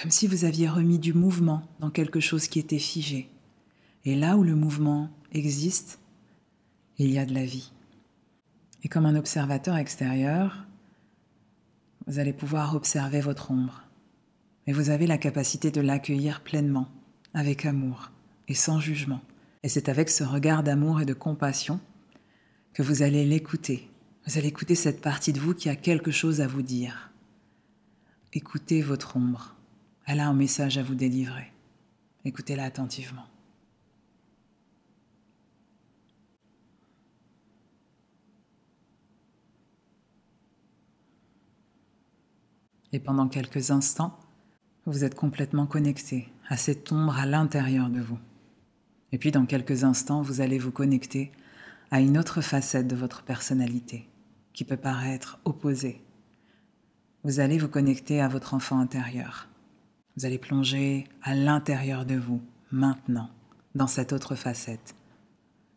comme 0.00 0.10
si 0.10 0.26
vous 0.26 0.44
aviez 0.44 0.68
remis 0.68 0.98
du 0.98 1.12
mouvement 1.12 1.68
dans 1.80 1.90
quelque 1.90 2.20
chose 2.20 2.46
qui 2.46 2.58
était 2.58 2.78
figé. 2.78 3.28
Et 4.04 4.14
là 4.14 4.36
où 4.36 4.42
le 4.42 4.54
mouvement 4.54 5.10
existe, 5.32 5.98
il 6.98 7.10
y 7.10 7.18
a 7.18 7.26
de 7.26 7.34
la 7.34 7.44
vie. 7.44 7.72
Et 8.84 8.88
comme 8.88 9.06
un 9.06 9.16
observateur 9.16 9.76
extérieur, 9.76 10.66
vous 12.06 12.18
allez 12.18 12.32
pouvoir 12.32 12.74
observer 12.74 13.20
votre 13.20 13.50
ombre. 13.50 13.82
Et 14.66 14.72
vous 14.72 14.90
avez 14.90 15.06
la 15.06 15.18
capacité 15.18 15.70
de 15.70 15.80
l'accueillir 15.80 16.42
pleinement, 16.42 16.88
avec 17.34 17.64
amour 17.66 18.10
et 18.48 18.54
sans 18.54 18.80
jugement. 18.80 19.20
Et 19.62 19.68
c'est 19.68 19.88
avec 19.88 20.08
ce 20.08 20.24
regard 20.24 20.62
d'amour 20.62 21.00
et 21.00 21.04
de 21.04 21.14
compassion 21.14 21.80
que 22.72 22.82
vous 22.82 23.02
allez 23.02 23.24
l'écouter. 23.24 23.88
Vous 24.26 24.38
allez 24.38 24.48
écouter 24.48 24.74
cette 24.74 25.00
partie 25.00 25.32
de 25.32 25.40
vous 25.40 25.54
qui 25.54 25.68
a 25.68 25.76
quelque 25.76 26.10
chose 26.10 26.40
à 26.40 26.46
vous 26.46 26.62
dire. 26.62 27.10
Écoutez 28.32 28.82
votre 28.82 29.16
ombre. 29.16 29.54
Elle 30.06 30.20
a 30.20 30.28
un 30.28 30.34
message 30.34 30.78
à 30.78 30.82
vous 30.82 30.94
délivrer. 30.94 31.52
Écoutez-la 32.24 32.64
attentivement. 32.64 33.26
Et 42.92 43.00
pendant 43.00 43.28
quelques 43.28 43.70
instants, 43.70 44.18
vous 44.84 45.04
êtes 45.04 45.14
complètement 45.14 45.66
connecté 45.66 46.28
à 46.48 46.56
cette 46.56 46.92
ombre 46.92 47.16
à 47.16 47.26
l'intérieur 47.26 47.88
de 47.88 48.00
vous. 48.00 48.18
Et 49.12 49.18
puis 49.18 49.30
dans 49.30 49.46
quelques 49.46 49.84
instants, 49.84 50.22
vous 50.22 50.40
allez 50.40 50.58
vous 50.58 50.72
connecter 50.72 51.32
à 51.90 52.00
une 52.00 52.18
autre 52.18 52.40
facette 52.40 52.88
de 52.88 52.96
votre 52.96 53.22
personnalité 53.22 54.08
qui 54.52 54.64
peut 54.64 54.76
paraître 54.76 55.38
opposée. 55.44 56.02
Vous 57.24 57.40
allez 57.40 57.58
vous 57.58 57.68
connecter 57.68 58.20
à 58.20 58.28
votre 58.28 58.54
enfant 58.54 58.80
intérieur. 58.80 59.48
Vous 60.16 60.26
allez 60.26 60.38
plonger 60.38 61.06
à 61.22 61.34
l'intérieur 61.34 62.04
de 62.04 62.16
vous, 62.16 62.42
maintenant, 62.70 63.30
dans 63.74 63.86
cette 63.86 64.12
autre 64.12 64.34
facette, 64.34 64.94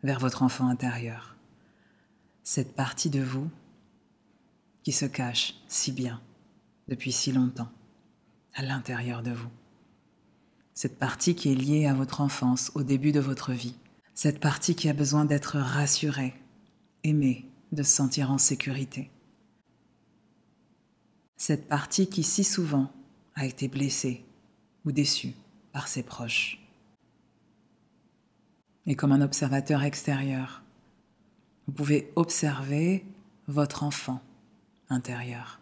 vers 0.04 0.20
votre 0.20 0.44
enfant 0.44 0.68
intérieur. 0.68 1.36
Cette 2.44 2.76
partie 2.76 3.10
de 3.10 3.22
vous 3.22 3.50
qui 4.84 4.92
se 4.92 5.06
cache 5.06 5.56
si 5.68 5.92
bien 5.92 6.22
depuis 6.88 7.12
si 7.12 7.32
longtemps, 7.32 7.72
à 8.54 8.64
l'intérieur 8.64 9.24
de 9.24 9.32
vous. 9.32 9.50
Cette 10.74 11.00
partie 11.00 11.36
qui 11.36 11.52
est 11.52 11.56
liée 11.56 11.88
à 11.88 11.94
votre 11.94 12.22
enfance, 12.22 12.72
au 12.76 12.84
début 12.84 13.12
de 13.12 13.20
votre 13.20 13.54
vie. 13.54 13.76
Cette 14.14 14.40
partie 14.40 14.76
qui 14.76 14.90
a 14.90 14.94
besoin 14.94 15.26
d'être 15.26 15.58
rassurée, 15.58 16.34
aimée, 17.04 17.46
de 17.72 17.84
se 17.84 17.92
sentir 17.92 18.32
en 18.32 18.38
sécurité. 18.38 19.10
Cette 21.38 21.68
partie 21.68 22.08
qui 22.08 22.24
si 22.24 22.44
souvent 22.44 22.92
a 23.36 23.46
été 23.46 23.68
blessée 23.68 24.24
ou 24.86 24.92
déçue 24.92 25.34
par 25.74 25.88
ses 25.88 26.04
proches. 26.04 26.60
Et 28.86 28.96
comme 28.96 29.12
un 29.12 29.22
observateur 29.22 29.84
extérieur, 29.84 30.62
vous 31.68 31.74
pouvez 31.74 32.12
observer 32.16 33.04
votre 33.48 33.84
enfant 33.84 34.22
intérieur 34.90 35.60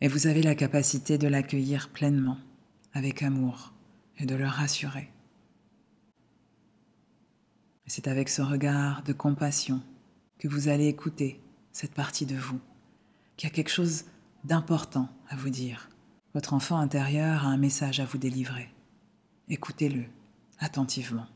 et 0.00 0.08
vous 0.08 0.26
avez 0.26 0.42
la 0.42 0.54
capacité 0.54 1.18
de 1.18 1.28
l'accueillir 1.28 1.90
pleinement, 1.90 2.38
avec 2.92 3.22
amour, 3.22 3.72
et 4.18 4.26
de 4.26 4.34
le 4.34 4.46
rassurer. 4.46 5.10
C'est 7.86 8.06
avec 8.06 8.28
ce 8.28 8.42
regard 8.42 9.02
de 9.02 9.12
compassion 9.12 9.82
que 10.38 10.48
vous 10.48 10.68
allez 10.68 10.86
écouter 10.86 11.40
cette 11.72 11.94
partie 11.94 12.26
de 12.26 12.36
vous, 12.36 12.60
qui 13.36 13.46
a 13.46 13.50
quelque 13.50 13.70
chose 13.70 14.04
d'important 14.44 15.08
à 15.28 15.36
vous 15.36 15.50
dire. 15.50 15.88
Votre 16.34 16.54
enfant 16.54 16.78
intérieur 16.78 17.44
a 17.44 17.48
un 17.48 17.56
message 17.56 17.98
à 17.98 18.04
vous 18.04 18.18
délivrer. 18.18 18.72
Écoutez-le 19.48 20.04
attentivement. 20.60 21.26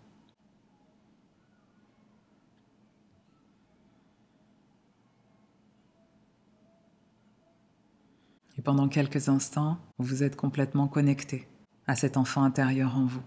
Pendant 8.65 8.89
quelques 8.89 9.29
instants, 9.29 9.79
vous 9.99 10.23
êtes 10.23 10.37
complètement 10.37 10.89
connecté 10.89 11.47
à 11.87 11.95
cet 11.95 12.17
enfant 12.17 12.43
intérieur 12.43 12.97
en 12.97 13.05
vous. 13.05 13.23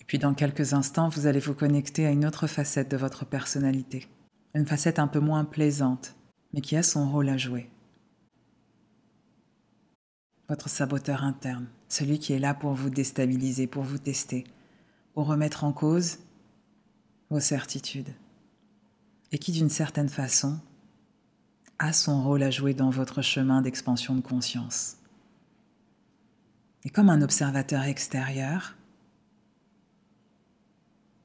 Et 0.00 0.04
puis 0.04 0.18
dans 0.18 0.32
quelques 0.32 0.72
instants, 0.72 1.10
vous 1.10 1.26
allez 1.26 1.40
vous 1.40 1.54
connecter 1.54 2.06
à 2.06 2.10
une 2.10 2.24
autre 2.24 2.46
facette 2.46 2.90
de 2.90 2.96
votre 2.96 3.26
personnalité. 3.26 4.08
Une 4.54 4.66
facette 4.66 4.98
un 4.98 5.06
peu 5.06 5.20
moins 5.20 5.44
plaisante, 5.44 6.16
mais 6.54 6.62
qui 6.62 6.76
a 6.76 6.82
son 6.82 7.10
rôle 7.10 7.28
à 7.28 7.36
jouer. 7.36 7.68
Votre 10.48 10.70
saboteur 10.70 11.22
interne, 11.22 11.66
celui 11.88 12.18
qui 12.18 12.32
est 12.32 12.38
là 12.38 12.54
pour 12.54 12.72
vous 12.72 12.88
déstabiliser, 12.88 13.66
pour 13.66 13.82
vous 13.82 13.98
tester, 13.98 14.44
pour 15.12 15.26
remettre 15.26 15.64
en 15.64 15.72
cause 15.72 16.18
vos 17.28 17.40
certitudes. 17.40 18.14
Et 19.32 19.38
qui 19.38 19.52
d'une 19.52 19.68
certaine 19.68 20.08
façon 20.08 20.58
a 21.78 21.92
son 21.92 22.22
rôle 22.22 22.42
à 22.42 22.50
jouer 22.50 22.74
dans 22.74 22.90
votre 22.90 23.22
chemin 23.22 23.62
d'expansion 23.62 24.14
de 24.14 24.20
conscience. 24.20 24.96
Et 26.84 26.90
comme 26.90 27.10
un 27.10 27.22
observateur 27.22 27.82
extérieur, 27.84 28.74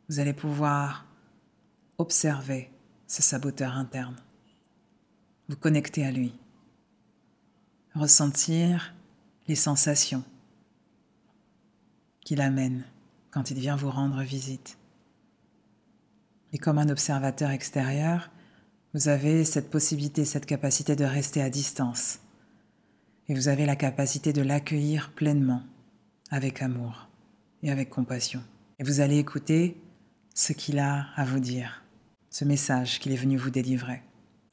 vous 0.09 0.19
allez 0.19 0.33
pouvoir 0.33 1.05
observer 1.97 2.69
ce 3.07 3.21
saboteur 3.21 3.75
interne, 3.75 4.17
vous 5.47 5.55
connecter 5.55 6.05
à 6.05 6.11
lui, 6.11 6.33
ressentir 7.93 8.93
les 9.47 9.55
sensations 9.55 10.23
qu'il 12.21 12.41
amène 12.41 12.83
quand 13.31 13.51
il 13.51 13.59
vient 13.59 13.75
vous 13.75 13.89
rendre 13.89 14.21
visite. 14.21 14.77
Et 16.53 16.57
comme 16.57 16.77
un 16.77 16.89
observateur 16.89 17.51
extérieur, 17.51 18.29
vous 18.93 19.07
avez 19.07 19.45
cette 19.45 19.69
possibilité, 19.69 20.25
cette 20.25 20.45
capacité 20.45 20.95
de 20.95 21.05
rester 21.05 21.41
à 21.41 21.49
distance. 21.49 22.19
Et 23.27 23.33
vous 23.33 23.47
avez 23.47 23.65
la 23.65 23.75
capacité 23.77 24.33
de 24.33 24.41
l'accueillir 24.41 25.13
pleinement, 25.13 25.63
avec 26.29 26.61
amour 26.61 27.07
et 27.63 27.71
avec 27.71 27.89
compassion. 27.89 28.43
Et 28.79 28.83
vous 28.83 28.99
allez 28.99 29.17
écouter 29.17 29.77
ce 30.35 30.53
qu'il 30.53 30.79
a 30.79 31.07
à 31.15 31.23
vous 31.23 31.39
dire, 31.39 31.83
ce 32.29 32.43
message 32.43 32.99
qu'il 32.99 33.13
est 33.13 33.17
venu 33.17 33.37
vous 33.37 33.49
délivrer. 33.49 34.01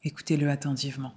Écoutez-le 0.05 0.49
attentivement. 0.49 1.14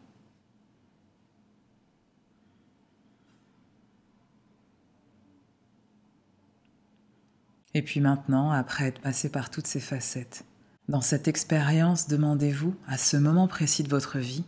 Et 7.74 7.84
puis 7.84 8.02
maintenant, 8.02 8.52
après 8.52 8.88
être 8.88 9.02
passé 9.02 9.30
par 9.30 9.50
toutes 9.50 9.68
ces 9.68 9.80
facettes, 9.80 10.44
dans 10.88 11.02
cette 11.02 11.28
expérience, 11.28 12.08
demandez-vous, 12.08 12.76
à 12.88 12.98
ce 12.98 13.16
moment 13.16 13.48
précis 13.48 13.84
de 13.84 13.90
votre 13.90 14.20
vie, 14.20 14.44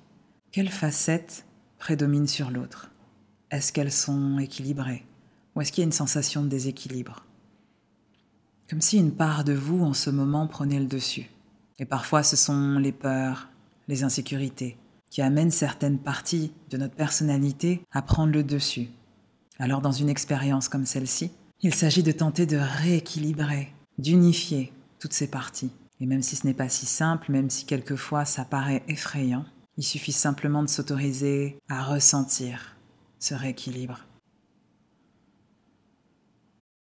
quelle 0.51 0.69
facette 0.69 1.45
prédomine 1.77 2.27
sur 2.27 2.51
l'autre? 2.51 2.89
Est-ce 3.51 3.71
qu'elles 3.71 3.91
sont 3.91 4.39
équilibrées? 4.39 5.05
Ou 5.55 5.61
est-ce 5.61 5.71
qu'il 5.71 5.83
y 5.83 5.85
a 5.85 5.87
une 5.87 5.91
sensation 5.91 6.43
de 6.43 6.49
déséquilibre? 6.49 7.25
Comme 8.69 8.81
si 8.81 8.97
une 8.97 9.13
part 9.13 9.43
de 9.43 9.53
vous 9.53 9.83
en 9.83 9.93
ce 9.93 10.09
moment 10.09 10.47
prenait 10.47 10.79
le 10.79 10.87
dessus. 10.87 11.29
Et 11.79 11.85
parfois 11.85 12.23
ce 12.23 12.35
sont 12.35 12.77
les 12.79 12.91
peurs, 12.91 13.49
les 13.87 14.03
insécurités, 14.03 14.77
qui 15.09 15.21
amènent 15.21 15.51
certaines 15.51 15.99
parties 15.99 16.51
de 16.71 16.77
notre 16.77 16.95
personnalité 16.95 17.81
à 17.91 18.01
prendre 18.01 18.33
le 18.33 18.43
dessus. 18.43 18.89
Alors 19.59 19.81
dans 19.81 19.91
une 19.91 20.09
expérience 20.09 20.69
comme 20.69 20.85
celle-ci, 20.85 21.31
il 21.61 21.73
s'agit 21.73 22.03
de 22.03 22.11
tenter 22.11 22.45
de 22.45 22.57
rééquilibrer, 22.57 23.73
d'unifier 23.97 24.73
toutes 24.99 25.13
ces 25.13 25.27
parties 25.27 25.71
et 25.99 26.05
même 26.05 26.21
si 26.21 26.35
ce 26.35 26.45
n'est 26.47 26.53
pas 26.53 26.69
si 26.69 26.85
simple, 26.85 27.31
même 27.31 27.49
si 27.49 27.65
quelquefois 27.65 28.25
ça 28.25 28.45
paraît 28.45 28.83
effrayant, 28.87 29.45
il 29.77 29.83
suffit 29.83 30.11
simplement 30.11 30.63
de 30.63 30.69
s'autoriser 30.69 31.57
à 31.69 31.83
ressentir 31.83 32.75
ce 33.19 33.33
rééquilibre. 33.33 34.05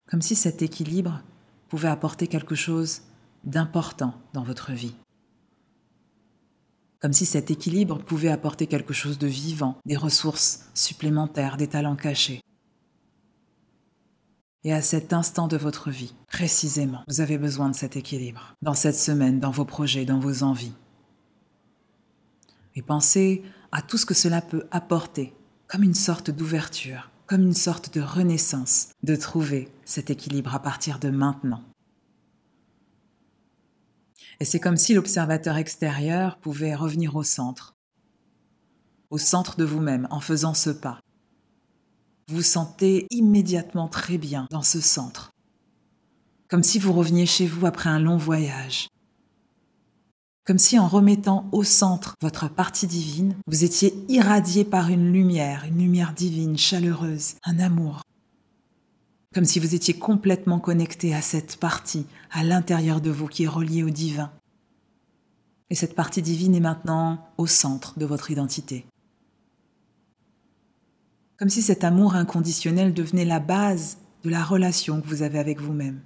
Comme 0.09 0.21
si 0.21 0.35
cet 0.35 0.61
équilibre 0.61 1.21
pouvait 1.69 1.87
apporter 1.87 2.27
quelque 2.27 2.55
chose 2.55 3.01
d'important 3.43 4.13
dans 4.33 4.43
votre 4.43 4.71
vie. 4.71 4.95
Comme 6.99 7.13
si 7.13 7.25
cet 7.25 7.51
équilibre 7.51 7.99
pouvait 7.99 8.29
apporter 8.29 8.67
quelque 8.67 8.93
chose 8.93 9.17
de 9.17 9.27
vivant, 9.27 9.77
des 9.85 9.97
ressources 9.97 10.69
supplémentaires, 10.73 11.57
des 11.57 11.67
talents 11.67 11.95
cachés, 11.95 12.41
et 14.63 14.73
à 14.73 14.81
cet 14.81 15.13
instant 15.13 15.47
de 15.47 15.57
votre 15.57 15.91
vie, 15.91 16.15
précisément, 16.27 17.03
vous 17.07 17.21
avez 17.21 17.37
besoin 17.37 17.69
de 17.69 17.75
cet 17.75 17.97
équilibre, 17.97 18.55
dans 18.61 18.73
cette 18.73 18.95
semaine, 18.95 19.39
dans 19.39 19.51
vos 19.51 19.65
projets, 19.65 20.05
dans 20.05 20.19
vos 20.19 20.43
envies. 20.43 20.73
Et 22.75 22.81
pensez 22.81 23.43
à 23.71 23.81
tout 23.81 23.97
ce 23.97 24.05
que 24.05 24.13
cela 24.13 24.41
peut 24.41 24.65
apporter, 24.71 25.33
comme 25.67 25.83
une 25.83 25.93
sorte 25.93 26.31
d'ouverture, 26.31 27.11
comme 27.25 27.43
une 27.43 27.53
sorte 27.53 27.93
de 27.93 28.01
renaissance, 28.01 28.89
de 29.03 29.15
trouver 29.15 29.69
cet 29.85 30.09
équilibre 30.09 30.55
à 30.55 30.61
partir 30.61 30.99
de 30.99 31.09
maintenant. 31.09 31.63
Et 34.39 34.45
c'est 34.45 34.59
comme 34.59 34.77
si 34.77 34.93
l'observateur 34.93 35.57
extérieur 35.57 36.37
pouvait 36.37 36.75
revenir 36.75 37.15
au 37.15 37.23
centre, 37.23 37.75
au 39.09 39.17
centre 39.17 39.57
de 39.57 39.63
vous-même 39.63 40.07
en 40.09 40.19
faisant 40.19 40.53
ce 40.53 40.69
pas. 40.69 41.02
Vous 42.29 42.41
sentez 42.41 43.05
immédiatement 43.09 43.87
très 43.87 44.17
bien 44.17 44.47
dans 44.49 44.61
ce 44.61 44.79
centre, 44.79 45.31
comme 46.47 46.63
si 46.63 46.79
vous 46.79 46.93
reveniez 46.93 47.25
chez 47.25 47.47
vous 47.47 47.65
après 47.65 47.89
un 47.89 47.99
long 47.99 48.17
voyage, 48.17 48.87
comme 50.45 50.57
si 50.57 50.77
en 50.77 50.89
remettant 50.89 51.47
au 51.53 51.63
centre 51.63 52.15
votre 52.21 52.49
partie 52.49 52.85
divine, 52.85 53.35
vous 53.47 53.63
étiez 53.63 53.93
irradié 54.09 54.65
par 54.65 54.89
une 54.89 55.13
lumière, 55.13 55.63
une 55.65 55.77
lumière 55.77 56.13
divine, 56.13 56.57
chaleureuse, 56.57 57.35
un 57.45 57.59
amour. 57.59 58.01
Comme 59.33 59.45
si 59.45 59.59
vous 59.59 59.73
étiez 59.73 59.93
complètement 59.93 60.59
connecté 60.59 61.15
à 61.15 61.21
cette 61.21 61.57
partie 61.57 62.05
à 62.29 62.43
l'intérieur 62.43 62.99
de 62.99 63.09
vous 63.09 63.27
qui 63.27 63.43
est 63.43 63.47
reliée 63.47 63.83
au 63.83 63.89
divin. 63.89 64.31
Et 65.69 65.75
cette 65.75 65.95
partie 65.95 66.21
divine 66.21 66.55
est 66.55 66.59
maintenant 66.59 67.25
au 67.37 67.47
centre 67.47 67.97
de 67.97 68.05
votre 68.05 68.29
identité. 68.29 68.85
Comme 71.43 71.49
si 71.49 71.61
cet 71.61 71.83
amour 71.83 72.15
inconditionnel 72.15 72.93
devenait 72.93 73.25
la 73.25 73.41
base 73.41 73.97
de 74.23 74.29
la 74.29 74.45
relation 74.45 75.01
que 75.01 75.07
vous 75.09 75.23
avez 75.23 75.39
avec 75.39 75.59
vous-même 75.59 75.99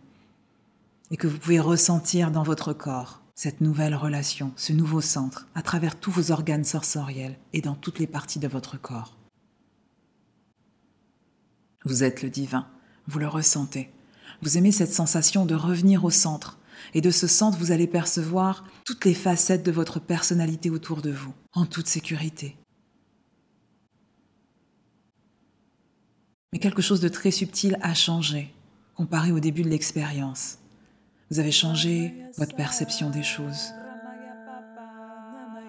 et 1.12 1.16
que 1.16 1.28
vous 1.28 1.38
pouvez 1.38 1.60
ressentir 1.60 2.32
dans 2.32 2.42
votre 2.42 2.74
corps 2.74 3.22
cette 3.36 3.62
nouvelle 3.62 3.94
relation, 3.94 4.52
ce 4.56 4.74
nouveau 4.74 5.00
centre, 5.00 5.48
à 5.54 5.62
travers 5.62 6.00
tous 6.00 6.10
vos 6.10 6.32
organes 6.32 6.64
sensoriels 6.64 7.38
et 7.54 7.62
dans 7.62 7.76
toutes 7.76 8.00
les 8.00 8.08
parties 8.08 8.40
de 8.40 8.48
votre 8.48 8.82
corps. 8.82 9.16
Vous 11.86 12.04
êtes 12.04 12.24
le 12.24 12.32
divin, 12.32 12.66
vous 13.06 13.20
le 13.20 13.28
ressentez. 13.28 13.92
Vous 14.42 14.58
aimez 14.58 14.72
cette 14.72 14.92
sensation 14.92 15.46
de 15.46 15.54
revenir 15.54 16.04
au 16.04 16.10
centre, 16.10 16.58
et 16.96 17.02
de 17.02 17.12
ce 17.12 17.28
centre, 17.28 17.60
vous 17.60 17.72
allez 17.72 17.86
percevoir 17.86 18.64
toutes 18.86 19.06
les 19.06 19.14
facettes 19.14 19.64
de 19.64 19.72
votre 19.72 20.00
personnalité 20.00 20.72
autour 20.72 21.04
de 21.04 21.12
vous, 21.12 21.36
en 21.54 21.68
toute 21.68 21.86
sécurité. 21.86 22.58
Quelque 26.60 26.82
chose 26.82 27.02
de 27.02 27.08
très 27.08 27.32
subtil 27.32 27.78
a 27.82 27.94
changé, 27.94 28.54
comparé 28.96 29.32
au 29.32 29.40
début 29.40 29.64
de 29.64 29.70
l'expérience. 29.70 30.58
Vous 31.30 31.40
avez 31.40 31.52
changé 31.52 32.14
votre 32.38 32.56
perception 32.56 33.10
des 33.10 33.24
choses. 33.24 33.74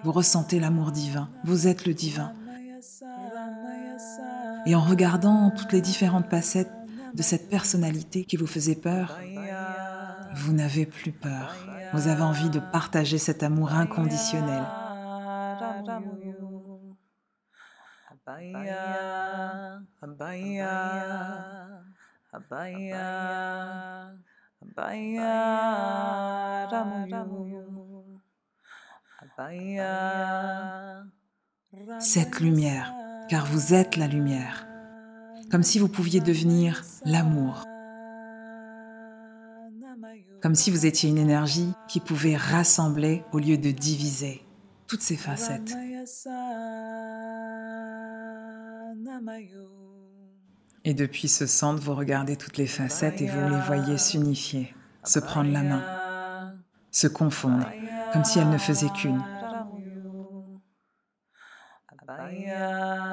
Vous 0.03 0.11
ressentez 0.11 0.59
l'amour 0.59 0.91
divin. 0.91 1.29
Vous 1.43 1.67
êtes 1.67 1.85
le 1.85 1.93
divin. 1.93 2.33
Et 4.65 4.75
en 4.75 4.81
regardant 4.81 5.51
toutes 5.51 5.73
les 5.73 5.81
différentes 5.81 6.29
facettes 6.29 6.71
de 7.13 7.23
cette 7.23 7.49
personnalité 7.49 8.23
qui 8.23 8.37
vous 8.37 8.47
faisait 8.47 8.75
peur, 8.75 9.17
vous 10.35 10.53
n'avez 10.53 10.85
plus 10.85 11.11
peur. 11.11 11.55
Vous 11.93 12.07
avez 12.07 12.23
envie 12.23 12.49
de 12.49 12.59
partager 12.59 13.17
cet 13.17 13.43
amour 13.43 13.73
inconditionnel. 13.73 14.63
Cette 31.99 32.39
lumière, 32.39 32.93
car 33.29 33.45
vous 33.47 33.73
êtes 33.73 33.95
la 33.95 34.07
lumière, 34.07 34.67
comme 35.49 35.63
si 35.63 35.79
vous 35.79 35.89
pouviez 35.89 36.19
devenir 36.19 36.83
l'amour, 37.05 37.63
comme 40.41 40.55
si 40.55 40.69
vous 40.71 40.85
étiez 40.85 41.09
une 41.09 41.17
énergie 41.17 41.73
qui 41.87 41.99
pouvait 41.99 42.35
rassembler 42.35 43.23
au 43.31 43.39
lieu 43.39 43.57
de 43.57 43.71
diviser 43.71 44.45
toutes 44.87 45.01
ces 45.01 45.17
facettes. 45.17 45.75
Et 50.85 50.93
depuis 50.93 51.27
ce 51.27 51.45
centre, 51.45 51.81
vous 51.81 51.95
regardez 51.95 52.35
toutes 52.37 52.57
les 52.57 52.67
facettes 52.67 53.21
et 53.21 53.27
vous 53.27 53.49
les 53.49 53.59
voyez 53.61 53.97
s'unifier, 53.97 54.73
se 55.03 55.19
prendre 55.19 55.51
la 55.51 55.63
main, 55.63 56.55
se 56.91 57.07
confondre, 57.07 57.69
comme 58.13 58.23
si 58.23 58.39
elles 58.39 58.49
ne 58.49 58.57
faisaient 58.57 58.89
qu'une. 58.89 59.21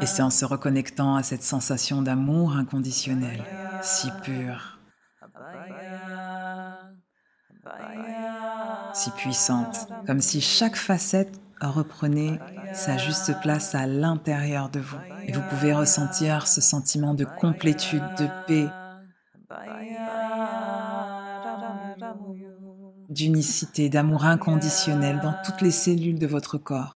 Et 0.00 0.06
c'est 0.06 0.22
en 0.22 0.30
se 0.30 0.44
reconnectant 0.44 1.16
à 1.16 1.22
cette 1.22 1.42
sensation 1.42 2.02
d'amour 2.02 2.56
inconditionnel, 2.56 3.42
si 3.82 4.08
pure, 4.22 4.78
si 8.94 9.10
puissante, 9.10 9.88
comme 10.06 10.20
si 10.20 10.40
chaque 10.40 10.76
facette 10.76 11.40
reprenait 11.60 12.38
sa 12.74 12.96
juste 12.96 13.40
place 13.40 13.74
à 13.74 13.86
l'intérieur 13.86 14.68
de 14.70 14.80
vous. 14.80 15.15
Et 15.26 15.32
vous 15.32 15.42
pouvez 15.50 15.74
ressentir 15.74 16.46
ce 16.46 16.60
sentiment 16.60 17.12
de 17.12 17.24
complétude, 17.24 18.02
de 18.18 18.28
paix, 18.46 18.68
d'unicité, 23.08 23.88
d'amour 23.88 24.24
inconditionnel 24.24 25.20
dans 25.20 25.34
toutes 25.44 25.62
les 25.62 25.72
cellules 25.72 26.18
de 26.18 26.26
votre 26.26 26.58
corps. 26.58 26.94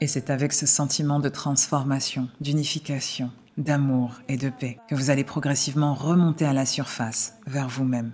Et 0.00 0.06
c'est 0.06 0.30
avec 0.30 0.52
ce 0.52 0.66
sentiment 0.66 1.20
de 1.20 1.28
transformation, 1.28 2.28
d'unification, 2.40 3.30
d'amour 3.56 4.12
et 4.28 4.36
de 4.36 4.50
paix 4.50 4.78
que 4.88 4.94
vous 4.94 5.10
allez 5.10 5.24
progressivement 5.24 5.94
remonter 5.94 6.44
à 6.44 6.52
la 6.52 6.66
surface, 6.66 7.34
vers 7.46 7.68
vous-même 7.68 8.12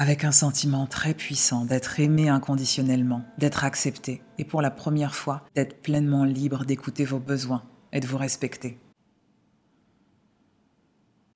avec 0.00 0.24
un 0.24 0.32
sentiment 0.32 0.86
très 0.86 1.12
puissant 1.12 1.66
d'être 1.66 2.00
aimé 2.00 2.30
inconditionnellement, 2.30 3.22
d'être 3.36 3.64
accepté, 3.64 4.22
et 4.38 4.46
pour 4.46 4.62
la 4.62 4.70
première 4.70 5.14
fois, 5.14 5.42
d'être 5.54 5.82
pleinement 5.82 6.24
libre 6.24 6.64
d'écouter 6.64 7.04
vos 7.04 7.18
besoins 7.18 7.62
et 7.92 8.00
de 8.00 8.06
vous 8.06 8.16
respecter. 8.16 8.78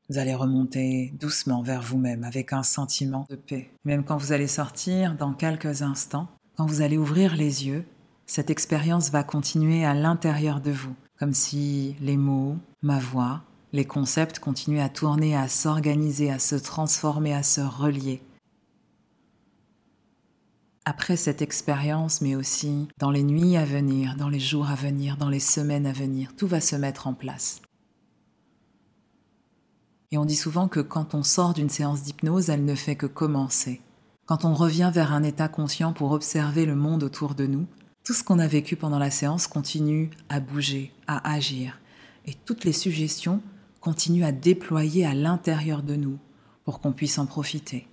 Vous 0.08 0.16
allez 0.16 0.34
remonter 0.34 1.12
doucement 1.20 1.60
vers 1.60 1.82
vous-même 1.82 2.24
avec 2.24 2.54
un 2.54 2.62
sentiment 2.62 3.26
de 3.28 3.36
paix. 3.36 3.70
Même 3.84 4.02
quand 4.02 4.16
vous 4.16 4.32
allez 4.32 4.46
sortir 4.46 5.14
dans 5.14 5.34
quelques 5.34 5.82
instants, 5.82 6.28
quand 6.56 6.64
vous 6.64 6.80
allez 6.80 6.96
ouvrir 6.96 7.36
les 7.36 7.66
yeux, 7.66 7.84
cette 8.24 8.48
expérience 8.48 9.10
va 9.10 9.24
continuer 9.24 9.84
à 9.84 9.92
l'intérieur 9.92 10.62
de 10.62 10.70
vous, 10.70 10.94
comme 11.18 11.34
si 11.34 11.96
les 12.00 12.16
mots, 12.16 12.56
ma 12.80 12.98
voix, 12.98 13.42
les 13.74 13.84
concepts 13.84 14.38
continuaient 14.38 14.80
à 14.80 14.88
tourner, 14.88 15.36
à 15.36 15.48
s'organiser, 15.48 16.30
à 16.30 16.38
se 16.38 16.54
transformer, 16.54 17.34
à 17.34 17.42
se 17.42 17.60
relier 17.60 18.22
après 20.84 21.16
cette 21.16 21.42
expérience, 21.42 22.20
mais 22.20 22.34
aussi 22.34 22.88
dans 22.98 23.10
les 23.10 23.22
nuits 23.22 23.56
à 23.56 23.64
venir, 23.64 24.16
dans 24.16 24.28
les 24.28 24.40
jours 24.40 24.68
à 24.68 24.74
venir, 24.74 25.16
dans 25.16 25.28
les 25.28 25.40
semaines 25.40 25.86
à 25.86 25.92
venir, 25.92 26.34
tout 26.36 26.46
va 26.46 26.60
se 26.60 26.76
mettre 26.76 27.06
en 27.06 27.14
place. 27.14 27.62
Et 30.10 30.18
on 30.18 30.24
dit 30.24 30.36
souvent 30.36 30.68
que 30.68 30.80
quand 30.80 31.14
on 31.14 31.22
sort 31.22 31.54
d'une 31.54 31.70
séance 31.70 32.02
d'hypnose, 32.02 32.50
elle 32.50 32.64
ne 32.64 32.74
fait 32.74 32.96
que 32.96 33.06
commencer. 33.06 33.80
Quand 34.26 34.44
on 34.44 34.54
revient 34.54 34.90
vers 34.94 35.12
un 35.12 35.22
état 35.22 35.48
conscient 35.48 35.92
pour 35.92 36.12
observer 36.12 36.66
le 36.66 36.76
monde 36.76 37.02
autour 37.02 37.34
de 37.34 37.46
nous, 37.46 37.66
tout 38.04 38.12
ce 38.12 38.22
qu'on 38.22 38.38
a 38.38 38.46
vécu 38.46 38.76
pendant 38.76 38.98
la 38.98 39.10
séance 39.10 39.46
continue 39.46 40.10
à 40.28 40.40
bouger, 40.40 40.92
à 41.06 41.32
agir, 41.32 41.80
et 42.26 42.34
toutes 42.34 42.64
les 42.64 42.72
suggestions 42.72 43.40
continuent 43.80 44.24
à 44.24 44.32
déployer 44.32 45.04
à 45.04 45.14
l'intérieur 45.14 45.82
de 45.82 45.96
nous 45.96 46.18
pour 46.64 46.80
qu'on 46.80 46.92
puisse 46.92 47.18
en 47.18 47.26
profiter. 47.26 47.86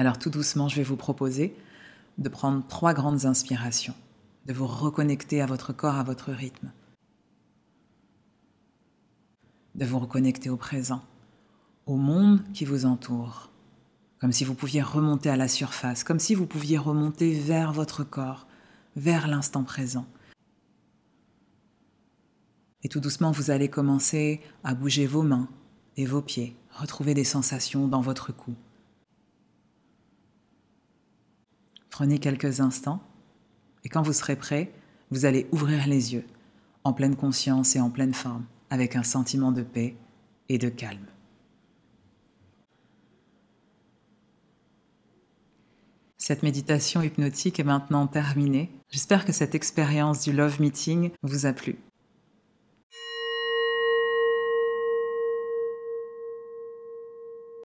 Alors 0.00 0.18
tout 0.18 0.30
doucement, 0.30 0.66
je 0.66 0.76
vais 0.76 0.82
vous 0.82 0.96
proposer 0.96 1.54
de 2.16 2.30
prendre 2.30 2.66
trois 2.66 2.94
grandes 2.94 3.26
inspirations, 3.26 3.92
de 4.46 4.54
vous 4.54 4.66
reconnecter 4.66 5.42
à 5.42 5.46
votre 5.46 5.74
corps, 5.74 5.96
à 5.96 6.02
votre 6.02 6.32
rythme, 6.32 6.72
de 9.74 9.84
vous 9.84 9.98
reconnecter 9.98 10.48
au 10.48 10.56
présent, 10.56 11.02
au 11.84 11.96
monde 11.96 12.42
qui 12.54 12.64
vous 12.64 12.86
entoure, 12.86 13.50
comme 14.22 14.32
si 14.32 14.46
vous 14.46 14.54
pouviez 14.54 14.80
remonter 14.80 15.28
à 15.28 15.36
la 15.36 15.48
surface, 15.48 16.02
comme 16.02 16.18
si 16.18 16.34
vous 16.34 16.46
pouviez 16.46 16.78
remonter 16.78 17.38
vers 17.38 17.74
votre 17.74 18.02
corps, 18.02 18.46
vers 18.96 19.28
l'instant 19.28 19.64
présent. 19.64 20.06
Et 22.84 22.88
tout 22.88 23.00
doucement, 23.00 23.32
vous 23.32 23.50
allez 23.50 23.68
commencer 23.68 24.40
à 24.64 24.72
bouger 24.72 25.06
vos 25.06 25.22
mains 25.22 25.50
et 25.98 26.06
vos 26.06 26.22
pieds, 26.22 26.56
retrouver 26.70 27.12
des 27.12 27.24
sensations 27.24 27.86
dans 27.86 28.00
votre 28.00 28.32
cou. 28.32 28.54
Prenez 32.00 32.18
quelques 32.18 32.60
instants 32.60 33.02
et 33.84 33.90
quand 33.90 34.00
vous 34.00 34.14
serez 34.14 34.34
prêt, 34.34 34.72
vous 35.10 35.26
allez 35.26 35.46
ouvrir 35.52 35.86
les 35.86 36.14
yeux, 36.14 36.24
en 36.82 36.94
pleine 36.94 37.14
conscience 37.14 37.76
et 37.76 37.80
en 37.82 37.90
pleine 37.90 38.14
forme, 38.14 38.46
avec 38.70 38.96
un 38.96 39.02
sentiment 39.02 39.52
de 39.52 39.60
paix 39.60 39.96
et 40.48 40.56
de 40.56 40.70
calme. 40.70 41.04
Cette 46.16 46.42
méditation 46.42 47.02
hypnotique 47.02 47.60
est 47.60 47.64
maintenant 47.64 48.06
terminée. 48.06 48.70
J'espère 48.88 49.26
que 49.26 49.32
cette 49.32 49.54
expérience 49.54 50.22
du 50.22 50.32
Love 50.32 50.58
Meeting 50.58 51.10
vous 51.22 51.44
a 51.44 51.52
plu. 51.52 51.76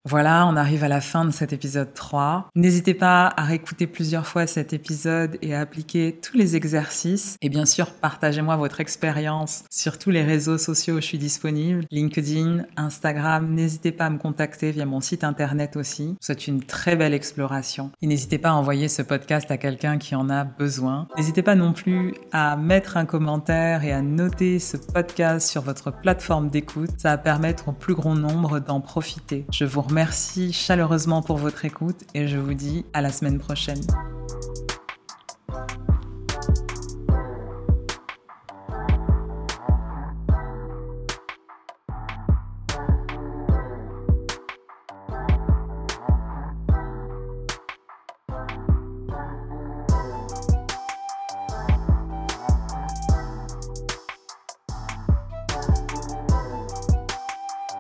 Voilà, 0.09 0.47
on 0.47 0.55
arrive 0.55 0.85
à 0.85 0.89
la 0.89 1.01
fin 1.01 1.25
de 1.25 1.33
cet 1.33 1.53
épisode 1.53 1.93
3. 1.93 2.51
N'hésitez 2.55 2.95
pas 2.95 3.27
à 3.37 3.43
réécouter 3.43 3.89
plusieurs 3.89 4.25
fois 4.25 4.47
cet 4.47 4.73
épisode 4.73 5.37
et 5.43 5.53
à 5.53 5.59
appliquer 5.59 6.21
tous 6.23 6.37
les 6.37 6.55
exercices. 6.55 7.37
Et 7.43 7.49
bien 7.49 7.67
sûr, 7.67 7.91
partagez-moi 7.91 8.55
votre 8.55 8.81
expérience 8.81 9.65
sur 9.69 9.99
tous 9.99 10.11
les 10.11 10.23
réseaux 10.23 10.59
sociaux 10.59 10.95
où 10.95 11.01
je 11.01 11.07
suis 11.07 11.19
disponible. 11.19 11.87
LinkedIn, 11.91 12.67
Instagram. 12.77 13.53
N'hésitez 13.53 13.91
pas 13.91 14.05
à 14.05 14.11
me 14.11 14.19
contacter 14.19 14.71
via 14.71 14.87
mon 14.87 15.01
site 15.01 15.25
internet 15.25 15.75
aussi. 15.75 16.15
C'est 16.21 16.47
une 16.47 16.63
très 16.63 16.95
belle 16.95 17.13
exploration. 17.13 17.91
Et 18.01 18.07
n'hésitez 18.07 18.39
pas 18.39 18.51
à 18.51 18.55
envoyer 18.55 18.87
ce 18.87 19.03
podcast 19.03 19.51
à 19.51 19.57
quelqu'un 19.57 19.99
qui 19.99 20.15
en 20.15 20.31
a 20.31 20.45
besoin. 20.45 21.09
N'hésitez 21.17 21.43
pas 21.43 21.57
non 21.57 21.73
plus 21.73 22.15
à 22.31 22.57
mettre 22.57 22.97
un 22.97 23.07
commentaire 23.07 23.83
et 23.83 23.91
à 23.91 24.03
noter 24.03 24.61
ce 24.61 24.77
podcast 24.77 25.51
sur 25.51 25.63
votre 25.63 25.91
plateforme 25.91 26.49
d'écoute. 26.49 26.91
Ça 26.97 27.09
va 27.09 27.19
permettre 27.19 27.71
au 27.71 27.73
plus 27.73 27.97
grand 27.97 28.15
nombre 28.15 28.61
d'en 28.61 28.81
profiter. 28.81 29.47
Je 29.51 29.65
vous 29.65 29.81
Merci 29.97 30.53
chaleureusement 30.53 31.23
pour 31.23 31.39
votre 31.39 31.65
écoute 31.65 31.97
et 32.13 32.29
je 32.29 32.37
vous 32.37 32.53
dis 32.53 32.85
à 32.93 33.01
la 33.01 33.11
semaine 33.11 33.39
prochaine. 33.39 33.81